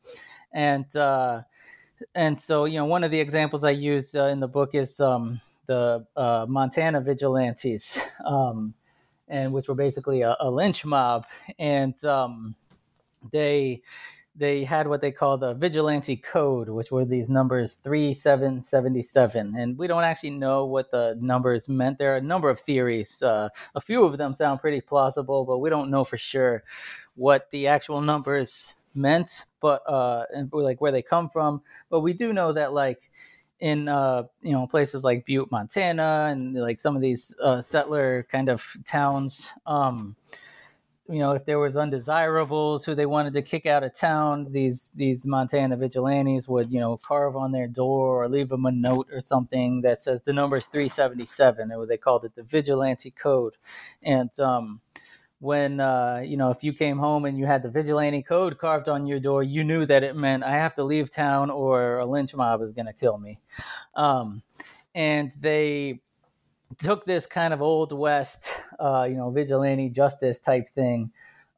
and 0.54 0.96
uh, 0.96 1.42
and 2.16 2.40
so 2.40 2.66
you 2.66 2.78
know 2.78 2.86
one 2.86 3.04
of 3.04 3.12
the 3.12 3.20
examples 3.20 3.64
I 3.64 3.72
use 3.72 4.16
uh, 4.16 4.26
in 4.26 4.40
the 4.40 4.48
book 4.48 4.76
is 4.76 5.00
um, 5.00 5.42
the 5.68 6.06
uh, 6.16 6.46
Montana 6.48 7.02
vigilantes, 7.02 8.00
um, 8.26 8.74
and 9.28 9.54
which 9.54 9.68
were 9.68 9.76
basically 9.76 10.22
a, 10.22 10.36
a 10.40 10.50
lynch 10.50 10.86
mob, 10.86 11.26
and 11.60 12.04
um, 12.06 12.56
they 13.32 13.82
they 14.36 14.64
had 14.64 14.88
what 14.88 15.00
they 15.02 15.12
call 15.12 15.38
the 15.38 15.54
vigilante 15.54 16.16
code, 16.16 16.68
which 16.68 16.92
were 16.92 17.06
these 17.06 17.30
numbers 17.30 17.76
three 17.76 18.14
seven 18.14 18.62
seventy 18.62 19.02
seven, 19.02 19.56
and 19.56 19.78
we 19.78 19.88
don't 19.88 20.04
actually 20.04 20.32
know 20.32 20.66
what 20.66 20.92
the 20.92 21.18
numbers 21.22 21.70
meant. 21.70 21.98
There 21.98 22.14
are 22.14 22.18
a 22.18 22.22
number 22.22 22.50
of 22.50 22.60
theories. 22.60 23.22
Uh, 23.22 23.50
a 23.76 23.82
few 23.82 24.04
of 24.04 24.18
them 24.18 24.34
sound 24.34 24.60
pretty 24.60 24.82
plausible, 24.82 25.46
but 25.46 25.60
we 25.60 25.70
don't 25.70 25.92
know 25.92 26.04
for 26.04 26.18
sure 26.18 26.64
what 27.16 27.52
the 27.52 27.68
actual 27.68 28.02
numbers 28.02 28.74
meant, 28.96 29.46
but 29.62 29.82
uh, 29.88 30.26
and 30.34 30.50
like 30.52 30.82
where 30.82 30.92
they 30.92 31.02
come 31.02 31.30
from. 31.30 31.62
But 31.90 32.02
we 32.02 32.14
do 32.14 32.34
know 32.34 32.54
that 32.54 32.74
like 32.74 33.10
in 33.60 33.88
uh, 33.88 34.24
you 34.42 34.52
know 34.52 34.68
places 34.68 35.04
like 35.04 35.26
Butte, 35.26 35.52
Montana, 35.52 36.30
and 36.32 36.54
like 36.56 36.82
some 36.82 36.96
of 36.96 37.02
these 37.02 37.36
uh, 37.42 37.62
settler 37.62 38.28
kind 38.30 38.50
of 38.50 38.76
towns. 38.86 39.52
Um, 39.66 40.16
you 41.10 41.20
know, 41.20 41.32
if 41.34 41.46
there 41.46 41.60
was 41.60 41.76
undesirables 41.76 42.86
who 42.86 42.96
they 42.96 43.06
wanted 43.06 43.34
to 43.34 43.42
kick 43.42 43.66
out 43.66 43.84
of 43.84 43.94
town, 43.94 44.48
these 44.52 44.92
these 44.96 45.28
Montana 45.28 45.76
vigilantes 45.78 46.48
would 46.48 46.72
you 46.72 46.80
know 46.80 46.98
carve 46.98 47.36
on 47.36 47.52
their 47.52 47.68
door 47.68 48.24
or 48.24 48.30
leave 48.30 48.50
them 48.50 48.66
a 48.66 48.72
note 48.72 49.08
or 49.12 49.22
something 49.22 49.82
that 49.82 50.00
says 50.00 50.24
the 50.24 50.34
number 50.34 50.58
is 50.58 50.68
377. 50.68 51.72
Or 51.72 51.86
they 51.86 51.98
called 51.98 52.26
it 52.26 52.36
the 52.36 52.44
vigilante 52.44 53.12
code, 53.12 53.56
and 54.02 54.38
um, 54.40 54.82
when 55.44 55.82
uh, 55.82 56.22
you 56.24 56.38
know 56.38 56.52
if 56.52 56.64
you 56.64 56.72
came 56.72 56.98
home 56.98 57.26
and 57.26 57.38
you 57.38 57.46
had 57.46 57.62
the 57.62 57.70
vigilante 57.70 58.24
code 58.24 58.58
carved 58.58 58.88
on 58.88 59.06
your 59.06 59.20
door 59.20 59.44
you 59.44 59.62
knew 59.62 59.86
that 59.86 60.02
it 60.02 60.16
meant 60.16 60.42
i 60.42 60.54
have 60.54 60.74
to 60.74 60.84
leave 60.84 61.10
town 61.10 61.50
or 61.50 62.00
a 62.00 62.06
lynch 62.06 62.34
mob 62.34 62.62
is 62.62 62.72
going 62.72 62.86
to 62.86 62.94
kill 62.94 63.18
me 63.18 63.38
um, 63.96 64.42
and 64.96 65.34
they 65.42 66.00
took 66.78 67.06
this 67.06 67.26
kind 67.26 67.54
of 67.54 67.62
old 67.62 67.92
west 67.92 68.54
uh, 68.80 69.06
you 69.08 69.16
know 69.16 69.30
vigilante 69.30 69.90
justice 69.90 70.40
type 70.40 70.70
thing 70.70 71.12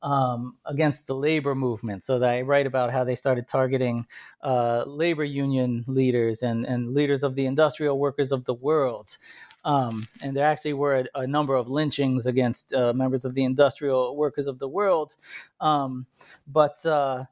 um, 0.06 0.56
against 0.66 1.08
the 1.08 1.16
labor 1.16 1.56
movement. 1.56 2.04
So 2.04 2.20
that 2.20 2.32
I 2.32 2.42
write 2.42 2.68
about 2.68 2.92
how 2.92 3.04
they 3.04 3.16
started 3.16 3.48
targeting 3.48 4.06
uh, 4.44 4.84
labor 4.86 5.24
union 5.24 5.84
leaders 5.88 6.44
and, 6.44 6.64
and 6.66 6.94
leaders 6.94 7.24
of 7.24 7.34
the 7.34 7.48
industrial 7.48 7.98
workers 7.98 8.32
of 8.32 8.46
the 8.46 8.54
world. 8.54 9.18
Um, 9.66 10.08
and 10.22 10.36
there 10.36 10.46
actually 10.46 10.74
were 10.74 11.08
a, 11.16 11.22
a 11.22 11.28
number 11.28 11.56
of 11.56 11.68
lynchings 11.68 12.28
against 12.28 12.74
uh, 12.74 12.94
members 12.94 13.26
of 13.26 13.34
the 13.34 13.44
industrial 13.44 14.16
workers 14.16 14.48
of 14.48 14.60
the 14.60 14.68
world. 14.68 15.16
Um, 15.60 16.06
but 16.48 16.86
uh, 16.86 17.26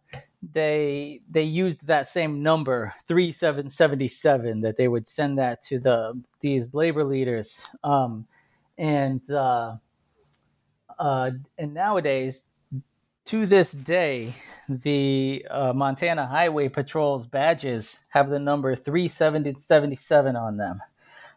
they 0.52 1.22
they 1.30 1.44
used 1.44 1.86
that 1.88 2.08
same 2.08 2.44
number 2.44 2.94
3777 3.08 4.62
that 4.62 4.78
they 4.78 4.88
would 4.88 5.08
send 5.08 5.38
that 5.38 5.62
to 5.62 5.80
the 5.80 6.20
these 6.42 6.74
labor 6.74 7.04
leaders 7.04 7.70
um, 7.84 8.28
and 8.78 9.30
uh, 9.32 9.76
uh, 11.00 11.32
and 11.58 11.74
nowadays 11.74 12.46
to 13.26 13.46
this 13.46 13.72
day 13.72 14.34
the 14.68 15.46
uh, 15.50 15.72
montana 15.72 16.28
highway 16.28 16.68
patrol's 16.68 17.26
badges 17.26 18.00
have 18.10 18.30
the 18.30 18.40
number 18.40 18.76
377 18.76 20.36
on 20.36 20.58
them 20.58 20.82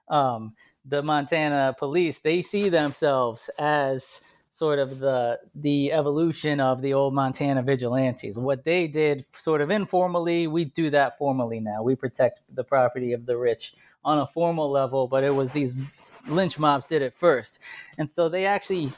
um, 0.08 0.52
the 0.88 1.02
Montana 1.02 1.74
police, 1.78 2.20
they 2.20 2.42
see 2.42 2.68
themselves 2.68 3.50
as 3.58 4.20
sort 4.50 4.78
of 4.78 5.00
the 5.00 5.38
the 5.54 5.92
evolution 5.92 6.60
of 6.60 6.80
the 6.80 6.94
old 6.94 7.12
Montana 7.12 7.62
vigilantes. 7.62 8.38
What 8.38 8.64
they 8.64 8.88
did 8.88 9.26
sort 9.32 9.60
of 9.60 9.70
informally, 9.70 10.46
we 10.46 10.64
do 10.64 10.88
that 10.90 11.18
formally 11.18 11.60
now. 11.60 11.82
We 11.82 11.94
protect 11.94 12.40
the 12.54 12.64
property 12.64 13.12
of 13.12 13.26
the 13.26 13.36
rich 13.36 13.74
on 14.04 14.18
a 14.18 14.26
formal 14.26 14.70
level, 14.70 15.08
but 15.08 15.24
it 15.24 15.34
was 15.34 15.50
these 15.50 16.22
lynch 16.28 16.58
mobs 16.58 16.86
did 16.86 17.02
it 17.02 17.12
first. 17.12 17.58
And 17.98 18.08
so 18.10 18.28
they 18.28 18.46
actually 18.46 18.90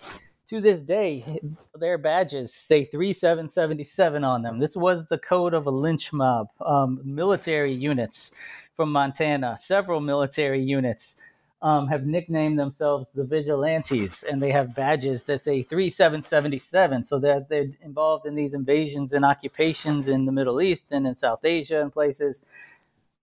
to 0.49 0.62
this 0.62 0.80
day, 0.80 1.41
their 1.74 1.99
badges 1.99 2.55
say 2.55 2.84
3777 2.84 4.24
on 4.24 4.43
them. 4.43 4.59
This 4.59 4.76
was 4.76 5.07
the 5.07 5.18
code 5.18 5.53
of 5.53 5.66
a 5.66 5.70
lynch 5.70 6.11
mob. 6.11 6.49
Um, 6.64 7.01
military 7.05 7.72
units 7.72 8.32
from 8.74 8.91
Montana, 8.91 9.57
several 9.59 10.01
military 10.01 10.62
units 10.62 11.16
um, 11.61 11.88
have 11.88 12.06
nicknamed 12.06 12.59
themselves 12.59 13.11
the 13.14 13.24
Vigilantes, 13.24 14.22
and 14.22 14.40
they 14.40 14.50
have 14.52 14.74
badges 14.74 15.24
that 15.24 15.40
say 15.42 15.62
3777. 15.62 17.04
So 17.04 17.18
that 17.18 17.48
they're 17.48 17.70
involved 17.82 18.26
in 18.26 18.34
these 18.34 18.54
invasions 18.54 19.12
and 19.12 19.24
occupations 19.24 20.09
in 20.09 20.24
the 20.24 20.32
Middle 20.32 20.61
East 20.61 20.92
and 20.92 21.06
in 21.06 21.14
South 21.14 21.44
Asia 21.44 21.80
and 21.80 21.92
places, 21.92 22.42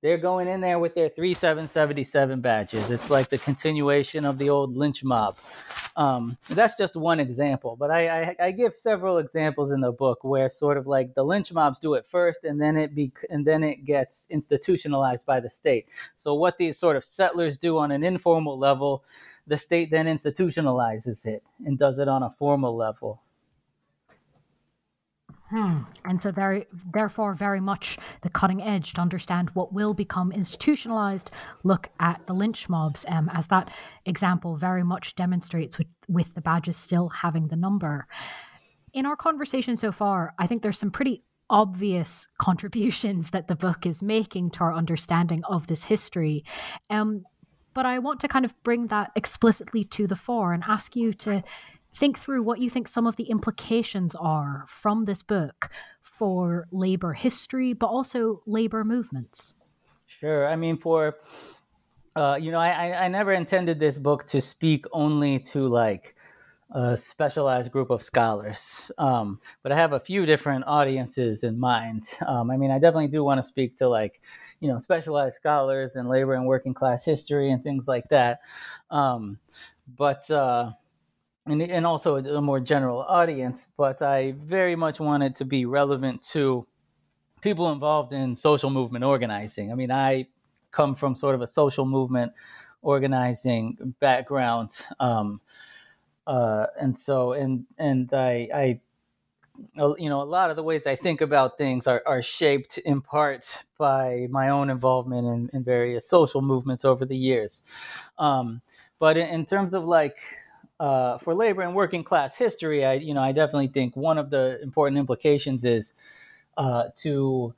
they're 0.06 0.20
going 0.20 0.47
in 0.47 0.62
there 0.62 0.78
with 0.78 0.93
their 0.93 1.10
3777 1.10 2.39
badges. 2.39 2.91
It's 2.91 3.10
like 3.10 3.30
the 3.30 3.39
continuation 3.39 4.24
of 4.24 4.38
the 4.38 4.51
old 4.51 4.78
lynch 4.78 5.03
mob. 5.03 5.36
Um, 5.95 6.38
that's 6.47 6.78
just 6.78 6.95
one 6.95 7.20
example, 7.20 7.76
but 7.76 7.89
I, 7.89 8.10
I, 8.22 8.36
I, 8.39 8.51
give 8.51 8.76
several 8.76 9.18
examples 9.18 9.72
in 9.72 9.82
the 9.82 9.91
book 9.91 10.24
where 10.24 10.47
sort 10.47 10.78
of 10.78 10.86
like 10.86 11.16
the 11.16 11.24
lynch 11.24 11.51
mobs 11.51 11.80
do 11.80 11.95
it 11.95 12.06
first, 12.06 12.43
and 12.43 12.62
then 12.62 12.78
it 12.78 12.93
be 12.93 13.14
and 13.32 13.47
then 13.47 13.64
it 13.64 13.84
gets 13.84 14.28
institutionalized 14.30 15.26
by 15.26 15.39
the 15.39 15.49
state. 15.49 15.88
So 16.14 16.36
what 16.36 16.60
these 16.60 16.78
sort 16.78 16.97
of 16.97 17.03
settlers 17.03 17.58
do 17.58 17.80
on 17.80 17.91
an 17.91 18.03
informal 18.03 18.60
level, 18.60 19.03
the 19.47 19.58
state 19.58 19.89
then 19.89 20.06
institutionalizes 20.06 21.26
it 21.26 21.41
and 21.66 21.80
does 21.80 21.97
it 21.97 22.08
on 22.08 22.22
a 22.22 22.30
formal 22.30 22.76
level. 22.76 23.22
Hmm. 25.50 25.82
And 26.04 26.22
so, 26.22 26.32
there, 26.32 26.66
therefore, 26.91 27.36
very 27.36 27.62
much 27.62 28.00
the 28.22 28.30
cutting 28.30 28.64
edge 28.64 28.93
to 28.93 29.02
understand 29.02 29.52
what 29.54 29.72
will 29.72 29.93
become 29.93 30.32
institutionalized. 30.32 31.30
Look 31.64 31.89
at 32.00 32.26
the 32.26 32.34
lynch 32.34 32.68
mobs, 32.68 33.06
um, 33.08 33.30
as 33.32 33.48
that 33.48 33.72
example 34.06 34.56
very 34.56 34.84
much 34.84 35.16
demonstrates 35.16 35.78
with, 35.78 35.96
with 36.08 36.34
the 36.34 36.41
badges 36.41 36.78
still 36.78 37.10
having 37.10 37.48
the 37.48 37.56
number. 37.56 38.08
In 38.93 39.06
our 39.06 39.16
conversation 39.16 39.78
so 39.78 39.91
far, 39.91 40.34
I 40.39 40.48
think 40.48 40.64
there's 40.64 40.80
some 40.80 40.91
pretty 40.91 41.24
obvious 41.50 42.28
contributions 42.39 43.30
that 43.30 43.48
the 43.48 43.56
book 43.56 43.86
is 43.86 44.02
making 44.02 44.50
to 44.52 44.62
our 44.62 44.74
understanding 44.74 45.43
of 45.43 45.68
this 45.68 45.84
history. 45.84 46.43
Um, 46.89 47.24
but 47.76 47.86
I 47.86 48.00
want 48.00 48.22
to 48.22 48.28
kind 48.28 48.46
of 48.46 48.56
bring 48.64 48.88
that 48.88 49.12
explicitly 49.16 49.84
to 49.84 50.08
the 50.08 50.16
fore 50.16 50.54
and 50.54 50.64
ask 50.66 50.96
you 50.96 51.14
to 51.14 51.43
think 51.96 52.20
through 52.20 52.43
what 52.43 52.60
you 52.60 52.70
think 52.70 52.88
some 52.88 53.08
of 53.08 53.16
the 53.16 53.26
implications 53.26 54.16
are 54.16 54.66
from 54.68 55.06
this 55.06 55.24
book 55.24 55.70
for 56.02 56.68
labor 56.72 57.14
history, 57.14 57.74
but 57.74 57.88
also 57.88 58.41
labor 58.46 58.84
movements. 58.84 59.56
Sure. 60.06 60.48
I 60.48 60.56
mean, 60.56 60.78
for, 60.78 61.16
uh, 62.16 62.38
you 62.39 62.52
know, 62.52 62.60
I, 62.60 63.06
I 63.06 63.08
never 63.08 63.32
intended 63.32 63.80
this 63.80 63.98
book 63.98 64.26
to 64.28 64.41
speak 64.41 64.86
only 64.91 65.39
to 65.39 65.68
like 65.68 66.16
a 66.72 66.98
specialized 66.98 67.72
group 67.72 67.89
of 67.89 68.04
scholars, 68.04 68.91
um, 68.98 69.39
but 69.64 69.72
I 69.72 69.76
have 69.76 69.93
a 69.93 70.00
few 70.00 70.26
different 70.26 70.66
audiences 70.68 71.43
in 71.43 71.60
mind. 71.60 72.04
Um, 72.26 72.52
I 72.52 72.58
mean, 72.58 72.72
I 72.72 72.80
definitely 72.80 73.08
do 73.08 73.24
want 73.24 73.39
to 73.39 73.48
speak 73.48 73.78
to 73.78 73.88
like, 73.88 74.20
you 74.60 74.70
know 74.72 74.80
specialized 74.80 75.36
scholars 75.36 75.96
in 75.96 76.08
labor 76.08 76.34
and 76.34 76.46
working 76.46 76.74
class 76.74 77.06
history 77.06 77.52
and 77.52 77.64
things 77.64 77.88
like 77.88 78.10
that. 78.10 78.39
Um, 78.89 79.38
but 79.96 80.30
uh, 80.32 80.72
and, 81.46 81.62
and 81.62 81.86
also 81.86 82.18
a 82.18 82.41
more 82.41 82.60
general 82.60 83.02
audience. 83.02 83.70
But 83.78 84.02
I 84.02 84.34
very 84.34 84.76
much 84.76 85.00
wanted 85.00 85.36
to 85.36 85.46
be 85.46 85.66
relevant 85.66 86.22
to 86.30 86.68
people 87.41 87.72
involved 87.72 88.14
in 88.14 88.36
social 88.36 88.70
movement 88.70 89.04
organizing. 89.04 89.72
I 89.72 89.76
mean, 89.76 89.91
I 89.91 90.28
come 90.72 90.96
from 90.96 91.16
sort 91.16 91.36
of 91.36 91.41
a 91.41 91.48
social 91.48 91.86
movement 91.86 92.34
organizing 92.82 93.96
background. 94.00 94.72
Um, 95.00 95.41
uh, 96.28 96.66
and 96.80 96.98
so, 96.98 97.34
and, 97.34 97.66
and 97.78 98.12
I, 98.14 98.50
I, 98.54 98.80
you 99.78 100.10
know, 100.10 100.22
a 100.22 100.24
lot 100.24 100.50
of 100.50 100.56
the 100.56 100.64
ways 100.64 100.86
I 100.86 100.96
think 100.96 101.22
about 101.22 101.58
things 101.58 101.88
are, 101.88 102.02
are 102.06 102.22
shaped 102.22 102.78
in 102.80 103.02
part 103.02 103.64
by 103.78 104.28
my 104.30 104.50
own 104.50 104.70
involvement 104.70 105.28
in, 105.28 105.50
in 105.54 105.64
various 105.64 106.10
social 106.10 106.41
movements 106.41 106.84
over 106.84 107.06
the 107.06 107.16
years. 107.16 107.64
Um, 108.18 108.62
but 109.00 109.18
in, 109.18 109.28
in 109.28 109.46
terms 109.46 109.74
of 109.74 109.86
like, 109.86 110.18
uh, 110.80 111.17
for 111.17 111.34
labor 111.34 111.61
and 111.61 111.76
working 111.76 112.03
class 112.03 112.36
history, 112.36 112.86
I, 112.86 112.93
you 112.93 113.13
know, 113.13 113.21
I 113.21 113.32
definitely 113.32 113.67
think 113.67 113.95
one 113.95 114.17
of 114.17 114.30
the 114.30 114.59
important 114.61 114.97
implications 114.99 115.63
is 115.65 115.93
uh, 116.57 116.86
to 116.97 117.53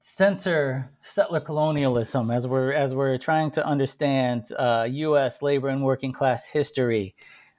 center 0.00 0.90
settler 1.00 1.38
colonialism 1.38 2.28
as 2.30 2.46
we're 2.46 2.72
as 2.72 2.92
we're 2.92 3.16
trying 3.18 3.50
to 3.52 3.64
understand 3.64 4.46
uh, 4.58 4.86
U.S. 4.90 5.42
labor 5.42 5.68
and 5.68 5.82
working 5.82 6.12
class 6.12 6.44
history. 6.44 7.14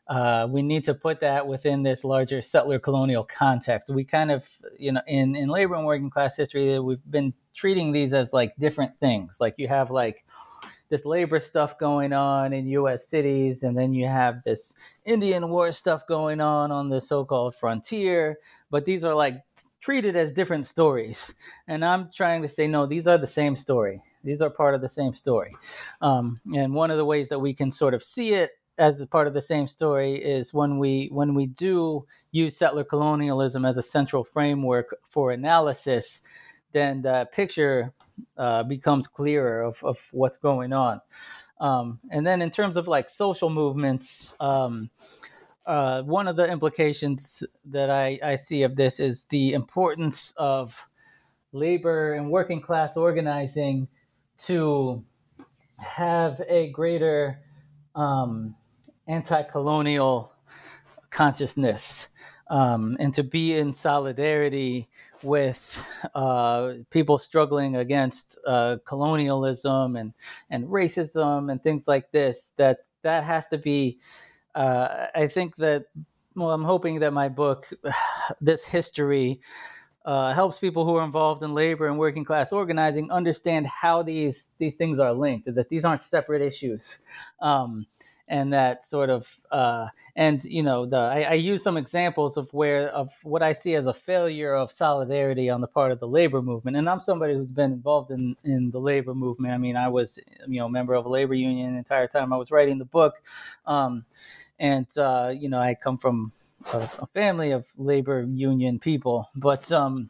Uh, 0.07 0.45
we 0.49 0.61
need 0.61 0.84
to 0.84 0.93
put 0.93 1.22
that 1.22 1.47
within 1.47 1.84
this 1.84 2.03
larger 2.03 2.41
settler 2.41 2.78
colonial 2.78 3.24
context. 3.24 3.89
We 3.89 4.03
kind 4.03 4.32
of, 4.32 4.45
you 4.78 4.91
know, 4.91 5.01
in 5.07 5.36
in 5.36 5.47
labor 5.47 5.76
and 5.76 5.86
working 5.86 6.09
class 6.09 6.36
history, 6.36 6.78
we've 6.80 6.99
been 7.09 7.34
treating 7.55 7.91
these 7.91 8.14
as 8.14 8.34
like 8.34 8.53
different 8.57 8.99
things. 8.99 9.38
Like 9.39 9.55
you 9.57 9.68
have 9.70 9.91
like 9.91 10.26
this 10.94 11.06
labor 11.06 11.39
stuff 11.39 11.80
going 11.80 12.14
on 12.14 12.54
in 12.54 12.68
U.S. 12.68 13.08
cities, 13.08 13.64
and 13.64 13.76
then 13.76 13.96
you 13.96 14.06
have 14.06 14.44
this 14.44 14.76
Indian 15.06 15.50
war 15.50 15.72
stuff 15.72 16.06
going 16.06 16.39
on 16.39 16.72
on 16.72 16.89
the 16.89 17.02
so-called 17.02 17.56
frontier. 17.56 18.38
But 18.70 18.86
these 18.86 19.04
are 19.04 19.16
like 19.16 19.41
treated 19.82 20.16
as 20.16 20.32
different 20.32 20.68
stories. 20.68 21.34
And 21.68 21.84
I'm 21.84 22.12
trying 22.16 22.44
to 22.44 22.48
say, 22.48 22.68
no, 22.68 22.86
these 22.86 23.08
are 23.08 23.18
the 23.18 23.26
same 23.26 23.56
story. 23.56 24.04
These 24.24 24.39
are 24.44 24.52
part 24.52 24.76
of 24.76 24.82
the 24.82 24.89
same 24.89 25.14
story. 25.14 25.54
Um, 26.00 26.38
and 26.54 26.76
one 26.76 26.91
of 26.91 26.98
the 26.98 27.06
ways 27.06 27.30
that 27.30 27.39
we 27.39 27.56
can 27.56 27.72
sort 27.72 27.96
of 27.96 28.04
see 28.04 28.34
it 28.34 28.52
as 28.78 29.00
the 29.00 29.08
part 29.08 29.26
of 29.26 29.34
the 29.34 29.41
same 29.41 29.66
story 29.66 30.14
is 30.14 30.54
when 30.54 30.78
we 30.78 31.10
when 31.12 31.34
we 31.34 31.48
do 31.48 32.06
use 32.32 32.56
settler 32.56 32.84
colonialism 32.84 33.66
as 33.66 33.80
a 33.80 33.84
central 33.84 34.24
framework 34.24 34.96
for 35.10 35.32
analysis, 35.32 36.22
then 36.74 37.01
the 37.01 37.30
picture 37.32 37.93
uh, 38.38 38.63
becomes 38.63 39.07
clearer 39.07 39.61
of, 39.61 39.84
of 39.84 40.07
what's 40.11 40.38
going 40.38 40.74
on. 40.74 41.01
Um, 41.59 41.99
and 42.11 42.26
then 42.26 42.41
in 42.41 42.51
terms 42.51 42.78
of 42.78 42.88
like 42.88 43.09
social 43.09 43.49
movements, 43.49 44.36
um, 44.39 44.89
uh, 45.65 46.01
one 46.01 46.28
of 46.28 46.36
the 46.36 46.51
implications 46.51 47.43
that 47.65 47.89
I, 47.89 48.19
I 48.21 48.36
see 48.36 48.63
of 48.63 48.76
this 48.76 48.99
is 48.99 49.26
the 49.26 49.53
importance 49.53 50.34
of 50.36 50.89
labor 51.53 52.13
and 52.13 52.30
working 52.30 52.59
class 52.59 52.97
organizing 52.97 53.88
to 54.39 55.05
have 55.78 56.41
a 56.49 56.69
greater 56.71 57.39
um, 57.95 58.55
anti 59.07 59.43
colonial 59.43 60.34
consciousness 61.09 62.09
um, 62.48 62.98
and 63.00 63.14
to 63.14 63.24
be 63.24 63.56
in 63.56 63.74
solidarity 63.74 64.89
with 65.22 66.06
uh, 66.16 66.74
people 66.89 67.18
struggling 67.18 67.76
against 67.76 68.39
uh, 68.46 68.78
colonialism 68.86 69.96
and, 69.96 70.14
and 70.50 70.66
racism 70.66 71.52
and 71.52 71.64
things 71.64 71.88
like 71.88 72.12
this, 72.12 72.54
that 72.58 72.80
that 73.04 73.24
has 73.24 73.48
to 73.48 73.58
be 73.58 74.00
uh, 74.56 75.08
I 75.16 75.28
think 75.28 75.56
that, 75.58 75.86
well, 76.36 76.52
I'm 76.52 76.64
hoping 76.64 77.00
that 77.00 77.14
my 77.14 77.30
book, 77.30 77.70
this 78.41 78.66
history, 78.66 79.41
uh, 80.06 80.34
helps 80.34 80.58
people 80.60 80.84
who 80.84 80.98
are 80.98 81.06
involved 81.06 81.41
in 81.44 81.54
labor 81.54 81.88
and 81.88 81.98
working 81.98 82.26
class 82.26 82.52
organizing 82.52 83.10
understand 83.10 83.66
how 83.66 84.04
these 84.04 84.52
these 84.58 84.76
things 84.76 85.00
are 85.00 85.14
linked. 85.14 85.48
That 85.56 85.70
these 85.70 85.86
aren't 85.86 86.04
separate 86.04 86.41
issues, 86.41 87.00
um, 87.39 87.86
and 88.28 88.53
that 88.53 88.86
sort 88.86 89.09
of 89.09 89.36
uh, 89.51 89.88
and 90.15 90.43
you 90.45 90.63
know 90.63 90.86
the 90.86 90.97
I, 90.97 91.21
I, 91.21 91.34
use 91.34 91.61
some 91.61 91.76
examples 91.78 92.38
of 92.38 92.51
where 92.53 92.88
of 92.89 93.13
what 93.24 93.43
I 93.43 93.51
see 93.51 93.76
as 93.76 93.86
a 93.86 93.93
failure 93.93 94.53
of 94.53 94.71
solidarity 94.71 95.49
on 95.49 95.61
the 95.61 95.67
part 95.67 95.91
of 95.91 95.99
the 95.99 96.07
labor 96.07 96.41
movement. 96.41 96.78
And 96.78 96.89
I'm 96.89 97.01
somebody 97.01 97.34
who's 97.34 97.51
been 97.51 97.74
involved 97.74 98.11
in 98.11 98.36
in 98.43 98.71
the 98.71 98.80
labor 98.80 99.13
movement. 99.13 99.53
I 99.53 99.57
mean, 99.57 99.76
I 99.76 99.89
was 99.89 100.19
you 100.47 100.59
know 100.59 100.67
a 100.67 100.69
member 100.69 100.93
of 100.93 101.05
a 101.05 101.09
labor 101.09 101.34
union 101.34 101.74
the 101.74 101.78
entire 101.78 102.07
time 102.07 102.32
I 102.32 102.38
was 102.38 102.51
writing 102.51 102.78
the 102.78 102.86
book. 102.86 103.21
Um, 103.65 104.05
and 104.59 104.88
uh, 104.97 105.34
you 105.38 105.49
know 105.49 105.59
I 105.59 105.76
come 105.76 105.97
from 105.97 106.32
a, 106.74 106.78
a, 106.78 107.07
family 107.07 107.51
of 107.51 107.65
labor 107.78 108.24
union 108.24 108.80
people, 108.80 109.30
but 109.36 109.69
um, 109.71 110.09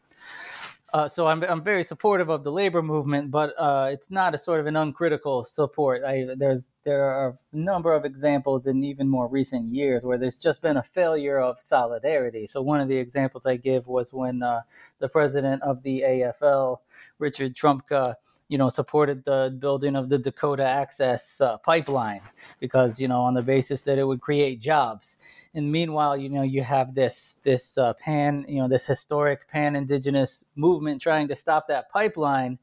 uh, 0.94 1.08
so 1.08 1.26
I'm 1.26 1.44
I'm 1.44 1.64
very 1.64 1.84
supportive 1.84 2.30
of 2.30 2.44
the 2.44 2.52
labor 2.52 2.84
movement, 2.84 3.32
but 3.32 3.56
uh, 3.58 3.90
it's 3.92 4.12
not 4.12 4.36
a 4.36 4.38
sort 4.38 4.60
of 4.60 4.68
an 4.68 4.76
uncritical 4.76 5.44
support. 5.44 6.04
I, 6.04 6.28
there's 6.38 6.64
there 6.84 7.06
are 7.06 7.30
a 7.30 7.36
number 7.56 7.94
of 7.94 8.06
examples 8.06 8.68
in 8.68 8.84
even 8.84 9.08
more 9.08 9.28
recent 9.28 9.68
years 9.70 10.06
where 10.06 10.18
there's 10.18 10.38
just 10.38 10.62
been 10.62 10.78
a 10.78 10.84
failure 10.84 11.40
of 11.40 11.62
solidarity. 11.62 12.48
So 12.48 12.62
one 12.62 12.82
of 12.82 12.88
the 12.88 12.98
examples 12.98 13.46
I 13.46 13.58
give 13.58 13.88
was 13.88 14.12
when 14.12 14.44
uh, 14.44 14.62
the 15.00 15.10
president 15.10 15.62
of 15.64 15.84
the 15.84 16.02
AFL, 16.02 16.80
Richard 17.20 17.56
Trumka 17.56 18.16
you 18.50 18.58
know, 18.58 18.70
supported 18.70 19.24
the 19.26 19.56
building 19.58 19.96
of 19.96 20.10
the 20.10 20.18
Dakota 20.20 20.64
Access 20.64 21.42
uh, 21.42 21.58
pipeline 21.58 22.22
because, 22.60 23.00
you 23.00 23.08
know, 23.08 23.22
on 23.22 23.34
the 23.34 23.42
basis 23.42 23.82
that 23.84 23.98
it 23.98 24.04
would 24.04 24.22
create 24.22 24.60
jobs. 24.60 25.18
And 25.56 25.72
meanwhile, 25.72 26.16
you 26.16 26.30
know, 26.30 26.44
you 26.44 26.62
have 26.62 26.94
this 26.94 27.38
this 27.44 27.80
uh, 27.80 27.94
pan, 27.94 28.46
you 28.48 28.62
know, 28.62 28.68
this 28.68 28.86
historic 28.86 29.48
pan 29.48 29.76
indigenous 29.76 30.46
movement 30.56 31.02
trying 31.02 31.30
to 31.30 31.36
stop 31.36 31.68
that 31.70 31.90
pipeline, 31.90 32.60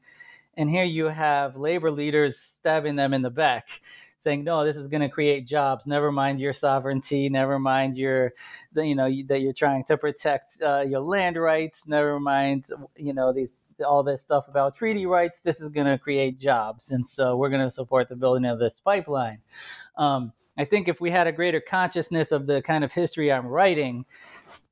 and 0.55 0.69
here 0.69 0.85
you 0.85 1.07
have 1.07 1.57
labor 1.57 1.91
leaders 1.91 2.39
stabbing 2.39 2.95
them 2.95 3.13
in 3.13 3.21
the 3.21 3.29
back 3.29 3.81
saying 4.21 4.43
no 4.43 4.63
this 4.63 4.77
is 4.77 4.87
going 4.87 5.01
to 5.01 5.09
create 5.09 5.45
jobs 5.45 5.87
never 5.87 6.11
mind 6.11 6.39
your 6.39 6.53
sovereignty 6.53 7.29
never 7.29 7.59
mind 7.59 7.97
your 7.97 8.33
you 8.75 8.95
know 8.95 9.09
that 9.27 9.41
you're 9.41 9.53
trying 9.53 9.83
to 9.83 9.97
protect 9.97 10.61
uh, 10.61 10.81
your 10.81 11.01
land 11.01 11.37
rights 11.37 11.87
never 11.87 12.19
mind 12.19 12.65
you 12.95 13.13
know 13.13 13.33
these 13.33 13.53
all 13.83 14.03
this 14.03 14.21
stuff 14.21 14.47
about 14.47 14.75
treaty 14.75 15.05
rights. 15.05 15.39
This 15.39 15.61
is 15.61 15.69
going 15.69 15.87
to 15.87 15.97
create 15.97 16.39
jobs. 16.39 16.91
And 16.91 17.05
so 17.05 17.35
we're 17.35 17.49
going 17.49 17.63
to 17.63 17.71
support 17.71 18.09
the 18.09 18.15
building 18.15 18.45
of 18.45 18.59
this 18.59 18.79
pipeline. 18.79 19.39
Um, 19.97 20.33
I 20.57 20.65
think 20.65 20.87
if 20.87 21.01
we 21.01 21.11
had 21.11 21.27
a 21.27 21.31
greater 21.31 21.61
consciousness 21.61 22.31
of 22.31 22.47
the 22.47 22.61
kind 22.61 22.83
of 22.83 22.91
history 22.93 23.31
I'm 23.31 23.47
writing, 23.47 24.05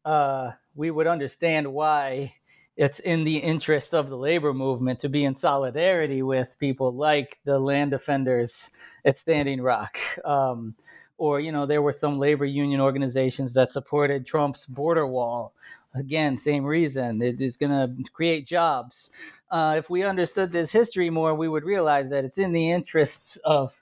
uh, 0.05 0.51
we 0.75 0.91
would 0.91 1.07
understand 1.07 1.73
why 1.73 2.35
it's 2.75 2.99
in 2.99 3.23
the 3.23 3.37
interest 3.37 3.93
of 3.93 4.07
the 4.07 4.17
labor 4.17 4.53
movement 4.53 4.99
to 4.99 5.09
be 5.09 5.25
in 5.25 5.35
solidarity 5.35 6.21
with 6.21 6.57
people 6.59 6.93
like 6.93 7.39
the 7.43 7.59
land 7.59 7.91
defenders 7.91 8.69
at 9.09 9.17
Standing 9.17 9.61
Rock. 9.61 9.97
Um, 10.23 10.75
or, 11.17 11.41
you 11.41 11.51
know, 11.51 11.65
there 11.65 11.81
were 11.81 11.91
some 11.91 12.17
labor 12.17 12.45
union 12.45 12.79
organizations 12.79 13.51
that 13.53 13.69
supported 13.69 14.25
Trump's 14.25 14.65
border 14.65 15.05
wall 15.05 15.53
again, 15.93 16.37
same 16.37 16.63
reason. 16.63 17.21
It 17.21 17.41
is 17.41 17.57
going 17.57 17.71
to 17.71 18.11
create 18.11 18.45
jobs. 18.45 19.09
Uh, 19.51 19.75
if 19.77 19.89
we 19.89 20.03
understood 20.03 20.51
this 20.51 20.71
history 20.71 21.09
more, 21.09 21.35
we 21.35 21.47
would 21.47 21.63
realize 21.63 22.09
that 22.09 22.25
it's 22.25 22.37
in 22.37 22.51
the 22.51 22.71
interests 22.71 23.37
of 23.37 23.81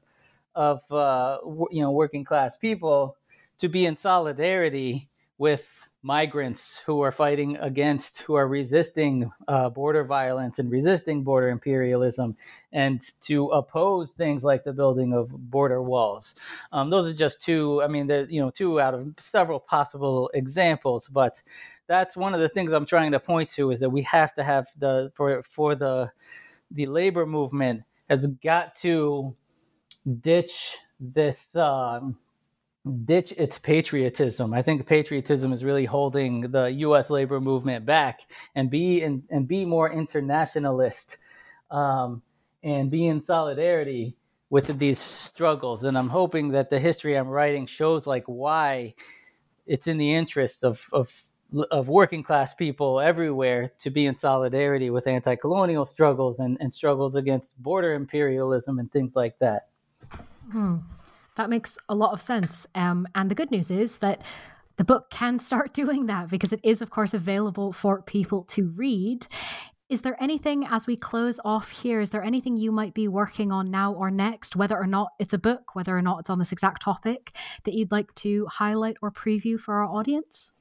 of 0.56 0.92
uh, 0.92 1.38
you 1.70 1.82
know 1.82 1.92
working 1.92 2.24
class 2.24 2.58
people 2.58 3.16
to 3.60 3.70
be 3.70 3.86
in 3.86 3.96
solidarity 3.96 5.08
with 5.38 5.86
migrants 6.08 6.82
who 6.86 7.02
are 7.02 7.12
fighting 7.12 7.58
against, 7.58 8.22
who 8.22 8.36
are 8.36 8.48
resisting 8.48 9.30
uh, 9.50 9.70
border 9.70 10.06
violence 10.06 10.58
and 10.58 10.72
resisting 10.72 11.22
border 11.22 11.50
imperialism, 11.50 12.38
and 12.72 13.02
to 13.20 13.48
oppose 13.48 14.14
things 14.14 14.42
like 14.42 14.64
the 14.64 14.72
building 14.72 15.12
of 15.14 15.30
border 15.52 15.82
walls. 15.82 16.34
Um, 16.72 16.90
those 16.90 17.10
are 17.10 17.14
just 17.14 17.42
two. 17.42 17.84
I 17.84 17.88
mean, 17.88 18.10
you 18.30 18.40
know, 18.40 18.50
two 18.50 18.80
out 18.80 18.94
of 18.94 19.16
several 19.18 19.60
possible 19.60 20.32
examples, 20.34 21.10
but 21.10 21.44
that's 21.88 22.16
one 22.16 22.34
of 22.34 22.40
the 22.40 22.50
things 22.50 22.72
I'm 22.72 22.86
trying 22.86 23.12
to 23.12 23.20
point 23.20 23.50
to 23.52 23.70
is 23.72 23.82
that 23.82 23.90
we 23.90 24.04
have 24.04 24.34
to 24.36 24.44
have 24.46 24.68
the 24.78 25.12
for 25.14 25.44
for 25.44 25.76
the 25.76 26.12
the 26.72 26.86
labor 26.86 27.26
movement 27.26 27.84
has 28.10 28.28
got 28.28 28.76
to 28.76 29.36
ditch 30.22 30.78
this. 31.02 31.54
Um, 31.56 32.18
ditch 32.88 33.34
its 33.38 33.58
patriotism. 33.58 34.54
I 34.54 34.62
think 34.62 34.86
patriotism 34.86 35.54
is 35.54 35.64
really 35.64 35.86
holding 35.86 36.52
the 36.52 36.66
U.S. 36.66 37.10
labor 37.10 37.40
movement 37.40 37.86
back, 37.86 38.22
and 38.56 38.70
be 38.70 39.02
and, 39.02 39.24
and 39.30 39.48
be 39.48 39.66
more 39.66 39.92
internationalist, 39.92 41.18
um, 41.72 42.22
and 42.64 42.90
be 42.90 43.08
in 43.08 43.22
solidarity 43.22 44.16
with 44.50 44.80
these 44.80 45.00
struggles. 45.00 45.84
And 45.84 45.98
I'm 45.98 46.10
hoping 46.10 46.50
that 46.50 46.70
the 46.70 46.80
history 46.80 47.16
I'm 47.16 47.28
writing 47.28 47.66
shows 47.66 48.08
like 48.08 48.24
why 48.26 48.96
it's 49.66 49.88
in 49.88 49.98
the 49.98 50.14
interest 50.14 50.64
of 50.64 50.88
of 50.94 51.24
of 51.72 51.88
working 51.88 52.24
class 52.24 52.54
people 52.54 53.00
everywhere 53.00 53.72
to 53.80 53.90
be 53.90 54.06
in 54.06 54.16
solidarity 54.16 54.90
with 54.90 55.08
anti-colonial 55.08 55.86
struggles 55.86 56.40
and, 56.40 56.58
and 56.60 56.74
struggles 56.74 57.16
against 57.16 57.62
border 57.62 57.94
imperialism 57.94 58.80
and 58.80 58.92
things 58.92 59.16
like 59.16 59.40
that. 59.40 59.70
Hmm. 60.52 60.78
That 61.38 61.50
makes 61.50 61.78
a 61.88 61.96
lot 61.96 62.14
of 62.14 62.22
sense. 62.22 62.68
Um, 62.76 63.08
and 63.16 63.32
the 63.32 63.36
good 63.36 63.52
news 63.52 63.72
is 63.72 64.00
that 64.00 64.22
the 64.78 64.84
book 64.84 65.10
can 65.10 65.40
start 65.50 65.74
doing 65.74 66.08
that 66.08 66.30
because 66.30 66.52
it 66.52 66.60
is, 66.64 66.82
of 66.82 66.90
course, 66.90 67.14
available 67.14 67.72
for 67.72 68.02
people 68.02 68.44
to 68.46 68.68
read. 68.70 69.28
Is 69.90 70.02
there 70.02 70.22
anything 70.22 70.68
as 70.68 70.86
we 70.86 70.98
close 70.98 71.40
off 71.46 71.70
here? 71.70 72.02
Is 72.02 72.10
there 72.10 72.24
anything 72.24 72.58
you 72.58 72.74
might 72.74 72.94
be 72.94 73.08
working 73.08 73.54
on 73.54 73.72
now 73.72 73.94
or 73.94 74.12
next, 74.12 74.56
whether 74.56 74.76
or 74.76 74.88
not 74.88 75.10
it's 75.18 75.34
a 75.34 75.38
book, 75.38 75.76
whether 75.76 75.98
or 75.98 76.02
not 76.02 76.20
it's 76.20 76.30
on 76.30 76.40
this 76.40 76.52
exact 76.52 76.82
topic, 76.82 77.34
that 77.64 77.74
you'd 77.74 77.92
like 77.92 78.14
to 78.16 78.48
highlight 78.48 78.98
or 79.02 79.12
preview 79.12 79.58
for 79.58 79.76
our 79.76 79.86
audience? 79.86 80.52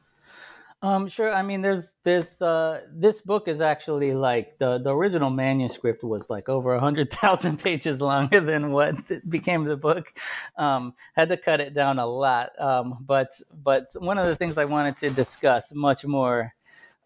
Um, 0.83 1.09
sure. 1.09 1.33
I 1.33 1.43
mean, 1.43 1.63
there's 1.63 1.95
this. 2.05 2.41
Uh, 2.43 2.83
this 2.93 3.23
book 3.23 3.49
is 3.49 3.61
actually 3.61 4.13
like 4.13 4.59
the 4.59 4.79
the 4.79 4.95
original 4.95 5.31
manuscript 5.31 6.05
was 6.05 6.29
like 6.29 6.49
over 6.49 6.75
a 6.75 6.81
hundred 6.81 7.11
thousand 7.13 7.59
pages 7.63 8.01
longer 8.01 8.41
than 8.41 8.73
what 8.73 8.97
became 9.29 9.65
the 9.65 9.77
book. 9.77 10.13
Um, 10.57 10.95
had 11.15 11.31
to 11.31 11.39
cut 11.39 11.61
it 11.61 11.73
down 11.75 11.99
a 11.99 12.07
lot. 12.07 12.51
Um, 12.61 12.99
but 13.07 13.31
but 13.65 13.89
one 13.99 14.19
of 14.19 14.27
the 14.27 14.37
things 14.37 14.59
I 14.59 14.67
wanted 14.67 14.99
to 14.99 15.11
discuss 15.11 15.75
much 15.75 16.05
more 16.05 16.55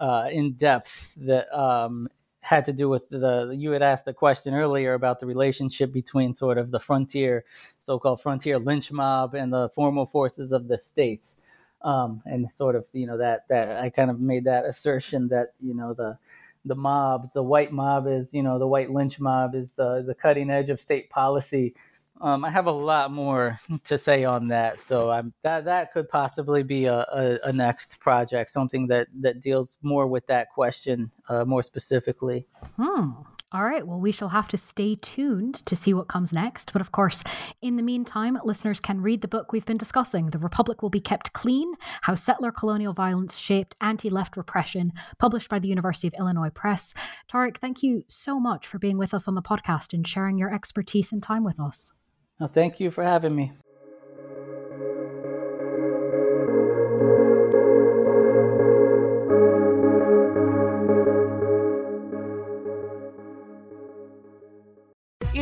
uh, 0.01 0.29
in 0.33 0.55
depth 0.55 1.15
that 1.19 1.53
um, 1.57 2.09
had 2.41 2.65
to 2.67 2.73
do 2.73 2.89
with 2.89 3.09
the 3.09 3.55
you 3.57 3.71
had 3.71 3.83
asked 3.83 4.05
the 4.05 4.15
question 4.15 4.53
earlier 4.55 4.95
about 4.95 5.21
the 5.21 5.27
relationship 5.27 5.93
between 5.93 6.35
sort 6.35 6.59
of 6.59 6.71
the 6.71 6.81
frontier 6.81 7.45
so-called 7.79 8.21
frontier 8.21 8.59
lynch 8.59 8.91
mob 8.91 9.35
and 9.35 9.53
the 9.53 9.69
formal 9.71 10.07
forces 10.07 10.51
of 10.51 10.67
the 10.67 10.79
states 10.79 11.39
um, 11.83 12.23
and 12.27 12.51
sort 12.51 12.77
of 12.77 12.85
you 12.93 13.07
know 13.07 13.19
that 13.19 13.49
that 13.49 13.83
I 13.83 13.91
kind 13.91 14.11
of 14.11 14.21
made 14.21 14.45
that 14.45 14.67
assertion 14.67 15.29
that 15.29 15.53
you 15.61 15.75
know 15.75 15.95
the 15.95 16.19
the 16.65 16.75
mob, 16.75 17.33
the 17.33 17.43
white 17.43 17.73
mob 17.73 18.07
is 18.07 18.35
you 18.35 18.43
know 18.43 18.59
the 18.59 18.67
white 18.67 18.91
lynch 18.91 19.19
mob 19.19 19.55
is 19.55 19.73
the 19.73 20.03
the 20.07 20.15
cutting 20.15 20.51
edge 20.51 20.71
of 20.71 20.81
state 20.81 21.11
policy. 21.11 21.75
Um, 22.21 22.45
I 22.45 22.51
have 22.51 22.67
a 22.67 22.73
lot 22.73 23.11
more 23.11 23.59
to 23.85 23.97
say 23.97 24.25
on 24.25 24.49
that, 24.49 24.81
so 24.81 25.11
I'm, 25.11 25.33
that 25.43 25.65
that 25.65 25.93
could 25.93 26.09
possibly 26.09 26.63
be 26.63 26.85
a, 26.85 26.99
a, 26.99 27.39
a, 27.45 27.53
next 27.53 27.99
project, 27.99 28.51
something 28.51 28.89
that 28.89 29.09
that 29.21 29.41
deals 29.41 29.79
more 29.81 30.07
with 30.07 30.27
that 30.27 30.51
question 30.51 31.11
uh, 31.31 31.47
more 31.47 31.63
specifically. 31.63 32.47
Hmm. 32.77 33.13
All 33.53 33.65
right, 33.65 33.85
well, 33.85 33.99
we 33.99 34.13
shall 34.13 34.29
have 34.29 34.47
to 34.49 34.57
stay 34.57 34.95
tuned 34.95 35.67
to 35.67 35.75
see 35.75 35.93
what 35.93 36.07
comes 36.07 36.33
next. 36.33 36.73
But 36.73 36.81
of 36.81 36.93
course, 36.93 37.25
in 37.61 37.75
the 37.75 37.83
meantime, 37.83 38.39
listeners 38.45 38.79
can 38.79 39.01
read 39.01 39.23
the 39.23 39.29
book 39.29 39.53
we've 39.53 39.67
been 39.67 39.77
discussing 39.77 40.27
The 40.27 40.39
Republic 40.39 40.83
Will 40.83 40.89
Be 40.89 41.01
Kept 41.01 41.33
Clean 41.33 41.75
How 42.03 42.15
Settler 42.15 42.53
Colonial 42.53 42.93
Violence 42.93 43.39
Shaped 43.39 43.75
Anti 43.81 44.09
Left 44.09 44.37
Repression, 44.37 44.93
published 45.19 45.49
by 45.49 45.59
the 45.59 45.67
University 45.67 46.07
of 46.07 46.15
Illinois 46.17 46.51
Press. 46.51 46.95
Tariq, 47.29 47.57
thank 47.57 47.83
you 47.83 48.05
so 48.07 48.39
much 48.39 48.69
for 48.69 48.79
being 48.79 48.99
with 48.99 49.13
us 49.13 49.27
on 49.27 49.35
the 49.35 49.43
podcast 49.43 49.95
and 49.95 50.07
sharing 50.07 50.39
your 50.39 50.55
expertise 50.55 51.11
and 51.11 51.21
time 51.21 51.43
with 51.43 51.59
us. 51.59 51.93
Well, 52.39 52.49
thank 52.49 52.79
you 52.79 52.93
for 52.93 53.03
having 53.03 53.35
me. 53.35 53.53